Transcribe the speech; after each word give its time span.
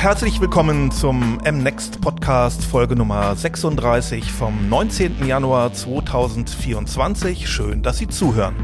Herzlich 0.00 0.40
willkommen 0.40 0.90
zum 0.90 1.36
MNext 1.44 2.00
Podcast 2.00 2.64
Folge 2.64 2.96
Nummer 2.96 3.36
36 3.36 4.32
vom 4.32 4.70
19. 4.70 5.26
Januar 5.26 5.74
2024. 5.74 7.46
Schön, 7.46 7.82
dass 7.82 7.98
Sie 7.98 8.08
zuhören. 8.08 8.54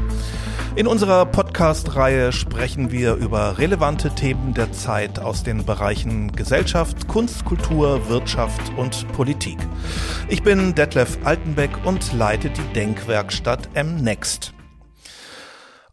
In 0.75 0.87
unserer 0.87 1.27
Podcast-Reihe 1.27 2.31
sprechen 2.31 2.89
wir 2.91 3.13
über 3.13 3.59
relevante 3.59 4.09
Themen 4.15 4.55
der 4.55 4.71
Zeit 4.71 5.19
aus 5.19 5.43
den 5.43 5.63
Bereichen 5.63 6.31
Gesellschaft, 6.31 7.07
Kunst, 7.07 7.45
Kultur, 7.45 8.09
Wirtschaft 8.09 8.71
und 8.75 9.07
Politik. 9.11 9.59
Ich 10.29 10.41
bin 10.41 10.73
Detlef 10.73 11.19
Altenbeck 11.23 11.85
und 11.85 12.13
leite 12.13 12.49
die 12.49 12.73
Denkwerkstatt 12.73 13.69
MNext. 13.75 14.56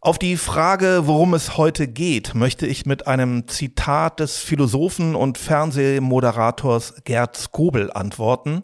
Auf 0.05 0.19
die 0.19 0.37
Frage, 0.37 1.07
worum 1.07 1.33
es 1.33 1.57
heute 1.57 1.87
geht, 1.87 2.35
möchte 2.35 2.67
ich 2.67 2.85
mit 2.85 3.07
einem 3.07 3.47
Zitat 3.47 4.19
des 4.19 4.37
Philosophen 4.37 5.15
und 5.15 5.39
Fernsehmoderators 5.39 7.01
Gerd 7.05 7.35
Skobel 7.35 7.91
antworten, 7.91 8.61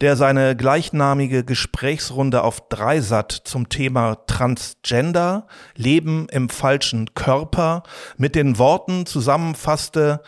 der 0.00 0.16
seine 0.16 0.56
gleichnamige 0.56 1.44
Gesprächsrunde 1.44 2.42
auf 2.42 2.70
Dreisat 2.70 3.32
zum 3.32 3.68
Thema 3.68 4.14
Transgender, 4.26 5.46
Leben 5.76 6.26
im 6.30 6.48
falschen 6.48 7.12
Körper 7.12 7.82
mit 8.16 8.34
den 8.34 8.56
Worten 8.56 9.04
zusammenfasste, 9.04 10.22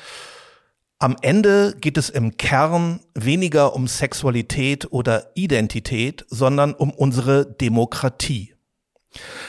am 0.98 1.16
Ende 1.22 1.74
geht 1.80 1.96
es 1.96 2.10
im 2.10 2.36
Kern 2.36 3.00
weniger 3.14 3.74
um 3.74 3.88
Sexualität 3.88 4.92
oder 4.92 5.30
Identität, 5.34 6.26
sondern 6.28 6.74
um 6.74 6.90
unsere 6.90 7.46
Demokratie. 7.46 8.52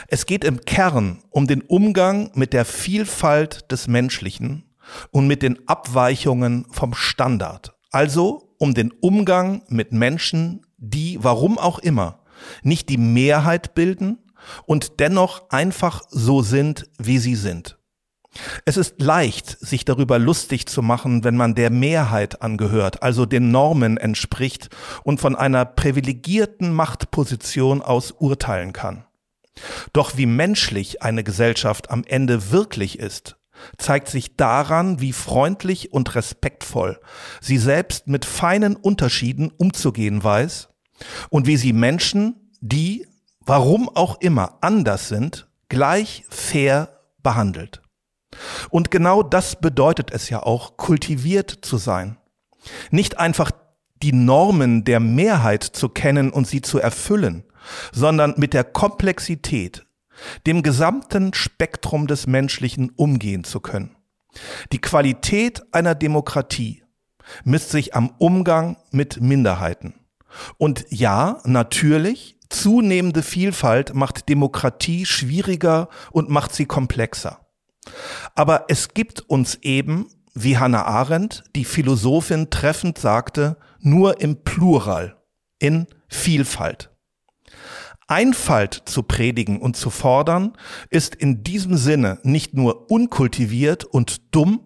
Es 0.08 0.26
geht 0.26 0.44
im 0.44 0.60
Kern 0.60 1.22
um 1.30 1.46
den 1.46 1.62
Umgang 1.62 2.30
mit 2.34 2.52
der 2.52 2.64
Vielfalt 2.64 3.70
des 3.70 3.88
Menschlichen 3.88 4.64
und 5.10 5.26
mit 5.26 5.42
den 5.42 5.68
Abweichungen 5.68 6.66
vom 6.70 6.94
Standard. 6.94 7.74
Also 7.90 8.54
um 8.58 8.74
den 8.74 8.90
Umgang 8.90 9.62
mit 9.68 9.92
Menschen, 9.92 10.66
die, 10.78 11.18
warum 11.20 11.58
auch 11.58 11.78
immer, 11.78 12.20
nicht 12.62 12.88
die 12.88 12.98
Mehrheit 12.98 13.74
bilden 13.74 14.18
und 14.66 15.00
dennoch 15.00 15.50
einfach 15.50 16.02
so 16.08 16.42
sind, 16.42 16.88
wie 16.98 17.18
sie 17.18 17.36
sind. 17.36 17.78
Es 18.64 18.78
ist 18.78 19.00
leicht, 19.00 19.58
sich 19.60 19.84
darüber 19.84 20.18
lustig 20.18 20.66
zu 20.66 20.80
machen, 20.80 21.22
wenn 21.22 21.36
man 21.36 21.54
der 21.54 21.70
Mehrheit 21.70 22.40
angehört, 22.40 23.02
also 23.02 23.26
den 23.26 23.50
Normen 23.50 23.98
entspricht 23.98 24.70
und 25.02 25.20
von 25.20 25.36
einer 25.36 25.66
privilegierten 25.66 26.72
Machtposition 26.72 27.82
aus 27.82 28.12
urteilen 28.12 28.72
kann. 28.72 29.04
Doch 29.92 30.16
wie 30.16 30.26
menschlich 30.26 31.02
eine 31.02 31.24
Gesellschaft 31.24 31.90
am 31.90 32.04
Ende 32.04 32.50
wirklich 32.50 32.98
ist, 32.98 33.36
zeigt 33.76 34.08
sich 34.08 34.36
daran, 34.36 35.00
wie 35.00 35.12
freundlich 35.12 35.92
und 35.92 36.14
respektvoll 36.14 36.98
sie 37.40 37.58
selbst 37.58 38.08
mit 38.08 38.24
feinen 38.24 38.76
Unterschieden 38.76 39.50
umzugehen 39.50 40.22
weiß 40.22 40.68
und 41.30 41.46
wie 41.46 41.56
sie 41.56 41.72
Menschen, 41.72 42.50
die, 42.60 43.06
warum 43.40 43.88
auch 43.88 44.20
immer, 44.20 44.58
anders 44.60 45.08
sind, 45.08 45.48
gleich 45.68 46.24
fair 46.28 47.00
behandelt. 47.22 47.82
Und 48.70 48.90
genau 48.90 49.22
das 49.22 49.60
bedeutet 49.60 50.10
es 50.10 50.30
ja 50.30 50.42
auch, 50.42 50.76
kultiviert 50.76 51.50
zu 51.62 51.76
sein. 51.76 52.16
Nicht 52.90 53.18
einfach 53.18 53.50
die 54.02 54.12
Normen 54.12 54.84
der 54.84 55.00
Mehrheit 55.00 55.62
zu 55.62 55.88
kennen 55.88 56.30
und 56.30 56.46
sie 56.46 56.62
zu 56.62 56.78
erfüllen, 56.78 57.44
sondern 57.92 58.34
mit 58.36 58.54
der 58.54 58.64
Komplexität, 58.64 59.86
dem 60.46 60.62
gesamten 60.62 61.34
Spektrum 61.34 62.06
des 62.06 62.26
Menschlichen 62.26 62.90
umgehen 62.96 63.44
zu 63.44 63.60
können. 63.60 63.96
Die 64.72 64.80
Qualität 64.80 65.62
einer 65.72 65.94
Demokratie 65.94 66.82
misst 67.44 67.70
sich 67.70 67.94
am 67.94 68.12
Umgang 68.18 68.76
mit 68.90 69.20
Minderheiten. 69.20 69.94
Und 70.58 70.86
ja, 70.88 71.40
natürlich, 71.44 72.38
zunehmende 72.48 73.22
Vielfalt 73.22 73.94
macht 73.94 74.28
Demokratie 74.28 75.06
schwieriger 75.06 75.88
und 76.10 76.30
macht 76.30 76.54
sie 76.54 76.66
komplexer. 76.66 77.46
Aber 78.34 78.66
es 78.68 78.94
gibt 78.94 79.20
uns 79.20 79.56
eben, 79.62 80.06
wie 80.34 80.58
Hannah 80.58 80.84
Arendt, 80.84 81.44
die 81.54 81.64
Philosophin 81.64 82.50
treffend 82.50 82.98
sagte, 82.98 83.56
nur 83.80 84.20
im 84.20 84.42
Plural, 84.44 85.16
in 85.58 85.86
Vielfalt. 86.08 86.91
Einfalt 88.08 88.82
zu 88.86 89.02
predigen 89.02 89.60
und 89.60 89.76
zu 89.76 89.90
fordern, 89.90 90.52
ist 90.90 91.14
in 91.14 91.42
diesem 91.44 91.76
Sinne 91.76 92.18
nicht 92.22 92.54
nur 92.54 92.90
unkultiviert 92.90 93.84
und 93.84 94.34
dumm, 94.34 94.60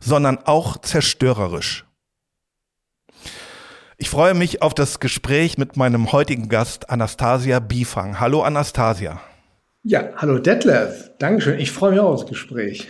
sondern 0.00 0.38
auch 0.38 0.78
zerstörerisch. 0.78 1.84
Ich 3.96 4.10
freue 4.10 4.34
mich 4.34 4.60
auf 4.60 4.74
das 4.74 5.00
Gespräch 5.00 5.56
mit 5.56 5.76
meinem 5.76 6.12
heutigen 6.12 6.48
Gast 6.48 6.90
Anastasia 6.90 7.60
Bifang. 7.60 8.20
Hallo 8.20 8.42
Anastasia. 8.42 9.20
Ja, 9.82 10.08
hallo 10.16 10.38
Detlef. 10.38 11.12
Dankeschön. 11.18 11.58
Ich 11.58 11.70
freue 11.70 11.92
mich 11.92 12.00
auf 12.00 12.20
das 12.20 12.28
Gespräch. 12.28 12.88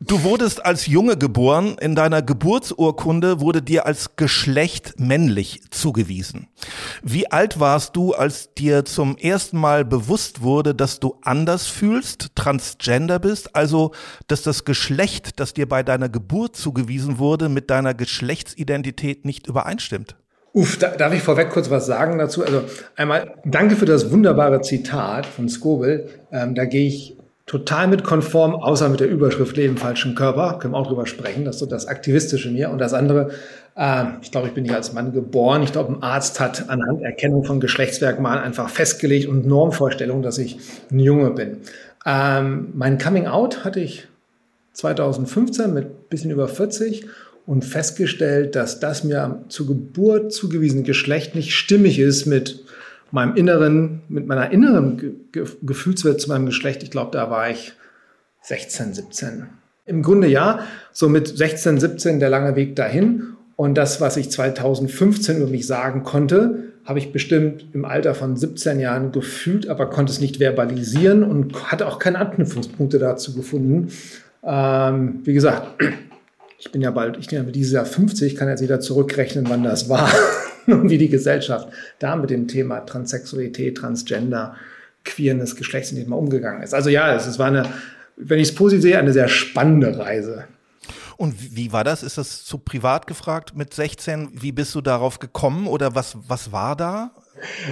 Du 0.00 0.22
wurdest 0.24 0.64
als 0.64 0.86
Junge 0.86 1.16
geboren. 1.16 1.76
In 1.80 1.94
deiner 1.94 2.22
Geburtsurkunde 2.22 3.40
wurde 3.40 3.62
dir 3.62 3.86
als 3.86 4.16
Geschlecht 4.16 4.94
männlich 4.98 5.62
zugewiesen. 5.70 6.48
Wie 7.02 7.30
alt 7.30 7.60
warst 7.60 7.96
du, 7.96 8.12
als 8.12 8.54
dir 8.54 8.84
zum 8.84 9.16
ersten 9.16 9.58
Mal 9.58 9.84
bewusst 9.84 10.42
wurde, 10.42 10.74
dass 10.74 11.00
du 11.00 11.18
anders 11.22 11.66
fühlst, 11.66 12.34
transgender 12.34 13.18
bist, 13.18 13.54
also 13.54 13.92
dass 14.26 14.42
das 14.42 14.64
Geschlecht, 14.64 15.40
das 15.40 15.54
dir 15.54 15.68
bei 15.68 15.82
deiner 15.82 16.08
Geburt 16.08 16.56
zugewiesen 16.56 17.18
wurde, 17.18 17.48
mit 17.48 17.70
deiner 17.70 17.94
Geschlechtsidentität 17.94 19.24
nicht 19.24 19.46
übereinstimmt? 19.46 20.16
Uff, 20.54 20.76
da, 20.76 20.88
darf 20.88 21.14
ich 21.14 21.22
vorweg 21.22 21.48
kurz 21.50 21.70
was 21.70 21.86
sagen 21.86 22.18
dazu? 22.18 22.44
Also 22.44 22.64
einmal 22.94 23.36
danke 23.44 23.74
für 23.74 23.86
das 23.86 24.10
wunderbare 24.10 24.60
Zitat 24.60 25.24
von 25.24 25.48
Skobel. 25.48 26.10
Ähm, 26.30 26.54
da 26.54 26.66
gehe 26.66 26.86
ich 26.86 27.16
total 27.46 27.88
mit 27.88 28.04
konform, 28.04 28.54
außer 28.54 28.88
mit 28.88 29.00
der 29.00 29.08
Überschrift 29.08 29.56
Leben 29.56 29.76
falschen 29.76 30.14
Körper. 30.14 30.58
Können 30.58 30.74
wir 30.74 30.78
auch 30.78 30.86
drüber 30.86 31.06
sprechen. 31.06 31.44
Das 31.44 31.56
ist 31.56 31.60
so 31.60 31.66
das 31.66 31.86
Aktivistische 31.86 32.50
mir. 32.50 32.70
Und 32.70 32.78
das 32.78 32.94
andere, 32.94 33.30
äh, 33.76 34.04
ich 34.22 34.30
glaube, 34.30 34.48
ich 34.48 34.54
bin 34.54 34.62
nicht 34.62 34.74
als 34.74 34.92
Mann 34.92 35.12
geboren. 35.12 35.62
Ich 35.62 35.72
glaube, 35.72 35.92
ein 35.92 36.02
Arzt 36.02 36.40
hat 36.40 36.68
anhand 36.68 37.02
Erkennung 37.02 37.44
von 37.44 37.60
Geschlechtsmerkmalen 37.60 38.42
einfach 38.42 38.68
festgelegt 38.68 39.28
und 39.28 39.46
Normvorstellung, 39.46 40.22
dass 40.22 40.38
ich 40.38 40.58
ein 40.90 40.98
Junge 40.98 41.30
bin. 41.30 41.58
Ähm, 42.06 42.68
mein 42.74 42.98
Coming 42.98 43.26
Out 43.26 43.64
hatte 43.64 43.80
ich 43.80 44.06
2015 44.72 45.72
mit 45.72 46.08
bisschen 46.08 46.30
über 46.30 46.48
40 46.48 47.06
und 47.46 47.64
festgestellt, 47.64 48.54
dass 48.54 48.80
das 48.80 49.04
mir 49.04 49.44
zur 49.48 49.66
Geburt 49.66 50.32
zugewiesene 50.32 50.84
Geschlecht 50.84 51.34
nicht 51.34 51.54
stimmig 51.54 51.98
ist 51.98 52.26
mit 52.26 52.64
meinem 53.12 53.36
inneren, 53.36 54.02
mit 54.08 54.26
meiner 54.26 54.50
inneren 54.50 54.96
Ge 55.32 55.46
Gefühlswelt 55.62 56.20
zu 56.20 56.28
meinem 56.28 56.46
Geschlecht, 56.46 56.82
ich 56.82 56.90
glaube, 56.90 57.10
da 57.12 57.30
war 57.30 57.50
ich 57.50 57.72
16, 58.42 58.94
17. 58.94 59.46
Im 59.86 60.02
Grunde 60.02 60.28
ja, 60.28 60.60
so 60.92 61.08
mit 61.08 61.28
16, 61.28 61.78
17 61.78 62.20
der 62.20 62.30
lange 62.30 62.56
Weg 62.56 62.76
dahin. 62.76 63.34
Und 63.56 63.74
das, 63.74 64.00
was 64.00 64.16
ich 64.16 64.30
2015 64.30 65.36
über 65.38 65.50
mich 65.50 65.66
sagen 65.66 66.02
konnte, 66.02 66.72
habe 66.84 66.98
ich 66.98 67.12
bestimmt 67.12 67.66
im 67.72 67.84
Alter 67.84 68.14
von 68.14 68.36
17 68.36 68.80
Jahren 68.80 69.12
gefühlt, 69.12 69.68
aber 69.68 69.88
konnte 69.88 70.12
es 70.12 70.20
nicht 70.20 70.38
verbalisieren 70.38 71.22
und 71.22 71.70
hatte 71.70 71.86
auch 71.86 71.98
keine 71.98 72.18
Anknüpfungspunkte 72.18 72.98
dazu 72.98 73.34
gefunden. 73.34 73.90
Ähm, 74.42 75.20
wie 75.24 75.34
gesagt, 75.34 75.80
ich 76.58 76.72
bin 76.72 76.80
ja 76.80 76.90
bald, 76.90 77.18
ich 77.18 77.28
bin 77.28 77.38
ja 77.38 77.44
dieses 77.44 77.72
Jahr 77.72 77.84
50, 77.84 78.34
kann 78.34 78.48
jetzt 78.48 78.62
wieder 78.62 78.80
zurückrechnen, 78.80 79.46
wann 79.48 79.62
das 79.62 79.88
war. 79.88 80.10
und 80.66 80.90
wie 80.90 80.98
die 80.98 81.08
Gesellschaft 81.08 81.68
da 81.98 82.16
mit 82.16 82.30
dem 82.30 82.48
Thema 82.48 82.80
Transsexualität, 82.80 83.78
Transgender, 83.78 84.56
Queerness, 85.04 85.56
Geschlechtsthema 85.56 86.16
umgegangen 86.16 86.62
ist. 86.62 86.74
Also 86.74 86.90
ja, 86.90 87.14
es, 87.14 87.26
es 87.26 87.38
war 87.38 87.48
eine, 87.48 87.66
wenn 88.16 88.38
ich 88.38 88.48
es 88.48 88.54
positiv 88.54 88.82
sehe, 88.82 88.98
eine 88.98 89.12
sehr 89.12 89.28
spannende 89.28 89.98
Reise. 89.98 90.44
Und 91.16 91.56
wie 91.56 91.72
war 91.72 91.84
das? 91.84 92.02
Ist 92.02 92.18
das 92.18 92.44
zu 92.44 92.58
privat 92.58 93.06
gefragt 93.06 93.54
mit 93.54 93.74
16? 93.74 94.30
Wie 94.32 94.52
bist 94.52 94.74
du 94.74 94.80
darauf 94.80 95.18
gekommen 95.18 95.66
oder 95.66 95.94
was, 95.94 96.16
was 96.26 96.52
war 96.52 96.74
da? 96.76 97.12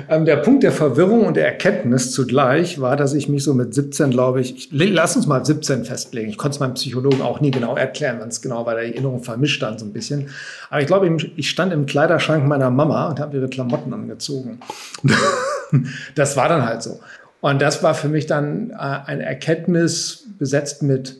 Ähm, 0.09 0.25
der 0.25 0.37
Punkt 0.37 0.63
der 0.63 0.73
Verwirrung 0.73 1.27
und 1.27 1.37
der 1.37 1.47
Erkenntnis 1.47 2.13
zugleich 2.13 2.81
war, 2.81 2.97
dass 2.97 3.15
ich 3.15 3.29
mich 3.29 3.45
so 3.45 3.55
mit 3.55 3.75
17, 3.75 4.11
glaube 4.11 4.41
ich, 4.41 4.69
lass 4.73 5.17
uns 5.17 5.27
mal 5.27 5.45
17 5.45 5.85
festlegen. 5.85 6.31
Ich 6.31 6.39
konnte 6.39 6.57
es 6.57 6.61
meinem 6.61 6.75
Psychologen 6.75 7.23
auch 7.23 7.41
nie 7.41 7.51
genau 7.51 7.77
erklären, 7.77 8.17
wann 8.21 8.29
es 8.29 8.41
genau 8.41 8.67
war, 8.67 8.75
der 8.75 8.85
Erinnerung 8.85 9.23
vermischt 9.23 9.63
dann 9.63 9.79
so 9.79 9.85
ein 9.85 9.93
bisschen. 9.93 10.31
Aber 10.71 10.81
ich 10.81 10.87
glaube, 10.87 11.15
ich 11.37 11.51
stand 11.51 11.73
im 11.73 11.87
Kleiderschrank 11.87 12.47
meiner 12.47 12.71
Mama 12.71 13.09
und 13.09 13.21
habe 13.21 13.37
ihre 13.37 13.49
Klamotten 13.49 13.93
angezogen. 13.93 14.61
das 16.15 16.37
war 16.37 16.49
dann 16.49 16.65
halt 16.65 16.83
so. 16.83 17.01
Und 17.41 17.63
das 17.63 17.83
war 17.83 17.95
für 17.95 18.09
mich 18.09 18.27
dann 18.27 18.71
äh, 18.71 18.75
eine 18.75 19.25
Erkenntnis 19.25 20.27
besetzt 20.39 20.83
mit 20.83 21.17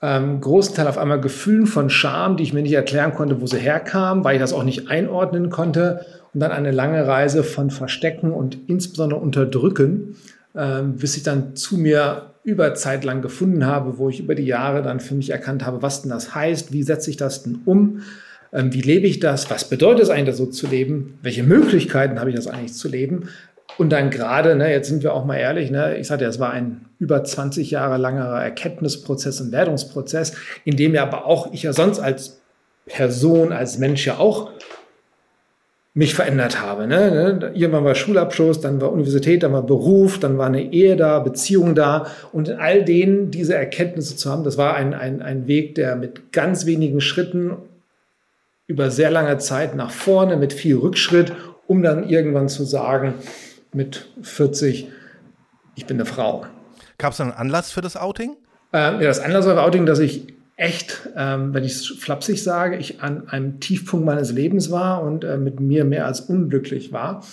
ähm, 0.00 0.40
großen 0.40 0.74
Teil 0.74 0.86
auf 0.86 0.98
einmal 0.98 1.20
Gefühlen 1.20 1.66
von 1.66 1.90
Scham, 1.90 2.36
die 2.36 2.44
ich 2.44 2.52
mir 2.52 2.62
nicht 2.62 2.72
erklären 2.72 3.14
konnte, 3.14 3.40
wo 3.40 3.46
sie 3.46 3.58
herkam, 3.58 4.24
weil 4.24 4.36
ich 4.36 4.40
das 4.40 4.52
auch 4.52 4.62
nicht 4.62 4.90
einordnen 4.90 5.50
konnte. 5.50 6.06
Und 6.34 6.40
dann 6.40 6.52
eine 6.52 6.70
lange 6.70 7.06
Reise 7.06 7.42
von 7.42 7.70
Verstecken 7.70 8.32
und 8.32 8.58
insbesondere 8.68 9.20
Unterdrücken, 9.20 10.16
ähm, 10.54 10.96
bis 10.96 11.16
ich 11.16 11.22
dann 11.22 11.56
zu 11.56 11.78
mir 11.78 12.34
über 12.44 12.74
Zeit 12.74 13.04
lang 13.04 13.20
gefunden 13.22 13.66
habe, 13.66 13.98
wo 13.98 14.08
ich 14.08 14.20
über 14.20 14.34
die 14.34 14.46
Jahre 14.46 14.82
dann 14.82 15.00
für 15.00 15.14
mich 15.14 15.30
erkannt 15.30 15.64
habe, 15.66 15.82
was 15.82 16.02
denn 16.02 16.10
das 16.10 16.34
heißt, 16.34 16.72
wie 16.72 16.82
setze 16.82 17.10
ich 17.10 17.16
das 17.16 17.42
denn 17.42 17.60
um, 17.64 18.02
ähm, 18.52 18.72
wie 18.72 18.80
lebe 18.80 19.06
ich 19.06 19.20
das, 19.20 19.50
was 19.50 19.68
bedeutet 19.68 20.04
es 20.04 20.10
eigentlich, 20.10 20.36
so 20.36 20.46
zu 20.46 20.66
leben, 20.66 21.18
welche 21.22 21.42
Möglichkeiten 21.42 22.18
habe 22.18 22.30
ich 22.30 22.36
das 22.36 22.46
eigentlich 22.46 22.74
zu 22.74 22.88
leben. 22.88 23.28
Und 23.76 23.90
dann 23.90 24.10
gerade, 24.10 24.56
ne, 24.56 24.72
jetzt 24.72 24.88
sind 24.88 25.02
wir 25.02 25.12
auch 25.12 25.24
mal 25.24 25.36
ehrlich, 25.36 25.70
ne, 25.70 25.98
ich 25.98 26.06
sagte, 26.06 26.24
es 26.24 26.40
war 26.40 26.50
ein 26.50 26.86
über 26.98 27.22
20 27.22 27.70
Jahre 27.70 27.98
langer 27.98 28.24
Erkenntnisprozess 28.24 29.40
und 29.40 29.52
Wertungsprozess, 29.52 30.32
in 30.64 30.76
dem 30.76 30.94
ja 30.94 31.02
aber 31.02 31.26
auch 31.26 31.52
ich 31.52 31.64
ja 31.64 31.72
sonst 31.72 32.00
als 32.00 32.40
Person, 32.86 33.52
als 33.52 33.78
Mensch 33.78 34.06
ja 34.06 34.18
auch 34.18 34.50
mich 35.98 36.14
verändert 36.14 36.60
habe. 36.60 36.86
Ne? 36.86 37.10
ne? 37.10 37.50
Irgendwann 37.54 37.84
war 37.84 37.96
Schulabschluss, 37.96 38.60
dann 38.60 38.80
war 38.80 38.92
Universität, 38.92 39.42
dann 39.42 39.52
war 39.52 39.64
Beruf, 39.66 40.20
dann 40.20 40.38
war 40.38 40.46
eine 40.46 40.72
Ehe 40.72 40.94
da, 40.94 41.18
Beziehung 41.18 41.74
da. 41.74 42.06
Und 42.30 42.46
in 42.46 42.60
all 42.60 42.84
denen 42.84 43.32
diese 43.32 43.56
Erkenntnisse 43.56 44.14
zu 44.14 44.30
haben, 44.30 44.44
das 44.44 44.56
war 44.56 44.76
ein, 44.76 44.94
ein, 44.94 45.22
ein 45.22 45.48
Weg, 45.48 45.74
der 45.74 45.96
mit 45.96 46.32
ganz 46.32 46.66
wenigen 46.66 47.00
Schritten 47.00 47.56
über 48.68 48.92
sehr 48.92 49.10
lange 49.10 49.38
Zeit 49.38 49.74
nach 49.74 49.90
vorne, 49.90 50.36
mit 50.36 50.52
viel 50.52 50.76
Rückschritt, 50.76 51.32
um 51.66 51.82
dann 51.82 52.08
irgendwann 52.08 52.48
zu 52.48 52.62
sagen, 52.62 53.14
mit 53.72 54.08
40, 54.22 54.86
ich 55.74 55.86
bin 55.86 55.96
eine 55.96 56.06
Frau. 56.06 56.46
Gab 56.98 57.12
es 57.12 57.20
einen 57.20 57.32
Anlass 57.32 57.72
für 57.72 57.80
das 57.80 57.96
Outing? 57.96 58.36
Ähm, 58.72 59.00
ja, 59.00 59.08
das 59.08 59.18
Anlass 59.18 59.46
für 59.46 59.54
das 59.56 59.64
Outing, 59.64 59.84
dass 59.84 59.98
ich 59.98 60.28
echt, 60.58 61.08
ähm, 61.16 61.54
wenn 61.54 61.64
ich 61.64 61.72
es 61.72 61.86
flapsig 61.86 62.42
sage, 62.42 62.76
ich 62.76 63.00
an 63.00 63.28
einem 63.28 63.60
Tiefpunkt 63.60 64.04
meines 64.04 64.32
Lebens 64.32 64.70
war 64.70 65.02
und 65.02 65.24
äh, 65.24 65.38
mit 65.38 65.60
mir 65.60 65.84
mehr 65.84 66.04
als 66.04 66.20
unglücklich 66.20 66.92
war. 66.92 67.24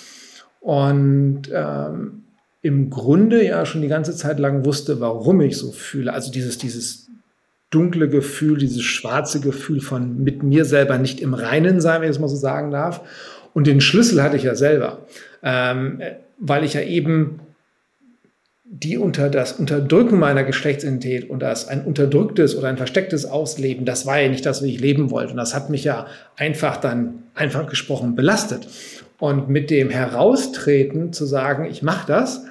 Und 0.62 1.50
ähm, 1.52 2.24
im 2.62 2.90
Grunde 2.92 3.44
ja 3.44 3.66
schon 3.66 3.82
die 3.82 3.88
ganze 3.88 4.16
Zeit 4.16 4.40
lang 4.40 4.64
wusste, 4.64 5.00
warum 5.00 5.42
ich 5.42 5.58
so 5.58 5.72
fühle. 5.72 6.14
Also 6.14 6.32
dieses, 6.32 6.60
dieses 6.60 7.10
dunkle 7.72 8.10
Gefühl, 8.10 8.60
dieses 8.60 8.84
schwarze 8.84 9.42
Gefühl 9.42 9.82
von 9.82 10.24
mit 10.24 10.44
mir 10.44 10.64
selber 10.64 11.00
nicht 11.00 11.20
im 11.20 11.34
Reinen 11.34 11.82
sein, 11.82 12.02
wenn 12.02 12.10
ich 12.10 12.16
es 12.16 12.22
mal 12.22 12.28
so 12.28 12.36
sagen 12.36 12.70
darf. 12.70 13.02
Und 13.54 13.66
den 13.66 13.82
Schlüssel 13.82 14.22
hatte 14.22 14.38
ich 14.38 14.44
ja 14.44 14.54
selber, 14.54 15.00
ähm, 15.42 16.00
weil 16.38 16.64
ich 16.64 16.74
ja 16.76 16.82
eben 16.82 17.40
die 18.68 18.98
unter 18.98 19.30
das 19.30 19.54
Unterdrücken 19.54 20.18
meiner 20.18 20.44
Geschlechtsidentität 20.44 21.30
und 21.30 21.40
das 21.40 21.68
ein 21.68 21.86
unterdrücktes 21.86 22.58
oder 22.58 22.68
ein 22.68 22.78
verstecktes 22.78 23.26
Ausleben, 23.26 23.86
das 23.86 24.08
war 24.08 24.20
ja 24.20 24.28
nicht 24.28 24.46
das, 24.46 24.64
wie 24.64 24.74
ich 24.74 24.80
leben 24.80 25.12
wollte. 25.12 25.32
Und 25.32 25.38
das 25.38 25.54
hat 25.54 25.70
mich 25.70 25.84
ja 25.84 26.08
einfach 26.36 26.78
dann, 26.78 27.24
einfach 27.36 27.70
gesprochen, 27.70 28.16
belastet. 28.16 28.68
Und 29.20 29.50
mit 29.50 29.70
dem 29.70 29.92
Heraustreten 29.92 31.14
zu 31.14 31.26
sagen, 31.26 31.66
ich 31.66 31.84
mache 31.84 32.08
das, 32.08 32.44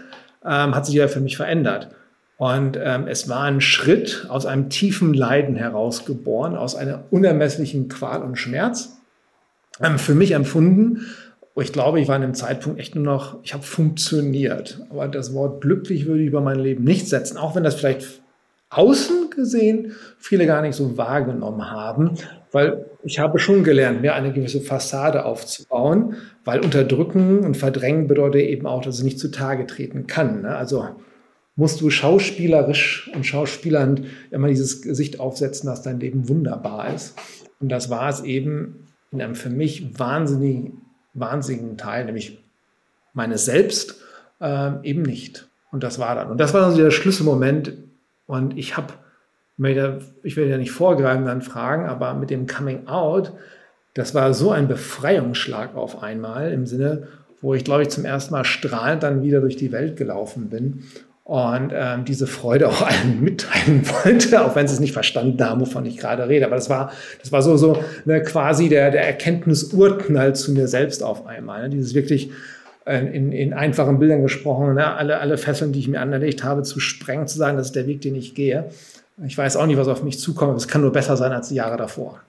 ähm, 0.44 0.74
hat 0.74 0.86
sich 0.86 0.94
ja 0.94 1.08
für 1.08 1.20
mich 1.20 1.36
verändert. 1.36 1.88
Und 2.36 2.78
ähm, 2.80 3.06
es 3.08 3.28
war 3.28 3.42
ein 3.42 3.60
Schritt 3.60 4.26
aus 4.28 4.46
einem 4.46 4.70
tiefen 4.70 5.14
Leiden 5.14 5.56
herausgeboren, 5.56 6.56
aus 6.56 6.76
einer 6.76 7.04
unermesslichen 7.10 7.88
Qual 7.88 8.22
und 8.22 8.36
Schmerz, 8.36 8.98
ähm, 9.80 9.98
für 9.98 10.14
mich 10.14 10.32
empfunden, 10.32 11.06
ich 11.62 11.72
glaube, 11.72 12.00
ich 12.00 12.08
war 12.08 12.16
an 12.16 12.22
dem 12.22 12.34
Zeitpunkt 12.34 12.80
echt 12.80 12.94
nur 12.94 13.04
noch, 13.04 13.38
ich 13.44 13.54
habe 13.54 13.62
funktioniert. 13.62 14.80
Aber 14.90 15.06
das 15.06 15.34
Wort 15.34 15.60
glücklich 15.60 16.06
würde 16.06 16.22
ich 16.22 16.28
über 16.28 16.40
mein 16.40 16.58
Leben 16.58 16.84
nicht 16.84 17.08
setzen, 17.08 17.36
auch 17.36 17.54
wenn 17.54 17.62
das 17.62 17.76
vielleicht 17.76 18.22
außen 18.70 19.30
gesehen 19.30 19.92
viele 20.18 20.46
gar 20.46 20.62
nicht 20.62 20.74
so 20.74 20.96
wahrgenommen 20.96 21.70
haben, 21.70 22.12
weil 22.50 22.86
ich 23.04 23.18
habe 23.18 23.38
schon 23.38 23.62
gelernt, 23.62 24.00
mir 24.00 24.14
eine 24.14 24.32
gewisse 24.32 24.60
Fassade 24.60 25.24
aufzubauen, 25.24 26.16
weil 26.44 26.60
unterdrücken 26.60 27.40
und 27.40 27.56
verdrängen 27.56 28.08
bedeutet 28.08 28.42
eben 28.42 28.66
auch, 28.66 28.82
dass 28.82 28.98
es 28.98 29.04
nicht 29.04 29.20
zutage 29.20 29.66
treten 29.66 30.06
kann. 30.06 30.42
Ne? 30.42 30.56
Also 30.56 30.88
musst 31.56 31.80
du 31.80 31.90
schauspielerisch 31.90 33.10
und 33.14 33.24
schauspielernd 33.24 34.02
immer 34.32 34.48
dieses 34.48 34.82
Gesicht 34.82 35.20
aufsetzen, 35.20 35.68
dass 35.68 35.82
dein 35.82 36.00
Leben 36.00 36.28
wunderbar 36.28 36.92
ist. 36.92 37.16
Und 37.60 37.68
das 37.68 37.90
war 37.90 38.08
es 38.08 38.22
eben 38.22 38.88
in 39.12 39.22
einem 39.22 39.36
für 39.36 39.50
mich 39.50 39.98
wahnsinnig 39.98 40.72
wahnsinnigen 41.14 41.78
Teil, 41.78 42.04
nämlich 42.04 42.38
meines 43.12 43.44
Selbst, 43.44 44.00
äh, 44.40 44.72
eben 44.82 45.02
nicht. 45.02 45.48
Und 45.70 45.82
das 45.82 45.98
war 45.98 46.14
dann. 46.14 46.30
Und 46.30 46.38
das 46.38 46.54
war 46.54 46.60
dann 46.60 46.72
so 46.72 46.78
der 46.78 46.90
Schlüsselmoment. 46.90 47.72
Und 48.26 48.56
ich 48.56 48.76
habe, 48.76 48.94
ich 50.22 50.36
will 50.36 50.48
ja 50.48 50.58
nicht 50.58 50.72
vorgreifen, 50.72 51.26
dann 51.26 51.42
fragen, 51.42 51.86
aber 51.86 52.14
mit 52.14 52.30
dem 52.30 52.46
Coming 52.46 52.86
Out, 52.86 53.32
das 53.94 54.14
war 54.14 54.34
so 54.34 54.50
ein 54.50 54.68
Befreiungsschlag 54.68 55.76
auf 55.76 56.02
einmal 56.02 56.52
im 56.52 56.66
Sinne, 56.66 57.08
wo 57.40 57.54
ich, 57.54 57.64
glaube 57.64 57.82
ich, 57.82 57.90
zum 57.90 58.04
ersten 58.04 58.32
Mal 58.32 58.44
strahlend 58.44 59.02
dann 59.02 59.22
wieder 59.22 59.40
durch 59.40 59.56
die 59.56 59.70
Welt 59.70 59.96
gelaufen 59.96 60.48
bin 60.48 60.84
und 61.24 61.72
ähm, 61.74 62.04
diese 62.04 62.26
Freude 62.26 62.68
auch 62.68 62.82
allen 62.82 63.20
mitteilen 63.22 63.82
wollte, 63.88 64.44
auch 64.44 64.54
wenn 64.54 64.68
sie 64.68 64.74
es 64.74 64.80
nicht 64.80 64.92
verstanden 64.92 65.42
haben, 65.42 65.60
wovon 65.60 65.86
ich 65.86 65.96
gerade 65.96 66.28
rede. 66.28 66.44
Aber 66.44 66.56
das 66.56 66.68
war, 66.68 66.92
das 67.20 67.32
war 67.32 67.42
so, 67.42 67.56
so 67.56 67.82
ne, 68.04 68.22
quasi 68.22 68.68
der, 68.68 68.90
der 68.90 69.06
Erkenntnisurknall 69.06 70.34
zu 70.34 70.52
mir 70.52 70.68
selbst 70.68 71.02
auf 71.02 71.26
einmal. 71.26 71.62
Ne? 71.62 71.70
Dieses 71.70 71.94
wirklich 71.94 72.30
äh, 72.84 72.98
in, 72.98 73.32
in 73.32 73.54
einfachen 73.54 73.98
Bildern 73.98 74.22
gesprochen, 74.22 74.74
ne? 74.74 74.94
alle, 74.94 75.18
alle 75.18 75.38
Fesseln, 75.38 75.72
die 75.72 75.78
ich 75.78 75.88
mir 75.88 76.00
anerlegt 76.00 76.44
habe, 76.44 76.62
zu 76.62 76.78
sprengen, 76.78 77.26
zu 77.26 77.38
sagen, 77.38 77.56
das 77.56 77.68
ist 77.68 77.76
der 77.76 77.86
Weg, 77.86 78.02
den 78.02 78.14
ich 78.14 78.34
gehe. 78.34 78.66
Ich 79.26 79.38
weiß 79.38 79.56
auch 79.56 79.66
nicht, 79.66 79.78
was 79.78 79.88
auf 79.88 80.02
mich 80.02 80.18
zukommt, 80.18 80.50
aber 80.50 80.58
es 80.58 80.68
kann 80.68 80.82
nur 80.82 80.92
besser 80.92 81.16
sein 81.16 81.32
als 81.32 81.48
die 81.48 81.54
Jahre 81.54 81.78
davor. 81.78 82.20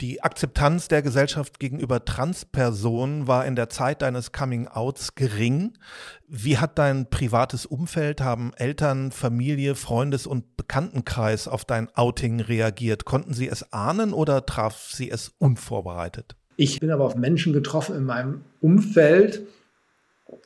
Die 0.00 0.22
Akzeptanz 0.22 0.88
der 0.88 1.02
Gesellschaft 1.02 1.60
gegenüber 1.60 2.04
Transpersonen 2.04 3.28
war 3.28 3.46
in 3.46 3.54
der 3.54 3.68
Zeit 3.68 4.02
deines 4.02 4.32
Coming-outs 4.32 5.14
gering. 5.14 5.78
Wie 6.26 6.58
hat 6.58 6.78
dein 6.78 7.08
privates 7.10 7.64
Umfeld, 7.64 8.20
haben 8.20 8.52
Eltern, 8.56 9.12
Familie, 9.12 9.76
Freundes- 9.76 10.26
und 10.26 10.56
Bekanntenkreis 10.56 11.46
auf 11.46 11.64
dein 11.64 11.88
Outing 11.94 12.40
reagiert? 12.40 13.04
Konnten 13.04 13.34
sie 13.34 13.48
es 13.48 13.72
ahnen 13.72 14.12
oder 14.12 14.46
traf 14.46 14.90
sie 14.90 15.10
es 15.10 15.32
unvorbereitet? 15.38 16.34
Ich 16.56 16.80
bin 16.80 16.90
aber 16.90 17.04
auf 17.04 17.16
Menschen 17.16 17.52
getroffen 17.52 17.96
in 17.96 18.04
meinem 18.04 18.42
Umfeld, 18.60 19.42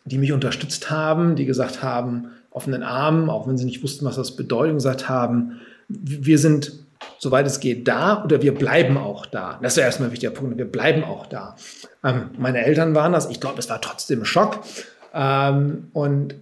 die 0.04 0.18
mich 0.18 0.32
unterstützt 0.32 0.90
haben, 0.90 1.36
die 1.36 1.46
gesagt 1.46 1.82
haben, 1.82 2.28
offenen 2.50 2.82
Armen, 2.82 3.30
auch 3.30 3.46
wenn 3.46 3.56
sie 3.56 3.64
nicht 3.64 3.82
wussten, 3.82 4.04
was 4.04 4.16
das 4.16 4.36
bedeutet, 4.36 4.74
gesagt 4.74 5.08
haben, 5.08 5.60
wir 5.88 6.38
sind 6.38 6.86
soweit 7.18 7.46
es 7.46 7.60
geht, 7.60 7.88
da 7.88 8.24
oder 8.24 8.42
wir 8.42 8.54
bleiben 8.54 8.96
auch 8.96 9.26
da. 9.26 9.58
Das 9.62 9.72
ist 9.72 9.78
ja 9.78 9.84
erstmal 9.84 10.08
ein 10.08 10.12
wichtiger 10.12 10.32
Punkt. 10.32 10.56
Wir 10.56 10.70
bleiben 10.70 11.04
auch 11.04 11.26
da. 11.26 11.56
Ähm, 12.04 12.30
meine 12.38 12.64
Eltern 12.64 12.94
waren 12.94 13.12
das. 13.12 13.28
Ich 13.30 13.40
glaube, 13.40 13.58
es 13.58 13.68
war 13.68 13.80
trotzdem 13.80 14.22
ein 14.22 14.24
Schock. 14.24 14.60
Ähm, 15.14 15.88
und 15.92 16.36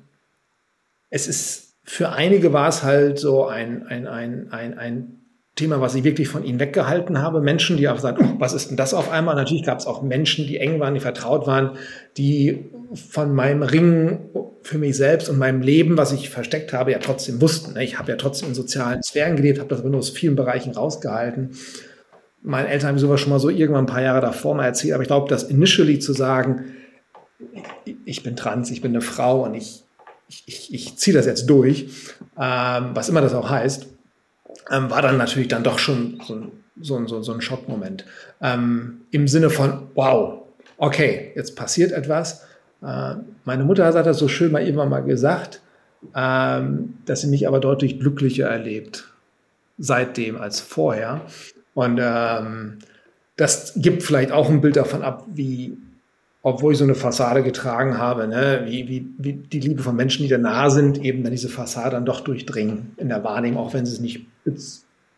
es 1.11 1.29
ist, 1.29 1.75
für 1.85 2.11
einige 2.11 2.53
war 2.53 2.69
es 2.69 2.83
halt 2.83 3.19
so 3.19 3.47
ein, 3.47 3.87
ein, 3.87 4.07
ein, 4.07 4.49
ein, 4.51 4.79
ein 4.79 5.17
Thema, 5.55 5.81
was 5.81 5.95
ich 5.95 6.05
wirklich 6.05 6.29
von 6.29 6.45
ihnen 6.45 6.61
weggehalten 6.61 7.23
habe. 7.23 7.41
Menschen, 7.41 7.79
die 7.79 7.89
auch 7.89 7.99
sagen, 7.99 8.19
oh, 8.23 8.41
was 8.41 8.53
ist 8.53 8.69
denn 8.69 8.77
das 8.77 8.93
auf 8.93 9.11
einmal? 9.11 9.35
Natürlich 9.35 9.65
gab 9.65 9.79
es 9.79 9.87
auch 9.87 10.03
Menschen, 10.03 10.47
die 10.47 10.59
eng 10.59 10.81
waren, 10.81 10.95
die 10.95 11.01
vertraut 11.01 11.47
waren, 11.47 11.79
die 12.19 12.67
von 12.95 13.35
meinem 13.35 13.63
Ringen 13.63 14.31
für 14.63 14.79
mich 14.79 14.97
selbst 14.97 15.29
und 15.29 15.39
meinem 15.39 15.63
Leben, 15.63 15.97
was 15.97 16.13
ich 16.13 16.31
versteckt 16.31 16.73
habe, 16.73 16.93
ja 16.93 16.99
trotzdem 16.99 17.41
wussten. 17.41 17.75
Ne? 17.75 17.85
Ich 17.85 17.99
habe 17.99 18.11
ja 18.11 18.17
trotzdem 18.17 18.49
in 18.49 18.55
sozialen 18.55 19.03
Sphären 19.03 19.37
gelebt, 19.37 19.59
habe 19.59 19.69
das 19.69 19.81
aber 19.81 19.91
nur 19.91 20.01
aus 20.01 20.11
vielen 20.11 20.37
Bereichen 20.37 20.73
rausgehalten. 20.73 21.51
Meine 22.43 22.69
Eltern 22.69 22.91
haben 22.91 22.99
sowas 22.99 23.21
schon 23.21 23.31
mal 23.31 23.41
so 23.41 23.49
irgendwann 23.49 23.85
ein 23.85 23.89
paar 23.89 24.03
Jahre 24.03 24.21
davor 24.21 24.55
mal 24.55 24.65
erzählt, 24.65 24.95
aber 24.95 25.03
ich 25.03 25.09
glaube, 25.09 25.29
das 25.29 25.45
initially 25.45 25.99
zu 25.99 26.13
sagen, 26.13 26.65
ich 28.05 28.23
bin 28.23 28.37
trans, 28.37 28.71
ich 28.71 28.81
bin 28.81 28.93
eine 28.93 29.01
Frau 29.01 29.45
und 29.45 29.55
ich, 29.55 29.85
ich, 30.29 30.45
ich, 30.47 30.75
ich 30.75 30.97
ziehe 30.97 31.17
das 31.17 31.27
jetzt 31.27 31.47
durch, 31.47 31.89
ähm, 32.39 32.91
was 32.95 33.09
immer 33.09 33.21
das 33.21 33.35
auch 33.35 33.51
heißt, 33.51 33.87
ähm, 34.71 34.91
war 34.91 35.03
dann 35.03 35.17
natürlich 35.17 35.49
dann 35.49 35.65
doch 35.65 35.79
schon 35.79 36.21
so 36.25 36.35
ein, 36.35 36.53
so 36.81 36.97
ein, 36.97 37.07
so 37.07 37.33
ein 37.33 37.41
Schockmoment. 37.41 38.05
Ähm, 38.41 39.03
Im 39.11 39.29
Sinne 39.29 39.51
von, 39.51 39.89
wow, 39.95 40.43
okay, 40.79 41.33
jetzt 41.35 41.57
passiert 41.57 41.93
etwas. 41.93 42.43
Äh, 42.83 43.15
meine 43.45 43.65
Mutter 43.65 43.85
hat 43.85 43.95
das 44.07 44.19
so 44.19 44.29
schön 44.29 44.53
mal 44.53 44.63
irgendwann 44.63 44.89
mal 44.89 45.01
gesagt, 45.01 45.61
ähm, 46.15 46.95
dass 47.07 47.23
sie 47.23 47.29
mich 47.29 47.49
aber 47.49 47.61
deutlich 47.61 47.99
glücklicher 47.99 48.47
erlebt 48.49 49.13
seitdem 49.79 50.37
als 50.37 50.61
vorher. 50.61 51.23
Und 51.75 51.99
ähm, 52.01 52.79
das 53.37 53.75
gibt 53.77 54.03
vielleicht 54.03 54.33
auch 54.33 54.49
ein 54.49 54.61
Bild 54.61 54.77
davon 54.77 55.03
ab, 55.03 55.27
wie, 55.33 55.77
obwohl 56.43 56.73
ich 56.73 56.79
so 56.79 56.85
eine 56.85 56.95
Fassade 56.95 57.43
getragen 57.43 57.99
habe, 57.99 58.27
ne, 58.27 58.63
wie, 58.65 58.89
wie, 58.89 59.07
wie 59.19 59.33
die 59.35 59.61
Liebe 59.61 59.83
von 59.83 59.95
Menschen, 59.95 60.23
die 60.23 60.29
da 60.29 60.39
nah 60.39 60.71
sind, 60.71 61.03
eben 61.05 61.23
dann 61.23 61.33
diese 61.33 61.51
Fassade 61.51 61.91
dann 61.91 62.07
doch 62.07 62.21
durchdringen 62.21 62.95
in 62.97 63.09
der 63.09 63.25
Wahrnehmung, 63.25 63.63
auch 63.63 63.75
wenn 63.75 63.85
sie 63.85 63.93
es 63.93 64.01
nicht 64.01 64.27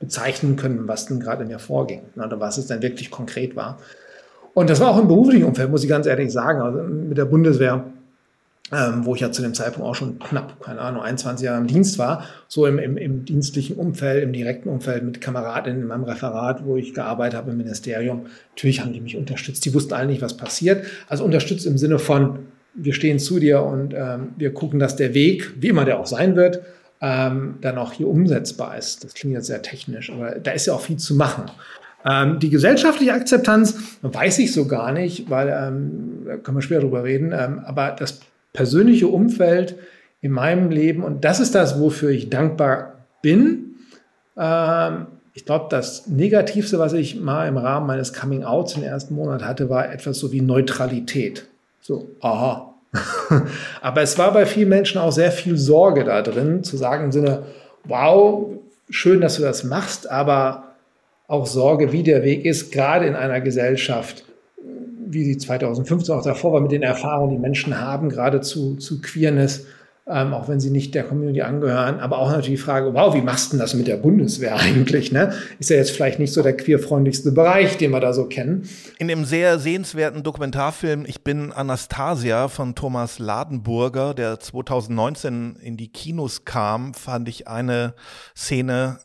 bezeichnen 0.00 0.56
können, 0.56 0.88
was 0.88 1.06
denn 1.06 1.20
gerade 1.20 1.42
in 1.42 1.48
mir 1.48 1.58
vorging 1.58 2.02
ne, 2.16 2.26
oder 2.26 2.40
was 2.40 2.58
es 2.58 2.66
dann 2.66 2.82
wirklich 2.82 3.10
konkret 3.10 3.54
war. 3.54 3.78
Und 4.58 4.70
das 4.70 4.80
war 4.80 4.90
auch 4.90 4.98
im 4.98 5.08
beruflichen 5.08 5.44
Umfeld, 5.44 5.70
muss 5.70 5.84
ich 5.84 5.88
ganz 5.88 6.06
ehrlich 6.06 6.32
sagen. 6.32 6.60
Also 6.60 6.82
mit 6.82 7.16
der 7.16 7.26
Bundeswehr 7.26 7.84
ähm, 8.70 9.06
wo 9.06 9.14
ich 9.14 9.22
ja 9.22 9.32
zu 9.32 9.40
dem 9.40 9.54
Zeitpunkt 9.54 9.88
auch 9.88 9.94
schon 9.94 10.18
knapp, 10.18 10.60
keine 10.60 10.80
Ahnung, 10.80 11.02
21 11.02 11.44
Jahre 11.44 11.58
im 11.58 11.66
Dienst 11.66 11.98
war, 11.98 12.24
so 12.48 12.66
im, 12.66 12.78
im, 12.78 12.96
im 12.98 13.24
dienstlichen 13.24 13.76
Umfeld, 13.76 14.22
im 14.22 14.32
direkten 14.32 14.68
Umfeld 14.68 15.04
mit 15.04 15.20
Kameradinnen 15.20 15.82
in 15.82 15.86
meinem 15.86 16.04
Referat, 16.04 16.66
wo 16.66 16.76
ich 16.76 16.92
gearbeitet 16.92 17.38
habe 17.38 17.50
im 17.50 17.56
Ministerium. 17.56 18.26
Natürlich 18.50 18.80
haben 18.80 18.92
die 18.92 19.00
mich 19.00 19.16
unterstützt. 19.16 19.64
Die 19.64 19.72
wussten 19.72 19.94
alle 19.94 20.06
nicht, 20.06 20.20
was 20.20 20.36
passiert. 20.36 20.84
Also 21.08 21.24
unterstützt 21.24 21.64
im 21.66 21.78
Sinne 21.78 21.98
von, 21.98 22.40
wir 22.74 22.92
stehen 22.92 23.18
zu 23.18 23.38
dir 23.38 23.62
und 23.62 23.94
ähm, 23.94 24.34
wir 24.36 24.52
gucken, 24.52 24.78
dass 24.78 24.96
der 24.96 25.14
Weg, 25.14 25.54
wie 25.58 25.68
immer 25.68 25.86
der 25.86 25.98
auch 25.98 26.06
sein 26.06 26.36
wird, 26.36 26.60
ähm, 27.00 27.54
dann 27.62 27.78
auch 27.78 27.92
hier 27.92 28.08
umsetzbar 28.08 28.76
ist. 28.76 29.02
Das 29.02 29.14
klingt 29.14 29.34
jetzt 29.34 29.46
sehr 29.46 29.62
technisch, 29.62 30.12
aber 30.12 30.32
da 30.32 30.50
ist 30.50 30.66
ja 30.66 30.74
auch 30.74 30.80
viel 30.82 30.98
zu 30.98 31.14
machen. 31.14 31.44
Ähm, 32.04 32.38
die 32.38 32.50
gesellschaftliche 32.50 33.12
Akzeptanz 33.12 33.98
weiß 34.02 34.38
ich 34.38 34.52
so 34.52 34.66
gar 34.66 34.92
nicht, 34.92 35.30
weil 35.30 35.48
ähm, 35.48 36.22
da 36.26 36.36
können 36.36 36.56
wir 36.56 36.62
später 36.62 36.82
drüber 36.82 37.04
reden. 37.04 37.32
Ähm, 37.32 37.60
aber 37.64 37.96
das 37.98 38.20
persönliche 38.52 39.08
Umfeld 39.08 39.76
in 40.20 40.32
meinem 40.32 40.70
Leben 40.70 41.02
und 41.02 41.24
das 41.24 41.40
ist 41.40 41.54
das, 41.54 41.80
wofür 41.80 42.10
ich 42.10 42.30
dankbar 42.30 42.94
bin. 43.22 43.76
Ähm, 44.36 45.06
ich 45.34 45.44
glaube, 45.44 45.66
das 45.70 46.08
Negativste, 46.08 46.78
was 46.78 46.92
ich 46.92 47.20
mal 47.20 47.46
im 47.46 47.56
Rahmen 47.56 47.86
meines 47.86 48.12
Coming 48.12 48.42
Outs 48.42 48.76
im 48.76 48.82
ersten 48.82 49.14
Monat 49.14 49.44
hatte, 49.44 49.70
war 49.70 49.92
etwas 49.92 50.18
so 50.18 50.32
wie 50.32 50.40
Neutralität. 50.40 51.46
So, 51.80 52.08
aha. 52.20 52.74
Aber 53.80 54.02
es 54.02 54.18
war 54.18 54.32
bei 54.32 54.46
vielen 54.46 54.70
Menschen 54.70 55.00
auch 55.00 55.12
sehr 55.12 55.30
viel 55.30 55.56
Sorge 55.56 56.04
da 56.04 56.22
drin, 56.22 56.64
zu 56.64 56.76
sagen 56.76 57.04
im 57.04 57.12
Sinne, 57.12 57.44
wow, 57.84 58.48
schön, 58.90 59.20
dass 59.20 59.36
du 59.36 59.42
das 59.42 59.62
machst, 59.64 60.10
aber 60.10 60.67
auch 61.28 61.46
Sorge, 61.46 61.92
wie 61.92 62.02
der 62.02 62.24
Weg 62.24 62.44
ist, 62.44 62.72
gerade 62.72 63.06
in 63.06 63.14
einer 63.14 63.40
Gesellschaft, 63.40 64.24
wie 65.06 65.24
sie 65.24 65.38
2015 65.38 66.14
auch 66.14 66.24
davor 66.24 66.54
war, 66.54 66.60
mit 66.60 66.72
den 66.72 66.82
Erfahrungen, 66.82 67.30
die 67.30 67.38
Menschen 67.38 67.80
haben, 67.80 68.08
gerade 68.08 68.40
zu, 68.40 68.76
zu 68.76 69.00
Queerness, 69.00 69.66
ähm, 70.06 70.32
auch 70.32 70.48
wenn 70.48 70.58
sie 70.58 70.70
nicht 70.70 70.94
der 70.94 71.04
Community 71.04 71.42
angehören. 71.42 72.00
Aber 72.00 72.18
auch 72.18 72.30
natürlich 72.30 72.60
die 72.60 72.64
Frage, 72.64 72.94
wow, 72.94 73.14
wie 73.14 73.20
machst 73.20 73.48
du 73.48 73.56
denn 73.56 73.60
das 73.60 73.74
mit 73.74 73.86
der 73.88 73.98
Bundeswehr 73.98 74.56
eigentlich? 74.58 75.12
Ne? 75.12 75.34
Ist 75.58 75.68
ja 75.68 75.76
jetzt 75.76 75.90
vielleicht 75.90 76.18
nicht 76.18 76.32
so 76.32 76.42
der 76.42 76.56
queerfreundlichste 76.56 77.32
Bereich, 77.32 77.76
den 77.76 77.90
wir 77.90 78.00
da 78.00 78.14
so 78.14 78.24
kennen. 78.24 78.66
In 78.98 79.08
dem 79.08 79.26
sehr 79.26 79.58
sehenswerten 79.58 80.22
Dokumentarfilm 80.22 81.04
Ich 81.06 81.24
bin 81.24 81.52
Anastasia 81.52 82.48
von 82.48 82.74
Thomas 82.74 83.18
Ladenburger, 83.18 84.14
der 84.14 84.40
2019 84.40 85.56
in 85.62 85.76
die 85.76 85.88
Kinos 85.88 86.46
kam, 86.46 86.94
fand 86.94 87.28
ich 87.28 87.48
eine 87.48 87.92
Szene 88.34 89.00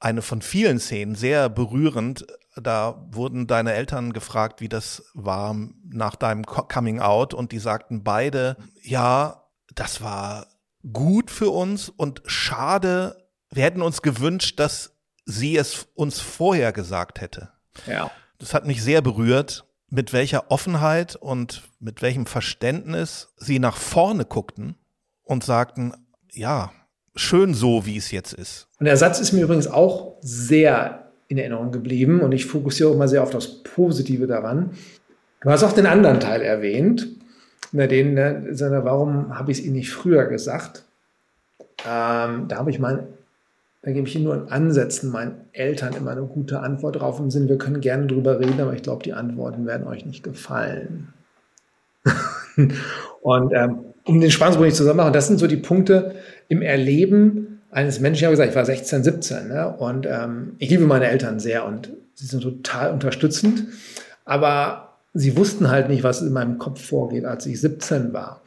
eine 0.00 0.22
von 0.22 0.42
vielen 0.42 0.78
Szenen 0.78 1.14
sehr 1.14 1.48
berührend. 1.48 2.26
Da 2.56 3.06
wurden 3.10 3.46
deine 3.46 3.72
Eltern 3.74 4.12
gefragt, 4.12 4.60
wie 4.60 4.68
das 4.68 5.04
war 5.14 5.56
nach 5.88 6.16
deinem 6.16 6.44
Coming 6.44 7.00
Out 7.00 7.34
und 7.34 7.52
die 7.52 7.58
sagten 7.58 8.02
beide, 8.02 8.56
ja, 8.82 9.44
das 9.74 10.02
war 10.02 10.46
gut 10.92 11.30
für 11.30 11.50
uns 11.50 11.88
und 11.88 12.22
schade, 12.26 13.28
wir 13.50 13.64
hätten 13.64 13.82
uns 13.82 14.02
gewünscht, 14.02 14.58
dass 14.58 14.96
sie 15.24 15.56
es 15.56 15.88
uns 15.94 16.20
vorher 16.20 16.72
gesagt 16.72 17.20
hätte. 17.20 17.50
Ja. 17.86 18.10
Das 18.38 18.54
hat 18.54 18.66
mich 18.66 18.82
sehr 18.82 19.02
berührt, 19.02 19.66
mit 19.90 20.12
welcher 20.12 20.50
Offenheit 20.50 21.16
und 21.16 21.62
mit 21.80 22.02
welchem 22.02 22.26
Verständnis 22.26 23.34
sie 23.36 23.58
nach 23.58 23.76
vorne 23.76 24.24
guckten 24.24 24.76
und 25.22 25.44
sagten, 25.44 25.94
ja, 26.32 26.72
schön 27.18 27.54
so, 27.54 27.84
wie 27.86 27.96
es 27.96 28.10
jetzt 28.10 28.32
ist. 28.32 28.68
Und 28.78 28.86
der 28.86 28.96
Satz 28.96 29.20
ist 29.20 29.32
mir 29.32 29.42
übrigens 29.42 29.66
auch 29.66 30.16
sehr 30.20 31.08
in 31.28 31.38
Erinnerung 31.38 31.70
geblieben 31.72 32.20
und 32.20 32.32
ich 32.32 32.46
fokussiere 32.46 32.90
auch 32.90 32.96
mal 32.96 33.08
sehr 33.08 33.22
auf 33.22 33.30
das 33.30 33.62
Positive 33.62 34.26
daran. 34.26 34.70
Du 35.42 35.50
hast 35.50 35.62
auch 35.62 35.72
den 35.72 35.86
anderen 35.86 36.20
Teil 36.20 36.42
erwähnt, 36.42 37.06
den, 37.72 38.16
warum 38.16 39.38
habe 39.38 39.52
ich 39.52 39.58
es 39.58 39.64
Ihnen 39.64 39.76
nicht 39.76 39.90
früher 39.90 40.24
gesagt? 40.24 40.84
Ähm, 41.86 42.48
da 42.48 42.56
habe 42.56 42.70
ich 42.70 42.78
mein, 42.78 43.00
da 43.82 43.92
gebe 43.92 44.08
ich 44.08 44.14
Ihnen 44.14 44.24
nur 44.24 44.34
in 44.34 44.48
Ansätzen 44.48 45.10
meinen 45.10 45.42
Eltern 45.52 45.94
immer 45.94 46.12
eine 46.12 46.22
gute 46.22 46.60
Antwort 46.60 47.00
drauf 47.00 47.20
im 47.20 47.30
Sinne, 47.30 47.48
wir 47.48 47.58
können 47.58 47.80
gerne 47.80 48.06
drüber 48.06 48.40
reden, 48.40 48.60
aber 48.60 48.72
ich 48.72 48.82
glaube, 48.82 49.02
die 49.02 49.12
Antworten 49.12 49.66
werden 49.66 49.86
euch 49.86 50.06
nicht 50.06 50.22
gefallen. 50.22 51.12
und 53.20 53.52
ähm, 53.52 53.84
um 54.04 54.20
den 54.20 54.30
Spannungsbogen 54.30 54.68
nicht 54.68 54.76
zusammen 54.76 54.96
machen, 54.96 55.12
das 55.12 55.26
sind 55.26 55.38
so 55.38 55.46
die 55.46 55.56
Punkte 55.56 56.14
im 56.48 56.62
Erleben 56.62 57.60
eines 57.70 58.00
Menschen. 58.00 58.18
Ich 58.18 58.24
habe 58.24 58.32
gesagt, 58.32 58.50
ich 58.50 58.56
war 58.56 58.64
16, 58.64 59.04
17 59.04 59.48
ne? 59.48 59.74
und 59.78 60.06
ähm, 60.06 60.56
ich 60.58 60.70
liebe 60.70 60.86
meine 60.86 61.08
Eltern 61.08 61.38
sehr 61.38 61.66
und 61.66 61.90
sie 62.14 62.26
sind 62.26 62.42
total 62.42 62.92
unterstützend, 62.92 63.64
aber 64.24 64.96
sie 65.14 65.36
wussten 65.36 65.70
halt 65.70 65.88
nicht, 65.88 66.02
was 66.02 66.22
in 66.22 66.32
meinem 66.32 66.58
Kopf 66.58 66.84
vorgeht, 66.84 67.24
als 67.24 67.46
ich 67.46 67.60
17 67.60 68.12
war. 68.12 68.42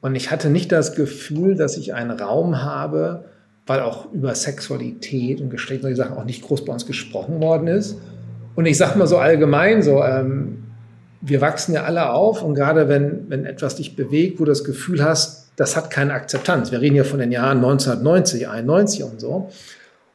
Und 0.00 0.14
ich 0.16 0.30
hatte 0.30 0.50
nicht 0.50 0.70
das 0.70 0.94
Gefühl, 0.94 1.54
dass 1.54 1.76
ich 1.78 1.94
einen 1.94 2.10
Raum 2.10 2.62
habe, 2.62 3.24
weil 3.66 3.80
auch 3.80 4.12
über 4.12 4.34
Sexualität 4.34 5.40
und 5.40 5.48
Geschlecht 5.48 5.82
und 5.82 5.90
die 5.90 5.96
Sachen 5.96 6.16
auch 6.16 6.24
nicht 6.24 6.42
groß 6.42 6.64
bei 6.66 6.72
uns 6.72 6.84
gesprochen 6.84 7.40
worden 7.40 7.68
ist. 7.68 7.98
Und 8.54 8.66
ich 8.66 8.76
sage 8.76 8.98
mal 8.98 9.06
so 9.06 9.16
allgemein, 9.16 9.82
so 9.82 10.02
ähm, 10.04 10.63
wir 11.26 11.40
wachsen 11.40 11.72
ja 11.72 11.84
alle 11.84 12.10
auf 12.10 12.42
und 12.42 12.54
gerade 12.54 12.88
wenn, 12.88 13.30
wenn 13.30 13.46
etwas 13.46 13.76
dich 13.76 13.96
bewegt, 13.96 14.38
wo 14.38 14.44
du 14.44 14.50
das 14.50 14.62
Gefühl 14.62 15.02
hast, 15.02 15.48
das 15.56 15.74
hat 15.74 15.90
keine 15.90 16.12
Akzeptanz. 16.12 16.70
Wir 16.70 16.82
reden 16.82 16.96
ja 16.96 17.04
von 17.04 17.18
den 17.18 17.32
Jahren 17.32 17.58
1990, 17.58 18.48
91 18.48 19.04
und 19.04 19.20
so. 19.20 19.48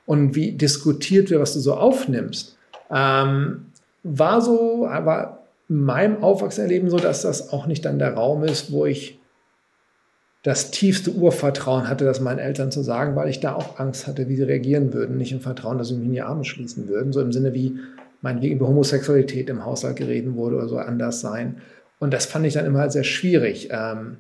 Und 0.06 0.36
wie 0.36 0.52
diskutiert 0.52 1.30
wird, 1.32 1.42
was 1.42 1.54
du 1.54 1.60
so 1.60 1.74
aufnimmst, 1.76 2.58
ähm, 2.92 3.66
war 4.04 4.42
so, 4.42 4.82
war 4.82 5.40
in 5.68 5.84
meinem 5.84 6.24
Aufwachsenerleben 6.24 6.90
so, 6.90 6.98
dass 6.98 7.24
das 7.24 7.54
auch 7.54 7.66
nicht 7.66 7.86
dann 7.86 8.00
der 8.00 8.14
Raum 8.14 8.44
ist, 8.44 8.72
wo 8.72 8.86
ich 8.86 9.20
das 10.44 10.72
tiefste 10.72 11.12
Urvertrauen 11.12 11.90
hatte, 11.90 12.06
das 12.06 12.22
meinen 12.22 12.40
Eltern 12.40 12.72
zu 12.72 12.82
sagen, 12.82 13.16
weil 13.16 13.30
ich 13.30 13.40
da 13.40 13.56
auch 13.56 13.80
Angst 13.80 14.08
hatte, 14.08 14.30
wie 14.30 14.36
sie 14.36 14.44
reagieren 14.44 14.94
würden, 14.94 15.18
nicht 15.18 15.32
im 15.32 15.42
Vertrauen, 15.42 15.78
dass 15.78 15.90
sie 15.90 15.96
mich 15.96 16.06
in 16.06 16.14
die 16.14 16.22
Arme 16.22 16.46
schließen 16.46 16.88
würden, 16.88 17.12
so 17.12 17.20
im 17.22 17.32
Sinne 17.32 17.54
wie, 17.54 17.78
meinetwegen 18.22 18.56
über 18.56 18.68
Homosexualität 18.68 19.50
im 19.50 19.66
Haushalt 19.66 19.96
geredet 19.96 20.36
wurde 20.36 20.58
oder 20.58 20.68
so 20.68 20.78
anders 20.78 21.22
sein. 21.22 21.62
Und 22.00 22.14
das 22.14 22.26
fand 22.26 22.46
ich 22.46 22.54
dann 22.54 22.66
immer 22.66 22.90
sehr 22.90 23.04
schwierig. 23.04 23.70
Ähm, 23.72 24.18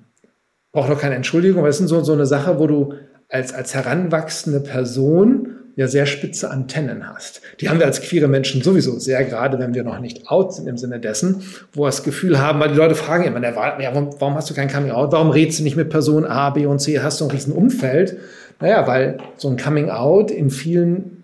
braucht 0.72 0.89
doch 0.89 1.00
keine 1.00 1.15
Entschuldigung, 1.15 1.60
aber 1.60 1.70
es 1.70 1.79
ist 1.79 1.89
so, 1.89 2.03
so 2.03 2.13
eine 2.13 2.25
Sache, 2.25 2.60
wo 2.60 2.68
du 2.68 2.94
als, 3.29 3.53
als 3.53 3.74
heranwachsende 3.74 4.60
Person 4.60 5.56
ja 5.75 5.88
sehr 5.88 6.06
spitze 6.06 6.50
Antennen 6.51 7.08
hast. 7.08 7.41
Die 7.62 7.70
haben 7.70 7.79
wir 7.79 7.86
als 7.86 8.01
queere 8.01 8.27
Menschen 8.27 8.62
sowieso 8.62 9.00
sehr, 9.00 9.24
gerade 9.24 9.60
wenn 9.60 9.74
wir 9.74 9.84
noch 9.84 10.00
nicht 10.00 10.29
out 10.29 10.53
sind 10.53 10.68
im 10.68 10.77
Sinne 10.77 11.00
dessen, 11.00 11.41
wo 11.72 11.84
wir 11.84 11.86
das 11.86 12.03
Gefühl 12.03 12.39
haben, 12.41 12.60
weil 12.60 12.70
die 12.70 12.75
Leute 12.75 12.96
fragen 12.96 13.24
immer, 13.24 13.41
ja, 13.41 13.56
warum, 13.56 14.10
warum 14.20 14.36
hast 14.36 14.50
du 14.50 14.53
kein 14.53 14.70
Coming 14.70 14.91
Out? 14.91 15.13
Warum 15.13 15.29
redest 15.29 15.60
du 15.60 15.63
nicht 15.63 15.77
mit 15.77 15.89
Person 15.89 16.25
A, 16.25 16.50
B 16.50 16.65
und 16.65 16.79
C? 16.79 17.00
Hast 17.00 17.22
du 17.22 17.25
ein 17.25 17.32
riesen 17.32 17.53
Umfeld? 17.53 18.18
Naja, 18.60 18.88
weil 18.88 19.20
so 19.38 19.48
ein 19.48 19.56
Coming 19.56 19.89
Out 19.89 20.32
in 20.32 20.50
vielen 20.50 21.18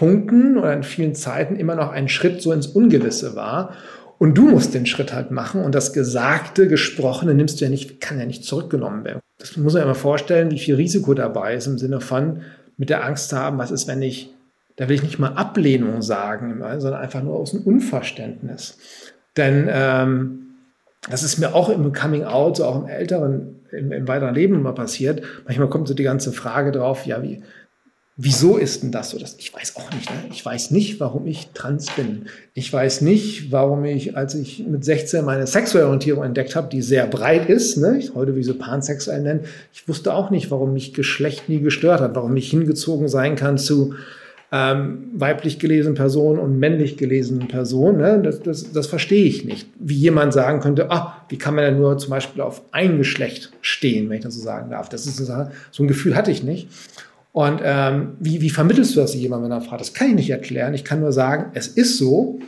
Punkten 0.00 0.56
oder 0.56 0.72
in 0.72 0.82
vielen 0.82 1.14
Zeiten 1.14 1.56
immer 1.56 1.74
noch 1.74 1.90
ein 1.90 2.08
Schritt 2.08 2.40
so 2.40 2.52
ins 2.52 2.68
Ungewisse 2.68 3.36
war. 3.36 3.74
Und 4.16 4.38
du 4.38 4.48
musst 4.48 4.72
den 4.72 4.86
Schritt 4.86 5.12
halt 5.12 5.30
machen 5.30 5.62
und 5.62 5.74
das 5.74 5.92
Gesagte, 5.92 6.68
Gesprochene 6.68 7.34
nimmst 7.34 7.60
du 7.60 7.66
ja 7.66 7.70
nicht, 7.70 8.00
kann 8.00 8.18
ja 8.18 8.24
nicht 8.24 8.42
zurückgenommen 8.42 9.04
werden. 9.04 9.20
Das 9.38 9.58
muss 9.58 9.74
man 9.74 9.82
ja 9.82 9.86
mal 9.86 9.92
vorstellen, 9.92 10.50
wie 10.52 10.58
viel 10.58 10.76
Risiko 10.76 11.12
dabei 11.12 11.54
ist 11.54 11.66
im 11.66 11.76
Sinne 11.76 12.00
von 12.00 12.40
mit 12.78 12.88
der 12.88 13.04
Angst 13.04 13.34
haben, 13.34 13.58
was 13.58 13.70
ist, 13.70 13.88
wenn 13.88 14.00
ich, 14.00 14.32
da 14.76 14.88
will 14.88 14.94
ich 14.94 15.02
nicht 15.02 15.18
mal 15.18 15.34
Ablehnung 15.34 16.00
sagen, 16.00 16.62
sondern 16.78 17.00
einfach 17.02 17.22
nur 17.22 17.36
aus 17.36 17.50
dem 17.50 17.60
Unverständnis. 17.60 18.78
Denn 19.36 19.68
ähm, 19.70 20.38
das 21.10 21.22
ist 21.22 21.36
mir 21.36 21.54
auch 21.54 21.68
im 21.68 21.92
Coming 21.92 22.24
Out, 22.24 22.56
so 22.56 22.64
auch 22.64 22.82
im 22.82 22.88
älteren, 22.88 23.56
im, 23.70 23.92
im 23.92 24.08
weiteren 24.08 24.34
Leben 24.34 24.54
immer 24.54 24.72
passiert. 24.72 25.22
Manchmal 25.44 25.68
kommt 25.68 25.88
so 25.88 25.94
die 25.94 26.04
ganze 26.04 26.32
Frage 26.32 26.72
drauf, 26.72 27.04
ja, 27.04 27.22
wie, 27.22 27.42
Wieso 28.16 28.58
ist 28.58 28.82
denn 28.82 28.92
das 28.92 29.10
so? 29.10 29.18
Das, 29.18 29.36
ich 29.38 29.54
weiß 29.54 29.76
auch 29.76 29.90
nicht. 29.92 30.10
Ne? 30.10 30.16
Ich 30.30 30.44
weiß 30.44 30.72
nicht, 30.72 31.00
warum 31.00 31.26
ich 31.26 31.48
trans 31.54 31.90
bin. 31.92 32.26
Ich 32.52 32.70
weiß 32.70 33.00
nicht, 33.00 33.50
warum 33.50 33.84
ich, 33.86 34.16
als 34.16 34.34
ich 34.34 34.66
mit 34.66 34.84
16 34.84 35.24
meine 35.24 35.46
sexuelle 35.46 35.86
Orientierung 35.86 36.24
entdeckt 36.24 36.54
habe, 36.54 36.68
die 36.68 36.82
sehr 36.82 37.06
breit 37.06 37.48
ist, 37.48 37.78
ne? 37.78 37.96
ich 37.98 38.14
heute 38.14 38.36
wie 38.36 38.42
so 38.42 38.54
pansexuell 38.54 39.22
nennen, 39.22 39.46
ich 39.72 39.88
wusste 39.88 40.12
auch 40.12 40.30
nicht, 40.30 40.50
warum 40.50 40.74
mich 40.74 40.92
Geschlecht 40.92 41.48
nie 41.48 41.60
gestört 41.60 42.00
hat, 42.00 42.14
warum 42.14 42.36
ich 42.36 42.50
hingezogen 42.50 43.08
sein 43.08 43.36
kann 43.36 43.56
zu 43.56 43.94
ähm, 44.52 45.10
weiblich 45.14 45.58
gelesenen 45.58 45.94
Personen 45.94 46.40
und 46.40 46.58
männlich 46.58 46.96
gelesenen 46.96 47.46
Personen. 47.48 47.98
Ne? 47.98 48.20
Das, 48.22 48.42
das, 48.42 48.72
das 48.72 48.86
verstehe 48.88 49.24
ich 49.24 49.44
nicht. 49.44 49.68
Wie 49.78 49.94
jemand 49.94 50.32
sagen 50.32 50.60
könnte, 50.60 50.90
ah, 50.90 51.24
wie 51.28 51.38
kann 51.38 51.54
man 51.54 51.64
denn 51.64 51.78
nur 51.78 51.96
zum 51.98 52.10
Beispiel 52.10 52.42
auf 52.42 52.62
ein 52.72 52.98
Geschlecht 52.98 53.52
stehen, 53.60 54.08
wenn 54.08 54.18
ich 54.18 54.24
das 54.24 54.34
so 54.34 54.40
sagen 54.40 54.70
darf. 54.70 54.88
Das 54.88 55.06
ist 55.06 55.16
so 55.16 55.82
ein 55.82 55.88
Gefühl 55.88 56.16
hatte 56.16 56.32
ich 56.32 56.42
nicht. 56.42 56.68
Und 57.32 57.60
ähm, 57.62 58.16
wie, 58.18 58.40
wie 58.40 58.50
vermittelst 58.50 58.96
du 58.96 59.00
das 59.00 59.14
jemandem, 59.14 59.50
wenn 59.50 59.58
er 59.58 59.62
fragt? 59.62 59.80
Das 59.80 59.94
kann 59.94 60.08
ich 60.08 60.14
nicht 60.14 60.30
erklären. 60.30 60.74
Ich 60.74 60.84
kann 60.84 61.00
nur 61.00 61.12
sagen, 61.12 61.52
es 61.54 61.68
ist 61.68 61.98
so. 61.98 62.40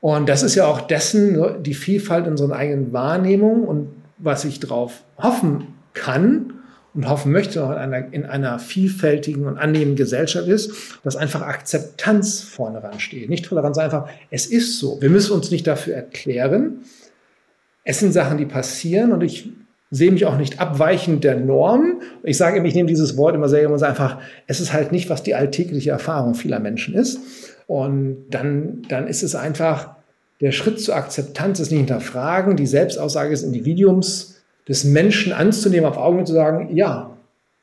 Und 0.00 0.28
das 0.28 0.42
ist 0.42 0.54
ja 0.54 0.66
auch 0.66 0.80
dessen, 0.80 1.62
die 1.62 1.74
Vielfalt 1.74 2.26
in 2.26 2.32
unserer 2.32 2.56
eigenen 2.56 2.92
Wahrnehmung 2.92 3.64
und 3.64 3.88
was 4.18 4.44
ich 4.44 4.60
darauf 4.60 5.04
hoffen 5.18 5.68
kann 5.94 6.54
und 6.94 7.08
hoffen 7.08 7.30
möchte 7.30 7.60
in 7.60 7.66
einer, 7.66 8.12
in 8.12 8.24
einer 8.24 8.58
vielfältigen 8.58 9.46
und 9.46 9.58
annehmenden 9.58 9.96
Gesellschaft 9.96 10.48
ist, 10.48 10.72
dass 11.04 11.14
einfach 11.14 11.42
Akzeptanz 11.42 12.40
vorne 12.40 12.82
ran 12.82 12.98
steht. 13.00 13.28
Nicht 13.28 13.44
Toleranz, 13.44 13.78
einfach, 13.78 14.08
es 14.30 14.46
ist 14.46 14.78
so. 14.78 15.00
Wir 15.00 15.10
müssen 15.10 15.32
uns 15.32 15.50
nicht 15.50 15.66
dafür 15.66 15.94
erklären. 15.94 16.84
Es 17.84 18.00
sind 18.00 18.12
Sachen, 18.12 18.38
die 18.38 18.46
passieren 18.46 19.12
und 19.12 19.22
ich 19.22 19.50
sehe 19.90 20.10
mich 20.10 20.26
auch 20.26 20.36
nicht 20.36 20.60
abweichend 20.60 21.24
der 21.24 21.36
Norm. 21.36 22.00
Ich 22.22 22.36
sage 22.36 22.58
immer, 22.58 22.66
ich 22.66 22.74
nehme 22.74 22.88
dieses 22.88 23.16
Wort 23.16 23.34
immer 23.34 23.48
sehr 23.48 23.60
gerne 23.60 23.74
und 23.74 23.78
sage 23.78 23.92
einfach, 23.92 24.18
es 24.46 24.60
ist 24.60 24.72
halt 24.72 24.92
nicht, 24.92 25.10
was 25.10 25.22
die 25.22 25.34
alltägliche 25.34 25.90
Erfahrung 25.90 26.34
vieler 26.34 26.60
Menschen 26.60 26.94
ist. 26.94 27.20
Und 27.66 28.26
dann, 28.30 28.82
dann 28.88 29.06
ist 29.06 29.22
es 29.22 29.34
einfach 29.34 29.96
der 30.40 30.52
Schritt 30.52 30.80
zur 30.80 30.96
Akzeptanz 30.96 31.60
ist 31.60 31.70
nicht 31.70 31.80
hinterfragen, 31.80 32.56
die 32.56 32.66
Selbstaussage 32.66 33.30
des 33.30 33.42
Individuums, 33.42 34.42
des 34.68 34.84
Menschen 34.84 35.32
anzunehmen, 35.32 35.86
auf 35.86 35.96
Augen 35.96 36.26
zu 36.26 36.34
sagen, 36.34 36.76
ja, 36.76 37.16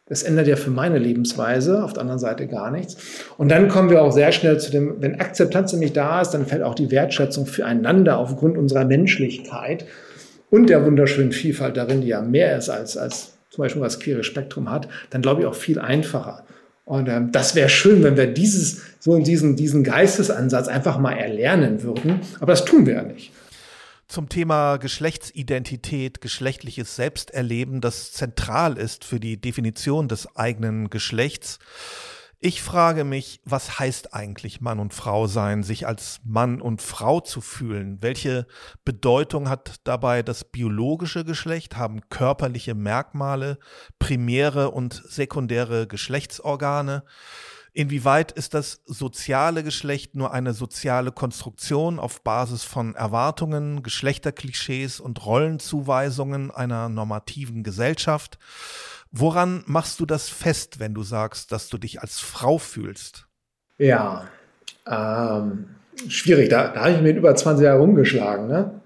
das 0.08 0.24
ändert 0.24 0.48
ja 0.48 0.56
für 0.56 0.70
meine 0.70 0.98
Lebensweise, 0.98 1.84
auf 1.84 1.94
der 1.94 2.02
anderen 2.02 2.20
Seite 2.20 2.48
gar 2.48 2.72
nichts. 2.72 2.98
Und 3.38 3.50
dann 3.50 3.70
kommen 3.70 3.90
wir 3.90 4.02
auch 4.02 4.12
sehr 4.12 4.32
schnell 4.32 4.60
zu 4.60 4.72
dem, 4.72 4.96
wenn 5.00 5.20
Akzeptanz 5.20 5.72
nämlich 5.72 5.94
da 5.94 6.22
ist, 6.22 6.32
dann 6.32 6.46
fällt 6.46 6.64
auch 6.64 6.76
die 6.76 6.92
Wertschätzung 6.92 7.46
füreinander 7.46 8.18
aufgrund 8.18 8.58
unserer 8.58 8.86
Menschlichkeit 8.86 9.86
und 10.54 10.68
der 10.68 10.86
wunderschönen 10.86 11.32
Vielfalt 11.32 11.78
darin, 11.78 12.02
die 12.02 12.10
ja 12.10 12.22
mehr 12.22 12.56
ist 12.56 12.70
als, 12.70 12.96
als 12.96 13.34
zum 13.50 13.64
Beispiel 13.64 13.82
das 13.82 14.00
queere 14.00 14.24
Spektrum 14.24 14.70
hat, 14.70 14.88
dann 15.10 15.24
glaube 15.24 15.42
ich 15.42 15.48
auch 15.48 15.56
viel 15.56 15.80
einfacher. 15.80 16.46
Und 16.86 17.10
ähm, 17.10 17.32
das 17.32 17.56
wäre 17.56 17.70
schön, 17.70 18.04
wenn 18.04 18.18
wir 18.18 18.28
dieses, 18.28 18.84
so 19.00 19.18
diesen, 19.18 19.56
diesen 19.56 19.84
Geistesansatz 19.84 20.68
einfach 20.68 21.00
mal 21.00 21.14
erlernen 21.14 21.82
würden. 21.82 22.20
Aber 22.40 22.52
das 22.52 22.66
tun 22.66 22.86
wir 22.86 22.94
ja 22.94 23.02
nicht 23.02 23.32
zum 24.08 24.30
Thema 24.30 24.78
Geschlechtsidentität, 24.78 26.22
geschlechtliches 26.22 26.96
Selbsterleben, 26.96 27.82
das 27.82 28.12
zentral 28.12 28.78
ist 28.78 29.06
für 29.06 29.20
die 29.20 29.42
Definition 29.42 30.08
des 30.08 30.36
eigenen 30.36 30.92
Geschlechts. 30.92 31.58
Ich 32.46 32.62
frage 32.62 33.06
mich, 33.06 33.40
was 33.46 33.80
heißt 33.80 34.14
eigentlich 34.14 34.60
Mann 34.60 34.80
und 34.80 34.94
Frau 34.94 35.28
sein, 35.28 35.64
sich 35.64 35.88
als 35.88 36.20
Mann 36.26 36.60
und 36.60 36.82
Frau 36.82 37.22
zu 37.22 37.40
fühlen? 37.40 38.00
Welche 38.02 38.48
Bedeutung 38.84 39.48
hat 39.48 39.76
dabei 39.86 40.24
das 40.24 40.44
biologische 40.44 41.24
Geschlecht? 41.24 41.78
Haben 41.78 42.02
körperliche 42.10 42.76
Merkmale 42.76 43.60
primäre 43.98 44.72
und 44.72 45.04
sekundäre 45.08 45.88
Geschlechtsorgane? 45.88 47.06
Inwieweit 47.72 48.34
ist 48.34 48.54
das 48.54 48.82
soziale 48.86 49.64
Geschlecht 49.64 50.14
nur 50.14 50.34
eine 50.34 50.54
soziale 50.54 51.14
Konstruktion 51.14 51.98
auf 51.98 52.24
Basis 52.24 52.66
von 52.66 52.94
Erwartungen, 52.94 53.84
Geschlechterklischees 53.84 55.00
und 55.00 55.26
Rollenzuweisungen 55.26 56.52
einer 56.52 56.90
normativen 56.90 57.64
Gesellschaft? 57.64 58.38
Woran 59.16 59.64
machst 59.68 60.00
du 60.00 60.08
das 60.08 60.28
fest, 60.28 60.80
wenn 60.80 60.96
du 60.96 61.04
sagst, 61.04 61.52
dass 61.52 61.70
du 61.70 61.78
dich 61.78 62.02
als 62.02 62.20
Frau 62.20 62.58
fühlst? 62.58 63.28
Ja, 63.78 64.28
ähm, 64.90 65.68
schwierig. 66.08 66.50
Da, 66.50 66.70
da 66.70 66.82
habe 66.82 66.94
ich 66.94 67.02
mir 67.02 67.12
über 67.12 67.36
20 67.36 67.64
Jahre 67.64 67.80
rumgeschlagen. 67.80 68.48
Ne? 68.48 68.82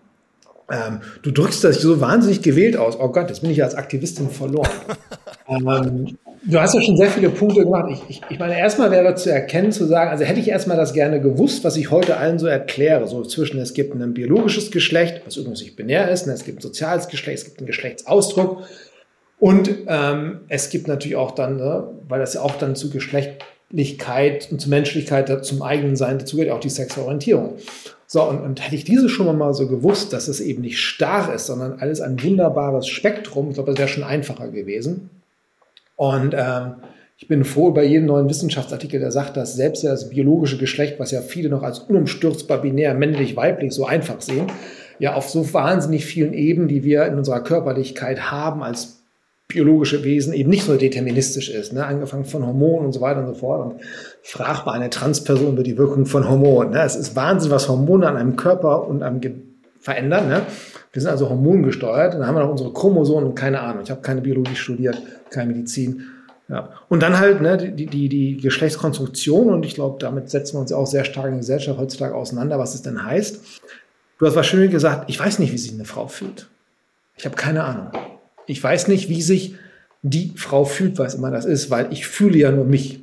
Ähm, 0.69 0.99
du 1.21 1.31
drückst 1.31 1.63
das 1.63 1.81
so 1.81 2.01
wahnsinnig 2.01 2.41
gewählt 2.41 2.75
aus. 2.75 2.99
Oh 2.99 3.07
Gott, 3.09 3.29
jetzt 3.29 3.39
bin 3.39 3.51
ich 3.51 3.63
als 3.63 3.73
Aktivistin 3.73 4.29
verloren. 4.29 4.69
ähm, 5.47 6.17
Du 6.49 6.61
hast 6.61 6.75
ja 6.75 6.81
schon 6.81 6.95
sehr 6.95 7.09
viele 7.09 7.29
Punkte 7.29 7.63
gemacht. 7.63 7.89
Ich, 7.91 8.01
ich, 8.07 8.21
ich 8.29 8.39
meine, 8.39 8.57
erstmal 8.57 8.89
wäre 8.89 9.15
zu 9.15 9.29
erkennen, 9.29 9.73
zu 9.73 9.85
sagen, 9.85 10.11
also 10.11 10.23
hätte 10.23 10.39
ich 10.39 10.47
erstmal 10.47 10.77
das 10.77 10.93
gerne 10.93 11.19
gewusst, 11.19 11.65
was 11.65 11.75
ich 11.75 11.91
heute 11.91 12.17
allen 12.17 12.39
so 12.39 12.47
erkläre. 12.47 13.05
So 13.07 13.23
zwischen, 13.23 13.59
es 13.59 13.73
gibt 13.73 13.93
ein 13.93 14.13
biologisches 14.13 14.71
Geschlecht, 14.71 15.23
was 15.25 15.35
übrigens 15.35 15.61
nicht 15.61 15.75
binär 15.75 16.09
ist, 16.09 16.25
ne? 16.25 16.33
es 16.33 16.45
gibt 16.45 16.59
ein 16.59 16.61
soziales 16.61 17.09
Geschlecht, 17.09 17.39
es 17.39 17.45
gibt 17.45 17.57
einen 17.57 17.67
Geschlechtsausdruck. 17.67 18.63
Und 19.39 19.69
ähm, 19.87 20.39
es 20.47 20.69
gibt 20.69 20.87
natürlich 20.87 21.15
auch 21.15 21.31
dann, 21.31 21.57
ne, 21.57 21.87
weil 22.07 22.19
das 22.19 22.33
ja 22.33 22.41
auch 22.41 22.55
dann 22.55 22.75
zu 22.75 22.89
Geschlechtlichkeit 22.89 24.47
und 24.51 24.59
zu 24.59 24.69
Menschlichkeit, 24.69 25.45
zum 25.45 25.61
eigenen 25.61 25.95
Sein 25.95 26.19
dazu 26.19 26.37
gehört, 26.37 26.51
auch 26.53 26.59
die 26.59 26.69
Sexualorientierung. 26.69 27.57
So, 28.07 28.23
und, 28.23 28.39
und 28.39 28.65
hätte 28.65 28.75
ich 28.75 28.85
diese 28.85 29.09
schon 29.09 29.37
mal 29.37 29.53
so 29.53 29.67
gewusst, 29.67 30.13
dass 30.13 30.27
es 30.27 30.39
eben 30.39 30.61
nicht 30.61 30.79
starr 30.79 31.33
ist, 31.33 31.47
sondern 31.47 31.79
alles 31.79 32.01
ein 32.01 32.21
wunderbares 32.23 32.87
Spektrum, 32.87 33.49
ich 33.49 33.55
glaube, 33.55 33.71
das 33.71 33.79
wäre 33.79 33.89
schon 33.89 34.03
einfacher 34.03 34.47
gewesen. 34.47 35.09
Und 35.97 36.33
ähm, 36.35 36.75
ich 37.17 37.27
bin 37.27 37.43
froh 37.43 37.69
über 37.69 37.83
jeden 37.83 38.05
neuen 38.05 38.29
Wissenschaftsartikel, 38.29 38.99
der 38.99 39.11
sagt, 39.11 39.37
dass 39.37 39.55
selbst 39.55 39.83
das 39.83 40.09
biologische 40.09 40.57
Geschlecht, 40.57 40.99
was 40.99 41.11
ja 41.11 41.21
viele 41.21 41.49
noch 41.49 41.63
als 41.63 41.79
unumstürzbar 41.79 42.61
binär 42.61 42.93
männlich-weiblich 42.93 43.73
so 43.73 43.85
einfach 43.85 44.21
sehen, 44.21 44.47
ja 44.99 45.15
auf 45.15 45.29
so 45.29 45.53
wahnsinnig 45.53 46.05
vielen 46.05 46.33
Ebenen, 46.33 46.67
die 46.67 46.83
wir 46.83 47.05
in 47.05 47.15
unserer 47.15 47.43
Körperlichkeit 47.43 48.31
haben 48.31 48.63
als 48.63 48.96
biologische 49.47 50.03
Wesen, 50.03 50.33
eben 50.33 50.49
nicht 50.49 50.65
so 50.65 50.75
deterministisch 50.75 51.49
ist. 51.49 51.71
Ne? 51.73 51.85
Angefangen 51.85 52.25
von 52.25 52.45
Hormonen 52.45 52.87
und 52.87 52.93
so 52.93 53.01
weiter 53.01 53.21
und 53.21 53.27
so 53.27 53.33
fort. 53.33 53.65
Und 53.65 53.81
frag 54.21 54.65
mal 54.65 54.73
eine 54.73 54.89
Transperson 54.89 55.53
über 55.53 55.63
die 55.63 55.77
Wirkung 55.77 56.05
von 56.05 56.29
Hormonen. 56.29 56.73
Ne? 56.73 56.81
Es 56.81 56.95
ist 56.95 57.15
Wahnsinn, 57.15 57.51
was 57.51 57.69
Hormone 57.69 58.07
an 58.07 58.17
einem 58.17 58.35
Körper 58.35 58.87
und 58.87 59.03
am 59.03 59.21
Ge 59.21 59.33
verändern. 59.79 60.27
Ne? 60.27 60.41
Wir 60.91 61.01
sind 61.01 61.11
also 61.11 61.29
hormongesteuert. 61.29 62.15
Dann 62.15 62.27
haben 62.27 62.35
wir 62.35 62.41
noch 62.41 62.51
unsere 62.51 62.73
Chromosomen 62.73 63.29
und 63.29 63.35
keine 63.35 63.61
Ahnung. 63.61 63.83
Ich 63.83 63.91
habe 63.91 64.01
keine 64.01 64.19
Biologie 64.19 64.55
studiert, 64.55 65.01
keine 65.29 65.53
Medizin. 65.53 66.03
Ja. 66.49 66.71
Und 66.89 67.01
dann 67.01 67.19
halt 67.19 67.41
ne, 67.41 67.57
die, 67.57 67.85
die, 67.85 68.09
die 68.09 68.37
Geschlechtskonstruktion, 68.37 69.49
und 69.49 69.65
ich 69.65 69.75
glaube, 69.75 69.97
damit 69.99 70.29
setzen 70.29 70.55
wir 70.55 70.61
uns 70.61 70.73
auch 70.73 70.87
sehr 70.87 71.05
stark 71.05 71.27
in 71.27 71.33
der 71.33 71.39
Gesellschaft 71.39 71.79
heutzutage 71.79 72.15
auseinander, 72.15 72.57
was 72.59 72.73
es 72.75 72.81
denn 72.81 73.05
heißt. 73.05 73.61
Du 74.19 74.25
hast 74.25 74.35
was 74.35 74.47
Schönes 74.47 74.71
gesagt, 74.71 75.09
ich 75.09 75.19
weiß 75.19 75.39
nicht, 75.39 75.53
wie 75.53 75.57
sich 75.57 75.73
eine 75.73 75.85
Frau 75.85 76.07
fühlt. 76.07 76.47
Ich 77.15 77.25
habe 77.25 77.35
keine 77.35 77.63
Ahnung. 77.63 77.91
Ich 78.47 78.63
weiß 78.63 78.87
nicht, 78.87 79.09
wie 79.09 79.21
sich 79.21 79.55
die 80.01 80.33
Frau 80.35 80.65
fühlt, 80.65 80.97
was 80.97 81.15
immer 81.15 81.31
das 81.31 81.45
ist, 81.45 81.69
weil 81.69 81.87
ich 81.91 82.07
fühle 82.07 82.37
ja 82.37 82.51
nur 82.51 82.65
mich. 82.65 82.99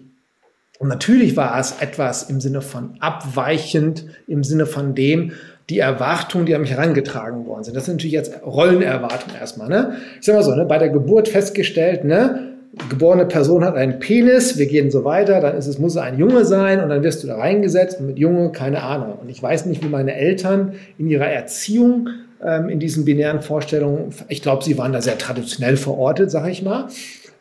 Und 0.78 0.88
natürlich 0.88 1.36
war 1.36 1.58
es 1.58 1.76
etwas 1.80 2.24
im 2.24 2.40
Sinne 2.40 2.60
von 2.60 2.96
abweichend, 3.00 4.06
im 4.26 4.42
Sinne 4.42 4.66
von 4.66 4.94
dem, 4.94 5.32
die 5.70 5.78
Erwartungen, 5.78 6.46
die 6.46 6.54
an 6.54 6.60
mich 6.60 6.72
herangetragen 6.72 7.46
worden 7.46 7.64
sind. 7.64 7.76
Das 7.76 7.86
sind 7.86 7.94
natürlich 7.94 8.12
jetzt 8.12 8.32
Rollenerwartungen 8.44 9.36
erstmal. 9.36 9.68
Ne? 9.68 9.96
Ich 10.18 10.26
sag 10.26 10.34
mal 10.34 10.42
so, 10.42 10.54
ne, 10.54 10.66
bei 10.66 10.78
der 10.78 10.90
Geburt 10.90 11.28
festgestellt, 11.28 12.04
ne, 12.04 12.54
geborene 12.90 13.24
Person 13.26 13.64
hat 13.64 13.76
einen 13.76 13.98
Penis, 13.98 14.58
wir 14.58 14.66
gehen 14.66 14.90
so 14.90 15.04
weiter, 15.04 15.40
dann 15.40 15.56
ist 15.56 15.66
es, 15.66 15.78
muss 15.78 15.92
es 15.92 15.98
ein 15.98 16.18
Junge 16.18 16.44
sein 16.44 16.82
und 16.82 16.90
dann 16.90 17.02
wirst 17.02 17.22
du 17.22 17.26
da 17.26 17.36
reingesetzt 17.36 18.00
und 18.00 18.06
mit 18.06 18.18
Junge 18.18 18.50
keine 18.52 18.82
Ahnung. 18.82 19.18
Und 19.22 19.30
ich 19.30 19.42
weiß 19.42 19.66
nicht, 19.66 19.82
wie 19.82 19.88
meine 19.88 20.14
Eltern 20.14 20.74
in 20.98 21.08
ihrer 21.08 21.28
Erziehung 21.28 22.08
ähm, 22.44 22.68
in 22.68 22.78
diesen 22.78 23.04
binären 23.04 23.40
Vorstellungen, 23.40 24.14
ich 24.28 24.42
glaube, 24.42 24.62
sie 24.62 24.76
waren 24.78 24.92
da 24.92 25.00
sehr 25.00 25.18
traditionell 25.18 25.76
verortet, 25.76 26.30
sag 26.30 26.48
ich 26.48 26.62
mal. 26.62 26.88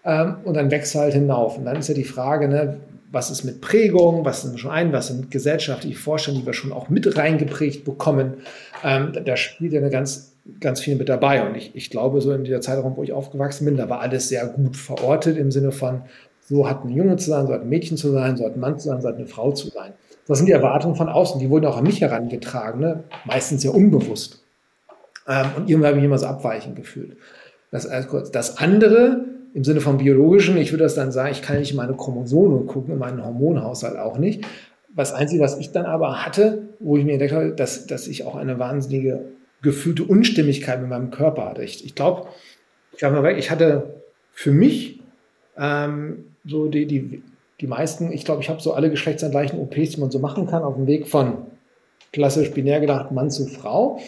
Ähm, 0.06 0.36
und 0.44 0.56
dann 0.56 0.72
wächst 0.72 0.96
halt 0.96 1.14
hinauf. 1.14 1.58
Und 1.58 1.66
dann 1.66 1.78
ist 1.78 1.90
ja 1.90 1.96
die 1.96 2.04
Frage, 2.04 2.48
ne, 2.48 2.78
was 3.12 3.30
ist 3.30 3.44
mit 3.44 3.62
Prägung, 3.62 4.26
was 4.26 4.42
sind 4.42 4.60
schon 4.60 4.72
ein, 4.72 4.92
was 4.92 5.08
sind 5.08 5.30
gesellschaftliche 5.30 5.98
Vorstellungen, 5.98 6.42
die 6.42 6.48
wir 6.48 6.54
schon 6.54 6.72
auch 6.72 6.90
mit 6.90 7.16
reingeprägt 7.16 7.86
bekommen. 7.86 8.36
Ähm, 8.84 9.14
da 9.24 9.38
spielt 9.38 9.74
ja 9.74 9.80
eine 9.80 9.92
ganz, 9.92 10.34
ganz 10.60 10.82
viel 10.82 10.96
mit 10.96 11.10
dabei. 11.10 11.48
Und 11.48 11.56
ich, 11.56 11.76
ich 11.76 11.90
glaube, 11.90 12.22
so 12.22 12.32
in 12.32 12.44
dieser 12.44 12.62
Zeitraum, 12.62 12.98
wo 12.98 13.04
ich 13.04 13.14
aufgewachsen 13.14 13.66
bin, 13.66 13.78
da 13.78 13.90
war 13.90 14.00
alles 14.00 14.30
sehr 14.30 14.48
gut 14.48 14.76
verortet 14.76 15.38
im 15.38 15.52
Sinne 15.52 15.72
von, 15.72 16.02
so 16.50 16.68
hat 16.68 16.84
ein 16.84 16.90
Junge 16.90 17.18
zu 17.18 17.30
sein, 17.30 17.48
so 17.48 17.54
hat 17.54 17.62
ein 17.62 17.70
Mädchen 17.70 17.98
zu 17.98 18.12
sein, 18.12 18.36
so 18.36 18.46
hat 18.46 18.56
ein 18.56 18.60
Mann 18.60 18.80
zu 18.80 18.88
sein, 18.90 19.02
so 19.02 19.08
hat 19.08 19.16
eine 19.16 19.28
Frau 19.28 19.52
zu 19.52 19.70
sein. 19.70 19.94
Das 20.28 20.38
sind 20.40 20.48
die 20.48 20.54
Erwartungen 20.54 20.96
von 20.96 21.10
außen, 21.10 21.40
die 21.40 21.50
wurden 21.50 21.66
auch 21.66 21.78
an 21.78 21.84
mich 21.84 22.02
herangetragen, 22.02 22.82
ne? 22.82 23.04
meistens 23.26 23.64
ja 23.64 23.72
unbewusst. 23.72 24.43
Ähm, 25.28 25.48
und 25.56 25.70
irgendwann 25.70 25.92
habe 25.92 26.00
ich 26.00 26.06
immer 26.06 26.18
so 26.18 26.26
abweichend 26.26 26.76
gefühlt. 26.76 27.18
Das, 27.72 27.88
also 27.88 28.20
das 28.20 28.58
andere, 28.58 29.26
im 29.54 29.64
Sinne 29.64 29.82
von 29.82 29.98
biologischen, 29.98 30.58
ich 30.58 30.72
würde 30.72 30.84
das 30.84 30.96
dann 30.96 31.12
sagen, 31.12 31.32
ich 31.32 31.42
kann 31.42 31.60
nicht 31.60 31.72
in 31.72 31.78
meine 31.78 31.94
Chromosome 31.94 32.66
gucken, 32.66 32.94
in 32.94 33.00
meinen 33.00 33.24
Hormonhaushalt 33.24 33.98
auch 33.98 34.18
nicht. 34.18 34.46
Das 34.96 35.14
Einzige, 35.14 35.42
was 35.42 35.58
ich 35.58 35.72
dann 35.72 35.86
aber 35.86 36.26
hatte, 36.26 36.70
wo 36.80 36.98
ich 36.98 37.06
mir 37.06 37.14
entdeckt 37.14 37.34
habe, 37.34 37.52
dass, 37.54 37.88
dass 37.88 38.08
ich 38.08 38.26
auch 38.26 38.36
eine 38.36 38.60
wahnsinnige 38.60 39.26
gefühlte 39.62 40.04
Unstimmigkeit 40.04 40.82
mit 40.82 40.90
meinem 40.90 41.10
Körper 41.10 41.46
hatte. 41.46 41.64
Ich, 41.64 41.84
ich 41.86 41.96
glaube, 41.96 42.28
ich, 42.92 43.00
glaub, 43.00 43.26
ich 43.26 43.50
hatte 43.50 43.96
für 44.34 44.52
mich 44.52 45.00
ähm, 45.58 46.26
so 46.46 46.68
die, 46.68 46.86
die, 46.86 47.24
die 47.62 47.68
meisten, 47.68 48.12
ich 48.12 48.26
glaube, 48.26 48.42
ich 48.42 48.50
habe 48.50 48.62
so 48.62 48.74
alle 48.74 48.90
geschlechtsangleichen 48.90 49.60
OPs, 49.60 49.92
die 49.92 50.00
man 50.00 50.12
so 50.12 50.20
machen 50.20 50.48
kann, 50.48 50.64
auf 50.64 50.76
dem 50.76 50.86
Weg 50.86 51.08
von 51.08 51.38
klassisch 52.12 52.52
binär 52.52 52.80
gedacht 52.80 53.12
Mann 53.12 53.32
zu 53.32 53.48
Frau. 53.48 54.00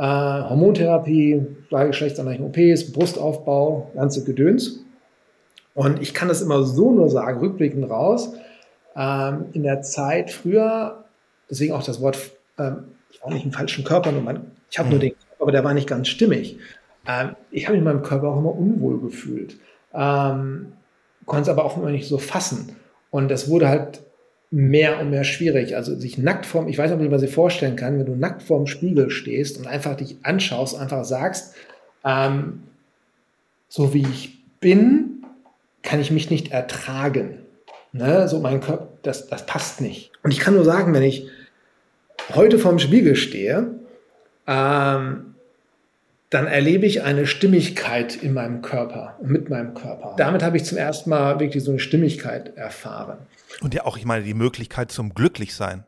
Äh, 0.00 0.02
Hormontherapie, 0.02 1.46
geschlechtsangleichen 1.68 2.46
OPs, 2.46 2.90
Brustaufbau, 2.90 3.90
ganze 3.94 4.24
Gedöns. 4.24 4.80
Und 5.74 6.00
ich 6.00 6.14
kann 6.14 6.28
das 6.28 6.40
immer 6.40 6.62
so 6.62 6.90
nur 6.90 7.10
sagen, 7.10 7.38
rückblickend 7.40 7.90
raus, 7.90 8.32
ähm, 8.96 9.50
in 9.52 9.62
der 9.62 9.82
Zeit 9.82 10.30
früher, 10.30 11.04
deswegen 11.50 11.74
auch 11.74 11.82
das 11.82 12.00
Wort, 12.00 12.18
ähm, 12.58 12.84
ich 13.10 13.22
war 13.22 13.30
nicht 13.30 13.44
im 13.44 13.52
falschen 13.52 13.84
Körper, 13.84 14.10
nur 14.10 14.22
mein, 14.22 14.40
ich 14.70 14.78
habe 14.78 14.86
mhm. 14.86 14.92
nur 14.92 15.00
den 15.00 15.10
Körper, 15.10 15.42
aber 15.42 15.52
der 15.52 15.64
war 15.64 15.74
nicht 15.74 15.86
ganz 15.86 16.08
stimmig. 16.08 16.56
Ähm, 17.06 17.36
ich 17.50 17.66
habe 17.66 17.74
mich 17.74 17.80
in 17.80 17.84
meinem 17.84 18.02
Körper 18.02 18.28
auch 18.28 18.38
immer 18.38 18.56
unwohl 18.56 19.02
gefühlt, 19.02 19.58
ähm, 19.92 20.72
konnte 21.26 21.42
es 21.42 21.48
aber 21.50 21.66
auch 21.66 21.76
immer 21.76 21.90
nicht 21.90 22.08
so 22.08 22.16
fassen. 22.16 22.74
Und 23.10 23.30
das 23.30 23.50
wurde 23.50 23.68
halt 23.68 24.00
mehr 24.50 25.00
und 25.00 25.10
mehr 25.10 25.24
schwierig. 25.24 25.76
Also 25.76 25.94
sich 25.94 26.18
nackt 26.18 26.44
vorm, 26.44 26.68
ich 26.68 26.76
weiß 26.76 26.90
nicht, 26.90 27.04
ob 27.04 27.10
man 27.10 27.20
sich 27.20 27.32
vorstellen 27.32 27.76
kann, 27.76 27.98
wenn 27.98 28.06
du 28.06 28.16
nackt 28.16 28.42
vorm 28.42 28.66
Spiegel 28.66 29.10
stehst 29.10 29.58
und 29.58 29.66
einfach 29.66 29.96
dich 29.96 30.16
anschaust, 30.22 30.76
einfach 30.76 31.04
sagst, 31.04 31.54
ähm, 32.04 32.64
so 33.68 33.94
wie 33.94 34.02
ich 34.02 34.38
bin, 34.58 35.24
kann 35.82 36.00
ich 36.00 36.10
mich 36.10 36.30
nicht 36.30 36.50
ertragen. 36.52 37.38
Ne? 37.92 38.28
So 38.28 38.40
mein 38.40 38.60
Körper, 38.60 38.88
das, 39.02 39.28
das 39.28 39.46
passt 39.46 39.80
nicht. 39.80 40.10
Und 40.22 40.32
ich 40.32 40.40
kann 40.40 40.54
nur 40.54 40.64
sagen, 40.64 40.92
wenn 40.94 41.02
ich 41.02 41.28
heute 42.34 42.58
vorm 42.58 42.78
Spiegel 42.78 43.14
stehe, 43.16 43.74
ähm, 44.46 45.29
dann 46.30 46.46
erlebe 46.46 46.86
ich 46.86 47.02
eine 47.02 47.26
Stimmigkeit 47.26 48.16
in 48.16 48.32
meinem 48.32 48.62
Körper, 48.62 49.18
mit 49.20 49.50
meinem 49.50 49.74
Körper. 49.74 50.14
Damit 50.16 50.44
habe 50.44 50.56
ich 50.56 50.64
zum 50.64 50.78
ersten 50.78 51.10
Mal 51.10 51.40
wirklich 51.40 51.62
so 51.64 51.72
eine 51.72 51.80
Stimmigkeit 51.80 52.56
erfahren. 52.56 53.18
Und 53.60 53.74
ja 53.74 53.84
auch, 53.84 53.98
ich 53.98 54.04
meine, 54.04 54.24
die 54.24 54.34
Möglichkeit 54.34 54.92
zum 54.92 55.12
Glücklichsein. 55.12 55.84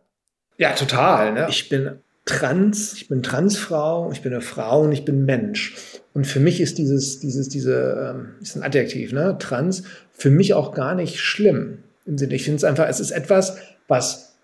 Ja, 0.58 0.72
total. 0.72 1.32
Ne? 1.32 1.46
Ich 1.48 1.68
bin 1.68 2.00
trans, 2.24 2.94
ich 2.94 3.08
bin 3.08 3.22
Transfrau, 3.22 4.10
ich 4.10 4.22
bin 4.22 4.32
eine 4.32 4.42
Frau 4.42 4.82
und 4.82 4.92
ich 4.92 5.04
bin 5.04 5.24
Mensch. 5.24 5.76
Und 6.12 6.26
für 6.26 6.40
mich 6.40 6.60
ist 6.60 6.76
dieses, 6.78 7.20
dieses, 7.20 7.48
diese, 7.48 8.14
ähm, 8.14 8.34
ist 8.40 8.56
ein 8.56 8.64
Adjektiv, 8.64 9.12
ne, 9.12 9.36
trans, 9.38 9.84
für 10.12 10.30
mich 10.30 10.54
auch 10.54 10.74
gar 10.74 10.94
nicht 10.94 11.20
schlimm. 11.20 11.78
Im 12.04 12.18
Sinne, 12.18 12.34
ich 12.34 12.44
finde 12.44 12.56
es 12.56 12.64
einfach, 12.64 12.88
es 12.88 13.00
ist 13.00 13.12
etwas, 13.12 13.58
was, 13.88 14.34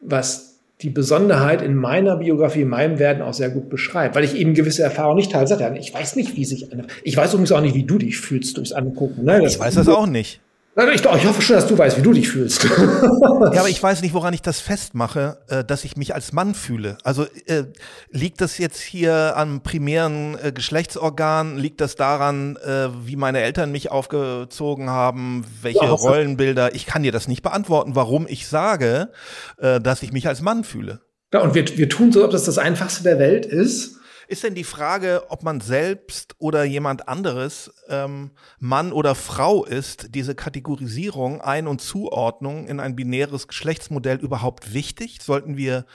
was 0.00 0.47
die 0.80 0.90
Besonderheit 0.90 1.60
in 1.60 1.74
meiner 1.74 2.16
Biografie, 2.16 2.62
in 2.62 2.68
meinem 2.68 2.98
Werden 2.98 3.22
auch 3.22 3.34
sehr 3.34 3.50
gut 3.50 3.68
beschreibt, 3.68 4.14
weil 4.14 4.24
ich 4.24 4.36
eben 4.36 4.54
gewisse 4.54 4.82
Erfahrungen 4.82 5.16
nicht 5.16 5.32
teile. 5.32 5.78
Ich 5.78 5.92
weiß 5.92 6.14
nicht, 6.16 6.36
wie 6.36 6.44
sich 6.44 6.72
eine, 6.72 6.86
ich 7.02 7.16
weiß 7.16 7.32
übrigens 7.32 7.52
auch 7.52 7.60
nicht, 7.60 7.74
wie 7.74 7.84
du 7.84 7.98
dich 7.98 8.18
fühlst 8.18 8.56
durchs 8.56 8.72
Angucken. 8.72 9.24
Ne? 9.24 9.44
ich 9.44 9.58
weiß 9.58 9.74
das 9.74 9.88
auch 9.88 10.06
nicht. 10.06 10.40
Ich, 10.76 11.04
ich, 11.04 11.26
hoffe 11.26 11.42
schon, 11.42 11.56
dass 11.56 11.66
du 11.66 11.76
weißt, 11.76 11.98
wie 11.98 12.02
du 12.02 12.12
dich 12.12 12.28
fühlst. 12.28 12.62
ja, 12.64 12.70
aber 12.70 13.68
ich 13.68 13.82
weiß 13.82 14.00
nicht, 14.02 14.14
woran 14.14 14.32
ich 14.32 14.42
das 14.42 14.60
festmache, 14.60 15.38
äh, 15.48 15.64
dass 15.64 15.82
ich 15.82 15.96
mich 15.96 16.14
als 16.14 16.32
Mann 16.32 16.54
fühle. 16.54 16.98
Also 17.02 17.26
äh, 17.46 17.64
liegt 18.10 18.40
das 18.40 18.58
jetzt 18.58 18.80
hier 18.80 19.36
am 19.36 19.62
primären 19.62 20.38
äh, 20.40 20.52
Geschlechtsorgan? 20.52 21.58
Liegt 21.58 21.80
das 21.80 21.96
daran, 21.96 22.56
äh, 22.56 22.90
wie 23.04 23.16
meine 23.16 23.40
Eltern 23.40 23.72
mich 23.72 23.90
aufgezogen 23.90 24.88
haben? 24.88 25.44
Welche 25.62 25.84
ja, 25.84 25.90
Rollenbilder? 25.90 26.72
Ich 26.76 26.86
kann 26.86 27.02
dir 27.02 27.12
das 27.12 27.26
nicht 27.26 27.42
beantworten, 27.42 27.96
warum 27.96 28.26
ich 28.28 28.46
sage, 28.46 29.10
dass 29.58 30.02
ich 30.02 30.12
mich 30.12 30.28
als 30.28 30.42
Mann 30.42 30.62
fühle. 30.62 31.00
Ja, 31.32 31.40
und 31.40 31.54
wir, 31.54 31.66
wir 31.76 31.88
tun 31.88 32.12
so, 32.12 32.24
ob 32.24 32.30
das 32.30 32.44
das 32.44 32.58
Einfachste 32.58 33.02
der 33.02 33.18
Welt 33.18 33.46
ist. 33.46 33.97
Ist 34.28 34.44
denn 34.44 34.54
die 34.54 34.64
Frage, 34.64 35.22
ob 35.30 35.42
man 35.42 35.62
selbst 35.62 36.36
oder 36.38 36.62
jemand 36.62 37.08
anderes 37.08 37.72
ähm, 37.88 38.32
Mann 38.58 38.92
oder 38.92 39.14
Frau 39.14 39.64
ist, 39.64 40.14
diese 40.14 40.34
Kategorisierung, 40.34 41.40
Ein- 41.40 41.66
und 41.66 41.80
Zuordnung 41.80 42.66
in 42.66 42.78
ein 42.78 42.94
binäres 42.94 43.48
Geschlechtsmodell 43.48 44.18
überhaupt 44.18 44.74
wichtig? 44.74 45.20
Sollten 45.22 45.56
wir 45.56 45.86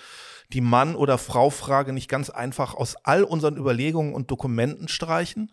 die 0.52 0.62
Mann- 0.62 0.96
oder 0.96 1.20
Frau-Frage 1.20 1.94
nicht 1.94 2.10
ganz 2.10 2.32
einfach 2.32 2.74
aus 2.74 2.96
all 3.04 3.24
unseren 3.24 3.56
Überlegungen 3.56 4.16
und 4.16 4.32
Dokumenten 4.32 4.88
streichen? 4.88 5.52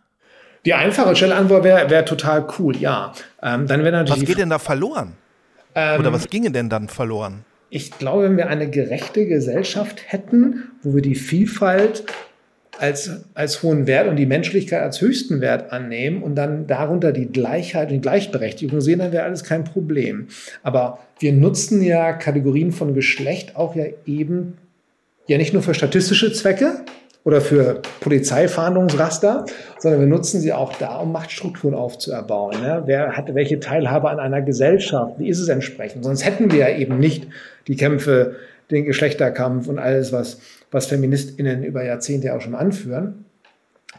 Die 0.65 0.73
einfache 0.73 1.15
schnelle 1.15 1.37
Antwort 1.37 1.65
wäre 1.65 1.91
wär 1.91 2.07
total 2.07 2.47
cool, 2.59 2.75
ja. 2.79 3.13
Ähm, 3.43 3.67
dann 3.67 3.83
natürlich 3.83 4.23
was 4.23 4.25
geht 4.27 4.39
denn 4.39 4.51
da 4.51 4.59
verloren? 4.59 5.19
Ähm, 5.75 6.01
oder 6.01 6.15
was 6.15 6.31
ginge 6.31 6.51
denn 6.51 6.71
dann 6.71 6.89
verloren? 6.89 7.45
Ich 7.69 7.91
glaube, 7.91 8.23
wenn 8.25 8.39
wir 8.39 8.49
eine 8.49 8.71
gerechte 8.71 9.27
Gesellschaft 9.27 10.03
hätten, 10.07 10.71
wo 10.83 10.95
wir 10.95 11.03
die 11.03 11.15
Vielfalt 11.15 12.05
als, 12.81 13.11
als 13.35 13.63
hohen 13.63 13.87
Wert 13.87 14.09
und 14.09 14.17
die 14.17 14.27
Menschlichkeit 14.27 14.83
als 14.83 15.01
höchsten 15.01 15.41
Wert 15.41 15.73
annehmen 15.73 16.23
und 16.23 16.35
dann 16.35 16.67
darunter 16.67 17.13
die 17.13 17.27
Gleichheit 17.27 17.93
und 17.93 18.01
Gleichberechtigung 18.01 18.81
sehen, 18.81 19.01
dann 19.01 19.13
wäre 19.13 19.25
alles 19.25 19.45
kein 19.45 19.65
Problem. 19.65 20.29
Aber 20.63 20.99
wir 21.19 21.33
nutzen 21.33 21.83
ja 21.83 22.13
Kategorien 22.13 22.73
von 22.73 22.95
Geschlecht 22.95 23.55
auch 23.57 23.77
ja 23.77 23.85
eben 24.07 24.57
ja 25.27 25.37
nicht 25.37 25.53
nur 25.53 25.63
für 25.63 25.75
statistische 25.75 26.33
Zwecke 26.33 26.81
oder 27.23 27.43
für 27.43 27.83
Polizeifahndungsraster, 28.01 29.45
sondern 29.79 30.01
wir 30.01 30.09
nutzen 30.09 30.41
sie 30.41 30.55
auch 30.55 30.73
da, 30.79 30.97
um 30.97 31.13
Machtstrukturen 31.13 31.75
aufzuerbauen. 31.75 32.63
Ne? 32.63 32.83
Wer 32.87 33.15
hat 33.17 33.35
welche 33.35 33.61
Teilhabe 33.61 34.09
an 34.09 34.19
einer 34.19 34.41
Gesellschaft? 34.41 35.19
Wie 35.19 35.29
ist 35.29 35.39
es 35.39 35.49
entsprechend? 35.49 36.05
Sonst 36.05 36.25
hätten 36.25 36.51
wir 36.51 36.61
ja 36.61 36.77
eben 36.77 36.99
nicht 36.99 37.27
die 37.69 37.77
Kämpfe, 37.77 38.37
den 38.71 38.85
Geschlechterkampf 38.85 39.69
und 39.69 39.79
alles, 39.79 40.13
was 40.13 40.39
was 40.71 40.87
FeministInnen 40.87 41.65
über 41.65 41.85
Jahrzehnte 41.85 42.35
auch 42.35 42.41
schon 42.41 42.55
anführen. 42.55 43.25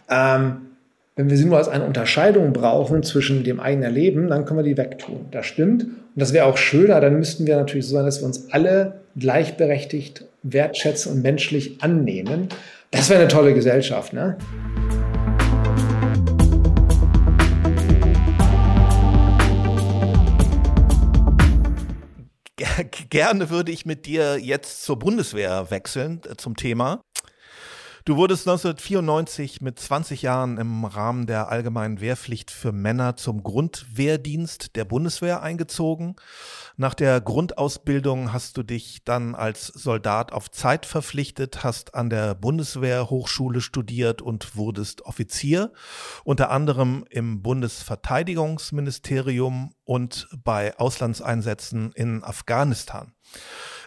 Ähm, 0.10 0.58
wenn 1.16 1.30
wir 1.30 1.38
sie 1.38 1.46
nur 1.46 1.58
als 1.58 1.68
eine 1.68 1.86
Unterscheidung 1.86 2.54
brauchen 2.54 3.04
zwischen 3.04 3.44
dem 3.44 3.60
eigenen 3.60 3.94
Leben, 3.94 4.28
dann 4.30 4.46
können 4.46 4.60
wir 4.60 4.64
die 4.64 4.78
wegtun. 4.78 5.26
Das 5.32 5.46
stimmt. 5.46 5.84
Und 5.84 5.92
das 6.16 6.34
wäre 6.34 6.46
auch 6.46 6.58
schöner, 6.58 7.02
dann 7.02 7.18
müssten 7.18 7.46
wir 7.46 7.58
natürlich 7.58 7.86
so 7.86 7.96
sein, 7.96 8.06
dass 8.06 8.22
wir 8.22 8.26
uns 8.26 8.52
alle 8.52 9.02
gleichberechtigt 9.18 10.26
wertschätzen 10.44 11.14
und 11.14 11.22
menschlich 11.22 11.78
annehmen. 11.82 12.48
Das 12.92 13.10
wäre 13.10 13.20
eine 13.20 13.30
tolle 13.30 13.54
Gesellschaft, 13.54 14.14
ne? 14.14 14.38
gerne 23.10 23.50
würde 23.50 23.72
ich 23.72 23.86
mit 23.86 24.06
dir 24.06 24.40
jetzt 24.40 24.84
zur 24.84 24.98
Bundeswehr 25.00 25.70
wechseln, 25.72 26.22
äh, 26.30 26.36
zum 26.36 26.56
Thema. 26.56 27.02
Du 28.04 28.18
wurdest 28.18 28.48
1994 28.48 29.62
mit 29.62 29.78
20 29.78 30.24
Jahren 30.24 30.58
im 30.58 30.86
Rahmen 30.86 31.28
der 31.28 31.50
allgemeinen 31.50 32.02
Wehrpflicht 32.02 32.50
für 32.50 32.72
Männer 32.72 33.16
zum 33.16 33.44
Grundwehrdienst 33.44 34.76
der 34.76 34.86
Bundeswehr 34.86 35.44
eingezogen. 35.44 36.16
Nach 36.78 36.96
der 36.96 37.22
Grundausbildung 37.22 38.34
hast 38.34 38.58
du 38.58 38.64
dich 38.64 39.04
dann 39.04 39.36
als 39.36 39.68
Soldat 39.68 40.32
auf 40.32 40.50
Zeit 40.50 40.88
verpflichtet, 40.88 41.64
hast 41.64 41.94
an 41.94 42.10
der 42.10 42.34
Bundeswehrhochschule 42.34 43.62
studiert 43.62 44.24
und 44.24 44.56
wurdest 44.56 45.04
Offizier, 45.04 45.72
unter 46.24 46.50
anderem 46.50 47.06
im 47.12 47.44
Bundesverteidigungsministerium 47.44 49.76
und 49.84 50.28
bei 50.44 50.76
Auslandseinsätzen 50.80 51.92
in 51.92 52.24
Afghanistan. 52.24 53.14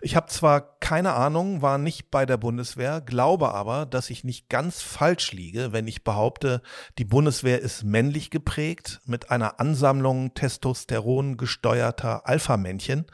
Ich 0.01 0.17
habe 0.17 0.27
zwar 0.27 0.79
keine 0.81 1.15
Ahnung, 1.15 1.63
war 1.63 1.79
nicht 1.79 2.11
bei 2.11 2.27
der 2.27 2.37
Bundeswehr, 2.37 3.01
glaube 3.01 3.55
aber, 3.55 3.87
dass 3.87 4.11
ich 4.11 4.23
nicht 4.23 4.51
ganz 4.51 4.83
falsch 4.83 5.33
liege, 5.33 5.73
wenn 5.73 5.87
ich 5.87 6.05
behaupte, 6.05 6.61
die 6.99 7.07
Bundeswehr 7.07 7.61
ist 7.61 7.85
männlich 7.85 8.29
geprägt 8.29 9.01
mit 9.07 9.31
einer 9.31 9.61
Ansammlung 9.61 10.35
Testosteron 10.35 11.39
gesteuerter 11.39 12.29
Alpha-Männchen. 12.29 13.07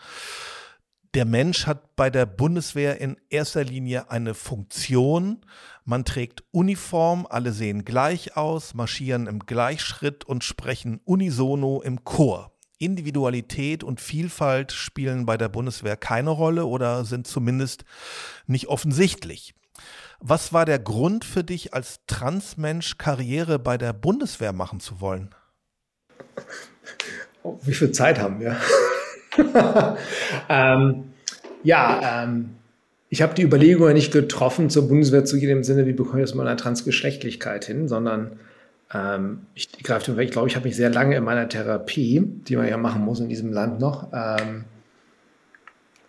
Der 1.14 1.24
Mensch 1.24 1.66
hat 1.66 1.96
bei 1.96 2.08
der 2.08 2.26
Bundeswehr 2.26 3.00
in 3.00 3.16
erster 3.30 3.64
Linie 3.64 4.10
eine 4.10 4.34
Funktion. 4.34 5.44
Man 5.84 6.04
trägt 6.04 6.44
Uniform, 6.52 7.26
alle 7.28 7.52
sehen 7.52 7.84
gleich 7.84 8.36
aus, 8.36 8.74
marschieren 8.74 9.26
im 9.26 9.40
Gleichschritt 9.40 10.24
und 10.24 10.44
sprechen 10.44 11.00
unisono 11.04 11.82
im 11.82 12.04
Chor. 12.04 12.52
Individualität 12.80 13.84
und 13.84 14.00
Vielfalt 14.00 14.72
spielen 14.72 15.26
bei 15.26 15.36
der 15.36 15.48
Bundeswehr 15.48 15.96
keine 15.96 16.30
Rolle 16.30 16.66
oder 16.66 17.04
sind 17.04 17.26
zumindest 17.26 17.84
nicht 18.46 18.68
offensichtlich. 18.68 19.54
Was 20.18 20.52
war 20.52 20.64
der 20.64 20.78
Grund 20.78 21.24
für 21.24 21.44
dich 21.44 21.72
als 21.72 22.00
Transmensch 22.06 22.98
Karriere 22.98 23.58
bei 23.58 23.78
der 23.78 23.92
Bundeswehr 23.92 24.52
machen 24.52 24.80
zu 24.80 25.00
wollen? 25.00 25.34
Oh, 27.42 27.58
wie 27.62 27.72
viel 27.72 27.90
Zeit 27.90 28.18
haben 28.18 28.38
wir? 28.38 28.54
ähm, 30.50 31.04
ja, 31.62 32.24
ähm, 32.24 32.50
ich 33.08 33.22
habe 33.22 33.34
die 33.34 33.42
Überlegung 33.42 33.92
nicht 33.92 34.12
getroffen, 34.12 34.68
zur 34.68 34.88
Bundeswehr 34.88 35.24
zu 35.24 35.38
gehen 35.38 35.48
im 35.48 35.64
Sinne, 35.64 35.86
wie 35.86 35.94
bekomme 35.94 36.20
ich 36.20 36.28
das 36.28 36.34
mit 36.34 36.46
einer 36.46 36.56
Transgeschlechtlichkeit 36.56 37.64
hin, 37.64 37.88
sondern 37.88 38.38
ähm, 38.92 39.42
ich 39.54 39.70
greife 39.82 40.16
weg, 40.16 40.26
ich 40.26 40.32
glaube, 40.32 40.48
ich 40.48 40.56
habe 40.56 40.66
mich 40.66 40.76
sehr 40.76 40.90
lange 40.90 41.16
in 41.16 41.24
meiner 41.24 41.48
Therapie, 41.48 42.22
die 42.48 42.56
man 42.56 42.68
ja 42.68 42.76
machen 42.76 43.04
muss 43.04 43.20
in 43.20 43.28
diesem 43.28 43.52
Land 43.52 43.80
noch, 43.80 44.08
ähm, 44.12 44.64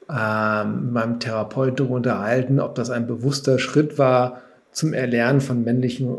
ähm, 0.10 0.86
mit 0.86 0.94
meinem 0.94 1.20
Therapeut 1.20 1.80
darüber 1.80 1.96
unterhalten, 1.96 2.60
ob 2.60 2.76
das 2.76 2.90
ein 2.90 3.08
bewusster 3.08 3.60
Schritt 3.60 3.98
war 3.98 4.42
zum 4.72 4.94
Erlernen 4.94 5.42
von 5.42 5.64
männlichen 5.64 6.18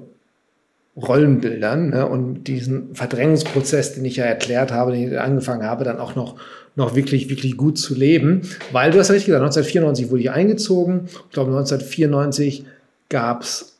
Rollenbildern 0.97 1.91
ne, 1.91 2.07
und 2.07 2.45
diesen 2.45 2.95
Verdrängungsprozess, 2.95 3.95
den 3.95 4.05
ich 4.05 4.17
ja 4.17 4.25
erklärt 4.25 4.73
habe, 4.73 4.93
den 4.93 5.11
ich 5.11 5.19
angefangen 5.19 5.65
habe, 5.65 5.85
dann 5.85 5.99
auch 5.99 6.15
noch, 6.15 6.37
noch 6.77 6.95
wirklich, 6.95 7.31
wirklich 7.31 7.57
gut 7.57 7.79
zu 7.79 7.95
leben. 7.95 8.43
Weil 8.73 8.91
du 8.91 8.99
hast 8.99 9.09
ja 9.09 9.15
richtig 9.15 9.27
gesagt, 9.27 9.43
1994 9.43 10.11
wurde 10.11 10.23
ich 10.23 10.31
eingezogen. 10.31 11.05
Ich 11.07 11.31
glaube, 11.31 11.51
1994 11.51 12.67
gab 13.09 13.43
es 13.43 13.79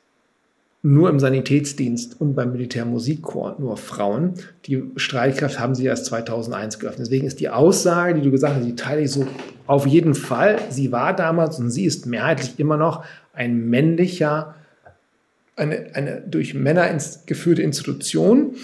nur 0.83 1.09
im 1.09 1.21
Sanitätsdienst 1.21 2.21
und 2.21 2.35
beim 2.35 2.51
Militärmusikchor 2.53 3.57
nur 3.61 3.77
Frauen. 3.77 4.35
Die 4.67 4.83
Streitkraft 4.97 5.61
haben 5.61 5.77
sie 5.77 5.87
erst 5.87 6.07
2001 6.07 6.81
geöffnet. 6.81 7.07
Deswegen 7.07 7.27
ist 7.27 7.39
die 7.39 7.49
Aussage, 7.49 8.15
die 8.15 8.21
du 8.21 8.33
gesagt 8.33 8.57
hast, 8.57 8.67
die 8.67 8.75
teile 8.75 9.03
ich 9.03 9.13
so 9.13 9.27
auf 9.69 9.87
jeden 9.87 10.15
Fall. 10.15 10.59
Sie 10.71 10.91
war 10.91 11.15
damals 11.15 11.61
und 11.61 11.71
sie 11.71 11.85
ist 11.85 12.07
mehrheitlich 12.07 12.59
immer 12.59 12.77
noch 12.77 13.05
ein 13.33 13.69
männlicher, 13.71 14.57
eine, 15.55 15.87
eine 15.95 16.21
durch 16.21 16.55
Männer 16.55 16.99
geführte 17.27 17.63
Institution, 17.63 18.57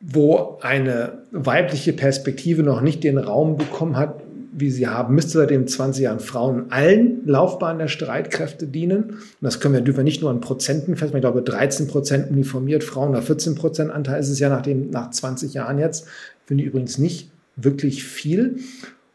wo 0.00 0.58
eine 0.60 1.22
weibliche 1.30 1.94
Perspektive 1.94 2.62
noch 2.62 2.82
nicht 2.82 3.02
den 3.02 3.16
Raum 3.16 3.56
bekommen 3.56 3.96
hat, 3.96 4.20
wie 4.52 4.70
sie 4.70 4.86
haben, 4.86 5.14
müsste 5.14 5.38
seitdem 5.38 5.66
20 5.66 6.02
Jahren 6.02 6.20
Frauen 6.20 6.66
allen 6.70 7.26
Laufbahnen 7.26 7.78
der 7.78 7.88
Streitkräfte 7.88 8.66
dienen. 8.66 9.04
Und 9.04 9.18
das 9.40 9.60
können 9.60 9.74
wir, 9.74 9.80
dürfen 9.80 9.98
wir 9.98 10.04
nicht 10.04 10.22
nur 10.22 10.30
an 10.30 10.40
Prozenten 10.40 10.96
festmachen. 10.96 11.18
Ich 11.18 11.22
glaube, 11.22 11.42
13 11.42 11.86
Prozent 11.86 12.30
uniformiert 12.30 12.84
Frauen, 12.84 13.10
oder 13.10 13.22
14 13.22 13.54
Prozent 13.54 13.90
Anteil 13.90 14.20
ist 14.20 14.28
es 14.28 14.38
ja 14.38 14.48
nach, 14.48 14.62
dem, 14.62 14.90
nach 14.90 15.10
20 15.10 15.54
Jahren 15.54 15.78
jetzt. 15.78 16.06
Finde 16.46 16.64
ich 16.64 16.70
übrigens 16.70 16.98
nicht 16.98 17.30
wirklich 17.56 18.04
viel. 18.04 18.58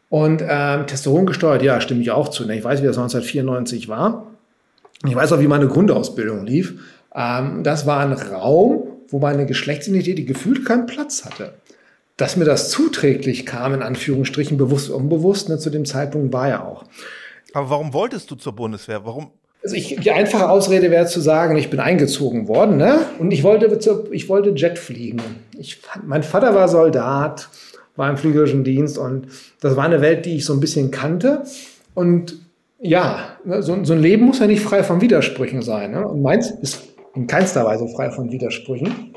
Und 0.08 0.42
ähm, 0.46 0.86
Testosteron 0.86 1.26
gesteuert, 1.26 1.62
ja, 1.62 1.80
stimme 1.80 2.00
ich 2.00 2.10
auch 2.10 2.28
zu. 2.28 2.46
Ne? 2.46 2.56
Ich 2.56 2.64
weiß, 2.64 2.80
wie 2.80 2.86
das 2.86 2.96
1994 2.96 3.88
war. 3.88 4.26
Ich 5.04 5.14
weiß 5.14 5.32
auch, 5.32 5.40
wie 5.40 5.48
meine 5.48 5.66
Grundausbildung 5.66 6.46
lief. 6.46 6.74
Ähm, 7.14 7.62
das 7.62 7.86
war 7.86 8.00
ein 8.00 8.12
Raum, 8.12 8.84
wo 9.08 9.18
meine 9.18 9.46
Geschlechtsidentität, 9.46 10.26
gefühlt 10.26 10.64
keinen 10.64 10.86
Platz 10.86 11.24
hatte. 11.24 11.54
Dass 12.16 12.36
mir 12.36 12.44
das 12.44 12.70
zuträglich 12.70 13.44
kam, 13.44 13.74
in 13.74 13.82
Anführungsstrichen, 13.82 14.56
bewusst, 14.56 14.90
unbewusst, 14.90 15.48
ne, 15.48 15.58
zu 15.58 15.70
dem 15.70 15.84
Zeitpunkt 15.84 16.32
war 16.32 16.48
ja 16.48 16.64
auch. 16.64 16.84
Aber 17.52 17.70
warum 17.70 17.92
wolltest 17.92 18.30
du 18.30 18.36
zur 18.36 18.54
Bundeswehr? 18.54 19.04
Warum? 19.04 19.30
Also 19.62 19.76
ich, 19.76 19.96
die 19.96 20.12
einfache 20.12 20.48
Ausrede 20.48 20.90
wäre 20.90 21.06
zu 21.06 21.20
sagen, 21.20 21.56
ich 21.56 21.70
bin 21.70 21.80
eingezogen 21.80 22.48
worden, 22.48 22.76
ne? 22.76 23.00
Und 23.18 23.32
ich 23.32 23.42
wollte, 23.42 23.66
ich 24.12 24.28
wollte 24.28 24.50
Jet 24.50 24.78
fliegen. 24.78 25.20
Ich, 25.58 25.82
mein 26.04 26.22
Vater 26.22 26.54
war 26.54 26.68
Soldat, 26.68 27.48
war 27.96 28.08
im 28.08 28.16
fliegerischen 28.16 28.62
Dienst 28.62 28.96
und 28.96 29.26
das 29.60 29.74
war 29.76 29.84
eine 29.84 30.00
Welt, 30.00 30.24
die 30.26 30.36
ich 30.36 30.44
so 30.44 30.52
ein 30.52 30.60
bisschen 30.60 30.90
kannte. 30.90 31.42
Und 31.94 32.36
ja, 32.78 33.36
so, 33.60 33.82
so 33.84 33.92
ein 33.94 34.00
Leben 34.00 34.26
muss 34.26 34.38
ja 34.38 34.46
nicht 34.46 34.62
frei 34.62 34.84
von 34.84 35.00
Widersprüchen 35.00 35.62
sein. 35.62 35.92
Ne? 35.92 36.06
Und 36.06 36.22
meins 36.22 36.50
ist 36.50 36.84
in 37.14 37.26
keinster 37.26 37.64
Weise 37.64 37.88
frei 37.88 38.10
von 38.10 38.30
Widersprüchen. 38.30 39.14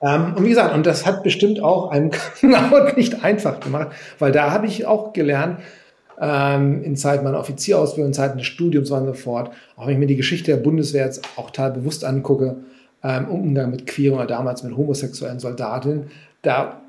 Ähm, 0.00 0.34
und 0.36 0.44
wie 0.44 0.50
gesagt, 0.50 0.74
und 0.74 0.86
das 0.86 1.06
hat 1.06 1.22
bestimmt 1.22 1.62
auch 1.62 1.90
einem 1.90 2.10
Knauert 2.40 2.96
nicht 2.96 3.24
einfach 3.24 3.60
gemacht, 3.60 3.88
weil 4.18 4.32
da 4.32 4.50
habe 4.50 4.66
ich 4.66 4.86
auch 4.86 5.12
gelernt, 5.12 5.60
ähm, 6.20 6.82
in 6.82 6.96
Zeiten 6.96 7.24
meiner 7.24 7.38
Offizierausbildung, 7.38 8.08
in 8.08 8.14
Zeiten 8.14 8.38
des 8.38 8.46
Studiums 8.46 8.90
und 8.90 9.06
so 9.06 9.12
fort, 9.12 9.50
auch 9.76 9.86
wenn 9.86 9.94
ich 9.94 9.98
mir 9.98 10.06
die 10.06 10.16
Geschichte 10.16 10.50
der 10.50 10.62
Bundeswehr 10.62 11.04
jetzt 11.04 11.26
auch 11.36 11.50
total 11.50 11.72
bewusst 11.72 12.04
angucke, 12.04 12.56
ähm, 13.02 13.28
Umgang 13.28 13.70
mit 13.70 13.86
Queeren 13.86 14.16
oder 14.16 14.26
damals 14.26 14.62
mit 14.62 14.76
homosexuellen 14.76 15.40
Soldatinnen, 15.40 16.10
da 16.42 16.80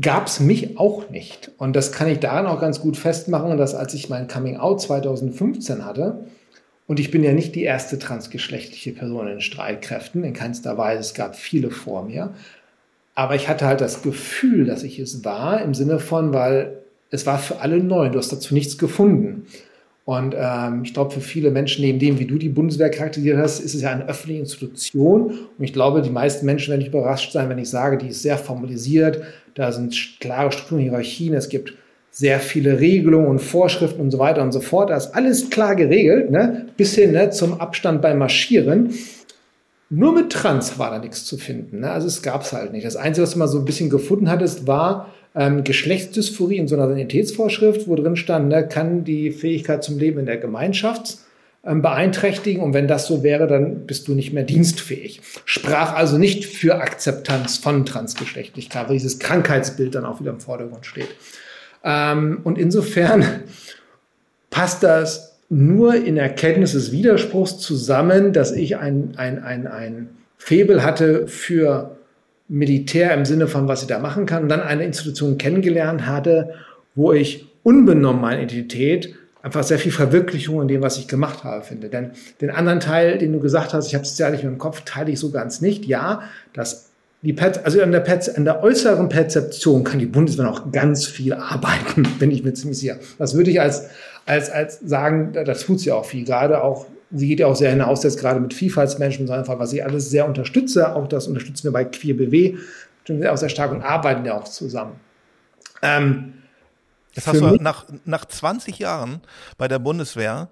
gab 0.00 0.26
es 0.26 0.40
mich 0.40 0.78
auch 0.78 1.10
nicht. 1.10 1.50
Und 1.58 1.76
das 1.76 1.92
kann 1.92 2.08
ich 2.08 2.20
daran 2.20 2.46
auch 2.46 2.60
ganz 2.60 2.80
gut 2.80 2.96
festmachen, 2.96 3.56
dass 3.56 3.74
als 3.74 3.94
ich 3.94 4.08
mein 4.08 4.28
Coming 4.28 4.56
Out 4.56 4.80
2015 4.80 5.84
hatte, 5.84 6.24
und 6.90 6.98
ich 6.98 7.12
bin 7.12 7.22
ja 7.22 7.32
nicht 7.32 7.54
die 7.54 7.62
erste 7.62 8.00
transgeschlechtliche 8.00 8.90
Person 8.90 9.28
in 9.28 9.40
Streitkräften, 9.40 10.24
in 10.24 10.32
keinster 10.32 10.76
Weise, 10.76 10.98
es 10.98 11.14
gab 11.14 11.36
viele 11.36 11.70
vor 11.70 12.04
mir, 12.04 12.34
aber 13.14 13.36
ich 13.36 13.48
hatte 13.48 13.64
halt 13.66 13.80
das 13.80 14.02
Gefühl, 14.02 14.64
dass 14.66 14.82
ich 14.82 14.98
es 14.98 15.24
war, 15.24 15.62
im 15.62 15.72
Sinne 15.72 16.00
von, 16.00 16.32
weil 16.32 16.78
es 17.12 17.26
war 17.26 17.38
für 17.38 17.60
alle 17.60 17.78
neu, 17.78 18.08
du 18.08 18.18
hast 18.18 18.32
dazu 18.32 18.54
nichts 18.54 18.76
gefunden. 18.76 19.46
Und 20.04 20.34
ähm, 20.36 20.82
ich 20.82 20.92
glaube, 20.92 21.12
für 21.12 21.20
viele 21.20 21.52
Menschen, 21.52 21.84
neben 21.84 22.00
dem, 22.00 22.18
wie 22.18 22.26
du 22.26 22.38
die 22.38 22.48
Bundeswehr 22.48 22.90
charakterisiert 22.90 23.38
hast, 23.38 23.60
ist 23.60 23.76
es 23.76 23.82
ja 23.82 23.92
eine 23.92 24.08
öffentliche 24.08 24.40
Institution. 24.40 25.26
Und 25.56 25.64
ich 25.64 25.72
glaube, 25.72 26.02
die 26.02 26.10
meisten 26.10 26.44
Menschen 26.44 26.70
werden 26.70 26.80
nicht 26.80 26.88
überrascht 26.88 27.30
sein, 27.30 27.48
wenn 27.48 27.58
ich 27.58 27.70
sage, 27.70 27.98
die 27.98 28.08
ist 28.08 28.22
sehr 28.22 28.36
formalisiert. 28.36 29.22
Da 29.54 29.70
sind 29.70 29.94
klare 30.18 30.50
Strukturen, 30.50 30.80
Hierarchien. 30.80 31.34
Es 31.34 31.48
gibt 31.48 31.72
sehr 32.10 32.40
viele 32.40 32.80
Regelungen 32.80 33.28
und 33.28 33.38
Vorschriften 33.38 34.00
und 34.00 34.10
so 34.10 34.18
weiter 34.18 34.42
und 34.42 34.52
so 34.52 34.60
fort. 34.60 34.90
Da 34.90 34.96
ist 34.96 35.14
alles 35.14 35.50
klar 35.50 35.76
geregelt, 35.76 36.30
ne? 36.30 36.66
bis 36.76 36.94
hin 36.94 37.12
ne, 37.12 37.30
zum 37.30 37.60
Abstand 37.60 38.02
beim 38.02 38.18
Marschieren. 38.18 38.94
Nur 39.90 40.14
mit 40.14 40.30
Trans 40.30 40.78
war 40.78 40.90
da 40.90 40.98
nichts 40.98 41.24
zu 41.24 41.36
finden. 41.36 41.80
Ne? 41.80 41.90
Also 41.90 42.06
es 42.06 42.22
gab 42.22 42.42
es 42.42 42.52
halt 42.52 42.72
nicht. 42.72 42.86
Das 42.86 42.96
Einzige, 42.96 43.24
was 43.24 43.32
du 43.32 43.38
mal 43.38 43.48
so 43.48 43.58
ein 43.58 43.64
bisschen 43.64 43.90
gefunden 43.90 44.30
hattest, 44.30 44.66
war 44.66 45.10
ähm, 45.34 45.64
Geschlechtsdysphorie 45.64 46.56
in 46.56 46.68
so 46.68 46.74
einer 46.74 46.88
Sanitätsvorschrift, 46.88 47.86
wo 47.86 47.94
drin 47.94 48.16
stand, 48.16 48.48
ne, 48.48 48.66
kann 48.66 49.04
die 49.04 49.30
Fähigkeit 49.30 49.84
zum 49.84 49.98
Leben 49.98 50.18
in 50.18 50.26
der 50.26 50.38
Gemeinschaft 50.38 51.18
ähm, 51.64 51.82
beeinträchtigen. 51.82 52.62
Und 52.62 52.74
wenn 52.74 52.88
das 52.88 53.06
so 53.06 53.22
wäre, 53.22 53.46
dann 53.46 53.86
bist 53.86 54.08
du 54.08 54.14
nicht 54.14 54.32
mehr 54.32 54.44
dienstfähig. 54.44 55.20
Sprach 55.44 55.94
also 55.94 56.18
nicht 56.18 56.46
für 56.46 56.76
Akzeptanz 56.76 57.58
von 57.58 57.86
Transgeschlechtlichkeit, 57.86 58.88
weil 58.88 58.94
dieses 58.94 59.18
Krankheitsbild 59.18 59.94
dann 59.94 60.04
auch 60.04 60.20
wieder 60.20 60.30
im 60.30 60.40
Vordergrund 60.40 60.86
steht. 60.86 61.08
Ähm, 61.84 62.40
und 62.44 62.58
insofern 62.58 63.24
passt 64.50 64.82
das 64.82 65.38
nur 65.48 65.94
in 65.94 66.16
Erkenntnis 66.16 66.72
des 66.72 66.92
Widerspruchs 66.92 67.58
zusammen, 67.58 68.32
dass 68.32 68.52
ich 68.52 68.76
ein, 68.78 69.14
ein, 69.16 69.42
ein, 69.42 69.66
ein 69.66 70.08
Febel 70.38 70.82
hatte 70.84 71.26
für 71.26 71.96
Militär 72.48 73.12
im 73.14 73.24
Sinne 73.24 73.46
von, 73.46 73.68
was 73.68 73.82
ich 73.82 73.88
da 73.88 73.98
machen 73.98 74.26
kann, 74.26 74.44
und 74.44 74.48
dann 74.48 74.60
eine 74.60 74.84
Institution 74.84 75.38
kennengelernt 75.38 76.06
hatte, 76.06 76.54
wo 76.94 77.12
ich 77.12 77.46
unbenommen 77.62 78.20
meiner 78.20 78.42
Identität 78.42 79.14
einfach 79.42 79.62
sehr 79.62 79.78
viel 79.78 79.92
Verwirklichung 79.92 80.60
in 80.62 80.68
dem, 80.68 80.82
was 80.82 80.98
ich 80.98 81.08
gemacht 81.08 81.44
habe, 81.44 81.64
finde. 81.64 81.88
Denn 81.88 82.12
den 82.40 82.50
anderen 82.50 82.80
Teil, 82.80 83.18
den 83.18 83.32
du 83.32 83.40
gesagt 83.40 83.72
hast, 83.72 83.86
ich 83.86 83.94
habe 83.94 84.04
es 84.04 84.18
ja 84.18 84.30
nicht 84.30 84.44
im 84.44 84.58
Kopf, 84.58 84.82
teile 84.84 85.10
ich 85.10 85.18
so 85.18 85.30
ganz 85.30 85.60
nicht. 85.60 85.86
Ja, 85.86 86.22
das 86.52 86.89
die 87.22 87.32
Perz 87.34 87.60
also 87.62 87.82
an 87.82 87.92
der, 87.92 88.20
an 88.36 88.44
der 88.44 88.62
äußeren 88.62 89.08
Perzeption 89.08 89.84
kann 89.84 89.98
die 89.98 90.06
Bundeswehr 90.06 90.46
noch 90.46 90.72
ganz 90.72 91.06
viel 91.06 91.34
arbeiten, 91.34 92.02
bin 92.18 92.30
ich 92.30 92.42
mir 92.42 92.54
ziemlich 92.54 92.78
sicher. 92.78 92.96
Das 93.18 93.34
würde 93.34 93.50
ich 93.50 93.60
als, 93.60 93.90
als, 94.26 94.50
als 94.50 94.80
sagen, 94.80 95.32
das 95.32 95.64
tut 95.64 95.80
sie 95.80 95.92
auch 95.92 96.06
viel. 96.06 96.24
Gerade 96.24 96.62
auch, 96.62 96.86
sie 97.10 97.28
geht 97.28 97.40
ja 97.40 97.46
auch 97.46 97.56
sehr 97.56 97.70
hinaus, 97.70 98.02
jetzt 98.04 98.18
gerade 98.18 98.40
mit 98.40 98.54
Vielfaltsmanagement, 98.54 99.28
so 99.28 99.34
einfach, 99.34 99.58
was 99.58 99.72
ich 99.72 99.84
alles 99.84 100.08
sehr 100.08 100.26
unterstütze. 100.26 100.94
Auch 100.94 101.08
das 101.08 101.26
unterstützen 101.26 101.64
wir 101.64 101.72
bei 101.72 101.84
Queer 101.84 102.16
BW, 102.16 102.56
auch 103.28 103.36
sehr 103.36 103.48
stark 103.48 103.72
und 103.72 103.82
arbeiten 103.82 104.24
ja 104.24 104.38
auch 104.38 104.44
zusammen. 104.44 104.92
Ähm, 105.82 106.34
das 107.14 107.26
hast 107.26 107.40
du 107.40 107.56
nach, 107.56 107.86
nach 108.04 108.24
20 108.24 108.78
Jahren 108.78 109.20
bei 109.58 109.68
der 109.68 109.78
Bundeswehr 109.78 110.48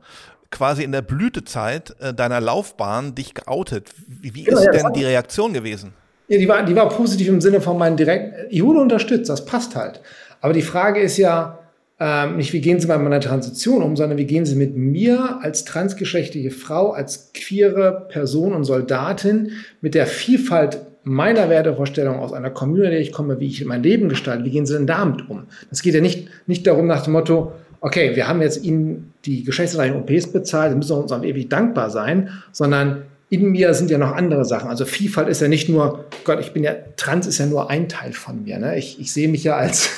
quasi 0.50 0.82
in 0.82 0.92
der 0.92 1.02
Blütezeit 1.02 1.94
äh, 2.00 2.12
deiner 2.12 2.40
Laufbahn 2.40 3.14
dich 3.14 3.34
geoutet. 3.34 3.90
Wie, 4.06 4.34
wie 4.34 4.44
genau, 4.44 4.58
ist 4.58 4.66
ja, 4.66 4.72
denn 4.72 4.92
die 4.92 5.04
Reaktion 5.04 5.52
gewesen? 5.52 5.94
Ja, 6.28 6.38
die 6.38 6.48
war, 6.48 6.64
die 6.64 6.76
war 6.76 6.88
positiv 6.88 7.28
im 7.28 7.40
Sinne 7.40 7.60
von 7.60 7.78
meinen 7.78 7.96
direkt, 7.96 8.34
ich 8.50 8.62
wurde 8.62 8.80
unterstützt, 8.80 9.30
das 9.30 9.44
passt 9.44 9.74
halt. 9.74 10.00
Aber 10.40 10.52
die 10.52 10.62
Frage 10.62 11.00
ist 11.00 11.16
ja 11.16 11.58
ähm, 11.98 12.36
nicht, 12.36 12.52
wie 12.52 12.60
gehen 12.60 12.78
Sie 12.78 12.86
bei 12.86 12.98
meiner 12.98 13.20
Transition 13.20 13.82
um, 13.82 13.96
sondern 13.96 14.18
wie 14.18 14.26
gehen 14.26 14.46
Sie 14.46 14.54
mit 14.54 14.76
mir 14.76 15.38
als 15.42 15.64
transgeschlechtliche 15.64 16.50
Frau, 16.50 16.92
als 16.92 17.32
queere 17.32 18.06
Person 18.08 18.52
und 18.52 18.64
Soldatin 18.64 19.52
mit 19.80 19.94
der 19.94 20.06
Vielfalt 20.06 20.78
meiner 21.02 21.48
Wertevorstellung 21.48 22.18
aus 22.18 22.32
einer 22.32 22.50
Community, 22.50 22.96
ich 22.96 23.12
komme, 23.12 23.40
wie 23.40 23.46
ich 23.46 23.64
mein 23.64 23.82
Leben 23.82 24.08
gestalte, 24.08 24.44
wie 24.44 24.50
gehen 24.50 24.66
Sie 24.66 24.74
denn 24.74 24.86
damit 24.86 25.28
um? 25.28 25.46
Das 25.70 25.82
geht 25.82 25.94
ja 25.94 26.00
nicht, 26.00 26.28
nicht 26.46 26.66
darum 26.66 26.86
nach 26.86 27.02
dem 27.02 27.14
Motto, 27.14 27.52
okay, 27.80 28.14
wir 28.14 28.28
haben 28.28 28.42
jetzt 28.42 28.62
Ihnen 28.62 29.14
die 29.24 29.42
geschlechtsreichen 29.42 29.96
OPs 29.96 30.28
bezahlt, 30.28 30.76
müssen 30.76 30.90
wir 30.90 31.02
uns 31.02 31.12
auch 31.12 31.24
ewig 31.24 31.48
dankbar 31.48 31.90
sein, 31.90 32.28
sondern 32.52 33.04
in 33.30 33.50
mir 33.50 33.74
sind 33.74 33.90
ja 33.90 33.98
noch 33.98 34.12
andere 34.12 34.44
Sachen. 34.44 34.70
Also 34.70 34.84
Vielfalt 34.84 35.28
ist 35.28 35.40
ja 35.40 35.48
nicht 35.48 35.68
nur, 35.68 36.06
Gott, 36.24 36.40
ich 36.40 36.52
bin 36.52 36.64
ja, 36.64 36.74
trans 36.96 37.26
ist 37.26 37.38
ja 37.38 37.46
nur 37.46 37.70
ein 37.70 37.88
Teil 37.88 38.12
von 38.12 38.44
mir. 38.44 38.58
Ne? 38.58 38.78
Ich, 38.78 38.98
ich 39.00 39.12
sehe 39.12 39.28
mich 39.28 39.44
ja 39.44 39.56
als 39.56 39.90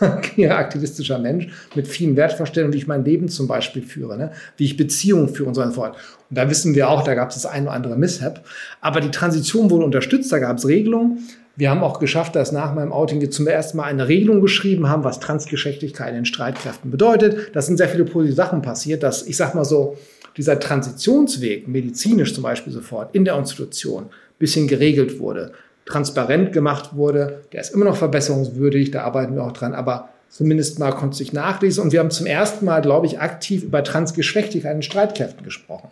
aktivistischer 0.00 1.18
Mensch 1.18 1.48
mit 1.74 1.88
vielen 1.88 2.16
Wertvorstellungen, 2.16 2.72
wie 2.72 2.78
ich 2.78 2.86
mein 2.86 3.04
Leben 3.04 3.28
zum 3.28 3.48
Beispiel 3.48 3.82
führe, 3.82 4.16
ne? 4.16 4.32
wie 4.56 4.64
ich 4.64 4.76
Beziehungen 4.76 5.28
führe 5.28 5.48
und 5.48 5.54
so 5.54 5.68
fort. 5.70 5.96
Und 6.30 6.38
da 6.38 6.48
wissen 6.48 6.74
wir 6.74 6.88
auch, 6.88 7.02
da 7.02 7.14
gab 7.14 7.30
es 7.30 7.34
das 7.34 7.46
ein 7.46 7.64
oder 7.64 7.72
andere 7.72 7.96
Mishap. 7.96 8.44
Aber 8.80 9.00
die 9.00 9.10
Transition 9.10 9.70
wurde 9.70 9.84
unterstützt, 9.84 10.30
da 10.30 10.38
gab 10.38 10.58
es 10.58 10.68
Regelungen. 10.68 11.18
Wir 11.58 11.70
haben 11.70 11.82
auch 11.82 11.98
geschafft, 11.98 12.36
dass 12.36 12.52
nach 12.52 12.74
meinem 12.74 12.92
Outing 12.92 13.20
wir 13.20 13.30
zum 13.30 13.46
ersten 13.46 13.78
Mal 13.78 13.84
eine 13.84 14.08
Regelung 14.08 14.42
geschrieben 14.42 14.88
haben, 14.90 15.04
was 15.04 15.20
Transgeschlechtlichkeit 15.20 16.14
in 16.14 16.26
Streitkräften 16.26 16.90
bedeutet. 16.90 17.50
Da 17.54 17.62
sind 17.62 17.78
sehr 17.78 17.88
viele 17.88 18.04
positive 18.04 18.36
Sachen 18.36 18.60
passiert, 18.60 19.02
dass 19.02 19.26
ich 19.26 19.38
sag 19.38 19.54
mal 19.54 19.64
so, 19.64 19.96
dieser 20.36 20.60
Transitionsweg, 20.60 21.68
medizinisch 21.68 22.34
zum 22.34 22.42
Beispiel 22.42 22.72
sofort, 22.72 23.14
in 23.14 23.24
der 23.24 23.36
Institution, 23.36 24.06
bisschen 24.38 24.68
geregelt 24.68 25.18
wurde, 25.18 25.52
transparent 25.86 26.52
gemacht 26.52 26.90
wurde, 26.94 27.44
der 27.52 27.60
ist 27.60 27.72
immer 27.72 27.84
noch 27.84 27.96
verbesserungswürdig, 27.96 28.90
da 28.90 29.02
arbeiten 29.02 29.34
wir 29.34 29.44
auch 29.44 29.52
dran, 29.52 29.72
aber 29.72 30.10
zumindest 30.28 30.78
mal 30.78 30.92
konnte 30.92 31.16
sich 31.16 31.32
nachlesen. 31.32 31.82
Und 31.82 31.92
wir 31.92 32.00
haben 32.00 32.10
zum 32.10 32.26
ersten 32.26 32.64
Mal, 32.64 32.82
glaube 32.82 33.06
ich, 33.06 33.20
aktiv 33.20 33.62
über 33.62 33.82
Transgeschlechtlichkeit 33.82 34.74
in 34.74 34.82
Streitkräften 34.82 35.44
gesprochen. 35.44 35.88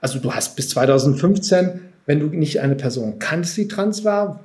Also 0.00 0.18
du 0.18 0.32
hast 0.32 0.56
bis 0.56 0.68
2015, 0.70 1.80
wenn 2.06 2.20
du 2.20 2.26
nicht 2.26 2.60
eine 2.60 2.76
Person 2.76 3.18
kanntest, 3.18 3.56
die 3.56 3.68
trans 3.68 4.04
war, 4.04 4.40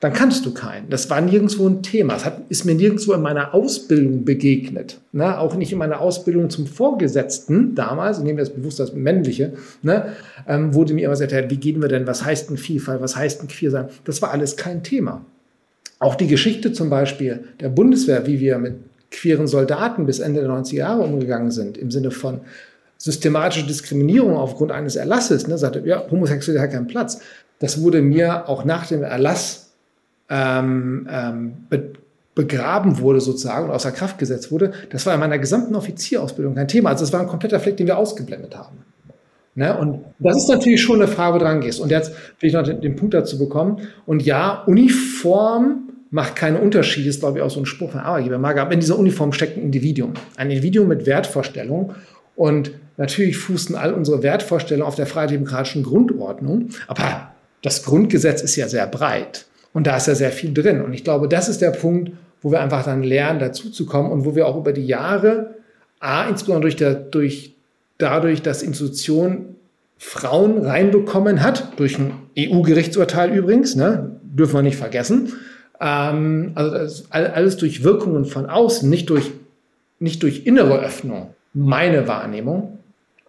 dann 0.00 0.12
kannst 0.12 0.44
du 0.44 0.52
keinen. 0.52 0.90
Das 0.90 1.08
war 1.08 1.20
nirgendwo 1.22 1.66
ein 1.66 1.82
Thema. 1.82 2.16
Es 2.16 2.24
hat, 2.26 2.42
ist 2.50 2.66
mir 2.66 2.74
nirgendwo 2.74 3.14
in 3.14 3.22
meiner 3.22 3.54
Ausbildung 3.54 4.24
begegnet. 4.24 5.00
Ne? 5.12 5.38
Auch 5.38 5.54
nicht 5.54 5.72
in 5.72 5.78
meiner 5.78 6.00
Ausbildung 6.00 6.50
zum 6.50 6.66
Vorgesetzten 6.66 7.74
damals, 7.74 8.18
ich 8.18 8.24
nehme 8.24 8.40
das 8.40 8.50
bewusst 8.50 8.80
als 8.80 8.92
männliche, 8.92 9.54
ne? 9.82 10.12
ähm, 10.46 10.74
wurde 10.74 10.92
mir 10.92 11.06
immer 11.06 11.16
gesagt, 11.16 11.50
wie 11.50 11.56
gehen 11.56 11.80
wir 11.80 11.88
denn, 11.88 12.06
was 12.06 12.24
heißt 12.24 12.50
ein 12.50 12.58
Vielfalt, 12.58 13.00
was 13.00 13.16
heißt 13.16 13.42
ein 13.42 13.48
Queer 13.48 13.70
sein? 13.70 13.88
Das 14.04 14.20
war 14.20 14.32
alles 14.32 14.56
kein 14.56 14.82
Thema. 14.82 15.24
Auch 15.98 16.14
die 16.14 16.26
Geschichte 16.26 16.72
zum 16.72 16.90
Beispiel 16.90 17.44
der 17.60 17.70
Bundeswehr, 17.70 18.26
wie 18.26 18.38
wir 18.38 18.58
mit 18.58 18.74
queeren 19.10 19.46
Soldaten 19.46 20.04
bis 20.04 20.18
Ende 20.18 20.42
der 20.42 20.50
90er 20.50 20.74
Jahre 20.74 21.02
umgegangen 21.02 21.50
sind, 21.50 21.78
im 21.78 21.90
Sinne 21.90 22.10
von 22.10 22.40
systematische 22.98 23.66
Diskriminierung 23.66 24.36
aufgrund 24.36 24.72
eines 24.72 24.96
Erlasses, 24.96 25.46
ne, 25.48 25.56
sagte, 25.56 25.82
ja, 25.86 26.04
Homosexualität 26.10 26.62
hat 26.62 26.72
keinen 26.72 26.86
Platz. 26.86 27.20
Das 27.60 27.80
wurde 27.80 28.02
mir 28.02 28.48
auch 28.48 28.64
nach 28.66 28.86
dem 28.86 29.02
Erlass 29.02 29.65
ähm, 30.28 31.08
ähm, 31.10 31.52
be 31.68 31.92
begraben 32.34 32.98
wurde 32.98 33.18
sozusagen 33.22 33.64
und 33.64 33.72
außer 33.72 33.92
Kraft 33.92 34.18
gesetzt 34.18 34.52
wurde, 34.52 34.72
das 34.90 35.06
war 35.06 35.14
in 35.14 35.20
meiner 35.20 35.38
gesamten 35.38 35.74
Offizierausbildung 35.74 36.54
kein 36.54 36.68
Thema. 36.68 36.90
Also 36.90 37.02
das 37.02 37.12
war 37.14 37.20
ein 37.20 37.28
kompletter 37.28 37.58
Fleck, 37.58 37.78
den 37.78 37.86
wir 37.86 37.96
ausgeblendet 37.96 38.54
haben. 38.54 38.76
Ne? 39.54 39.76
Und 39.76 40.04
das 40.18 40.36
ist 40.36 40.48
natürlich 40.50 40.82
schon 40.82 41.00
eine 41.00 41.10
Frage, 41.10 41.36
wo 41.36 41.38
dran 41.38 41.62
gehst. 41.62 41.80
Und 41.80 41.90
jetzt 41.90 42.12
will 42.38 42.48
ich 42.48 42.52
noch 42.52 42.62
den, 42.62 42.82
den 42.82 42.94
Punkt 42.94 43.14
dazu 43.14 43.38
bekommen. 43.38 43.88
Und 44.04 44.22
ja, 44.22 44.62
Uniform 44.66 45.88
macht 46.10 46.36
keine 46.36 46.58
Unterschiede, 46.58 47.08
ist 47.08 47.20
glaube 47.20 47.38
ich 47.38 47.42
auch 47.42 47.50
so 47.50 47.58
ein 47.58 47.66
Spruch 47.66 47.92
von 47.92 48.00
Arbeitgebermarke. 48.00 48.60
Aber 48.60 48.72
in 48.72 48.80
dieser 48.80 48.98
Uniform 48.98 49.32
steckt 49.32 49.56
ein 49.56 49.62
Individuum. 49.62 50.12
Ein 50.36 50.50
Individuum 50.50 50.88
mit 50.88 51.06
Wertvorstellungen. 51.06 51.94
Und 52.36 52.72
natürlich 52.98 53.38
fußen 53.38 53.74
all 53.76 53.94
unsere 53.94 54.22
Wertvorstellungen 54.22 54.86
auf 54.86 54.94
der 54.94 55.06
freiheitlich-demokratischen 55.06 55.82
Grundordnung. 55.82 56.68
Aber 56.86 57.30
das 57.62 57.82
Grundgesetz 57.82 58.42
ist 58.42 58.56
ja 58.56 58.68
sehr 58.68 58.86
breit. 58.86 59.46
Und 59.76 59.86
da 59.86 59.98
ist 59.98 60.06
ja 60.06 60.14
sehr 60.14 60.32
viel 60.32 60.54
drin. 60.54 60.80
Und 60.80 60.94
ich 60.94 61.04
glaube, 61.04 61.28
das 61.28 61.50
ist 61.50 61.60
der 61.60 61.70
Punkt, 61.70 62.12
wo 62.40 62.50
wir 62.50 62.62
einfach 62.62 62.82
dann 62.82 63.02
lernen, 63.02 63.40
dazuzukommen 63.40 64.10
und 64.10 64.24
wo 64.24 64.34
wir 64.34 64.46
auch 64.46 64.56
über 64.56 64.72
die 64.72 64.86
Jahre, 64.86 65.56
A, 66.00 66.26
insbesondere 66.30 66.62
durch, 66.62 66.76
der, 66.76 66.94
durch 66.94 67.52
dadurch, 67.98 68.40
dass 68.40 68.62
Institution 68.62 69.56
Frauen 69.98 70.64
reinbekommen 70.64 71.42
hat, 71.42 71.74
durch 71.76 71.98
ein 71.98 72.12
EU-Gerichtsurteil 72.38 73.36
übrigens, 73.36 73.76
ne, 73.76 74.18
dürfen 74.22 74.54
wir 74.54 74.62
nicht 74.62 74.78
vergessen. 74.78 75.34
Ähm, 75.78 76.52
also 76.54 77.04
alles 77.10 77.58
durch 77.58 77.84
Wirkungen 77.84 78.24
von 78.24 78.46
außen, 78.46 78.88
nicht 78.88 79.10
durch, 79.10 79.30
nicht 79.98 80.22
durch 80.22 80.46
innere 80.46 80.80
Öffnung, 80.80 81.34
meine 81.52 82.08
Wahrnehmung. 82.08 82.78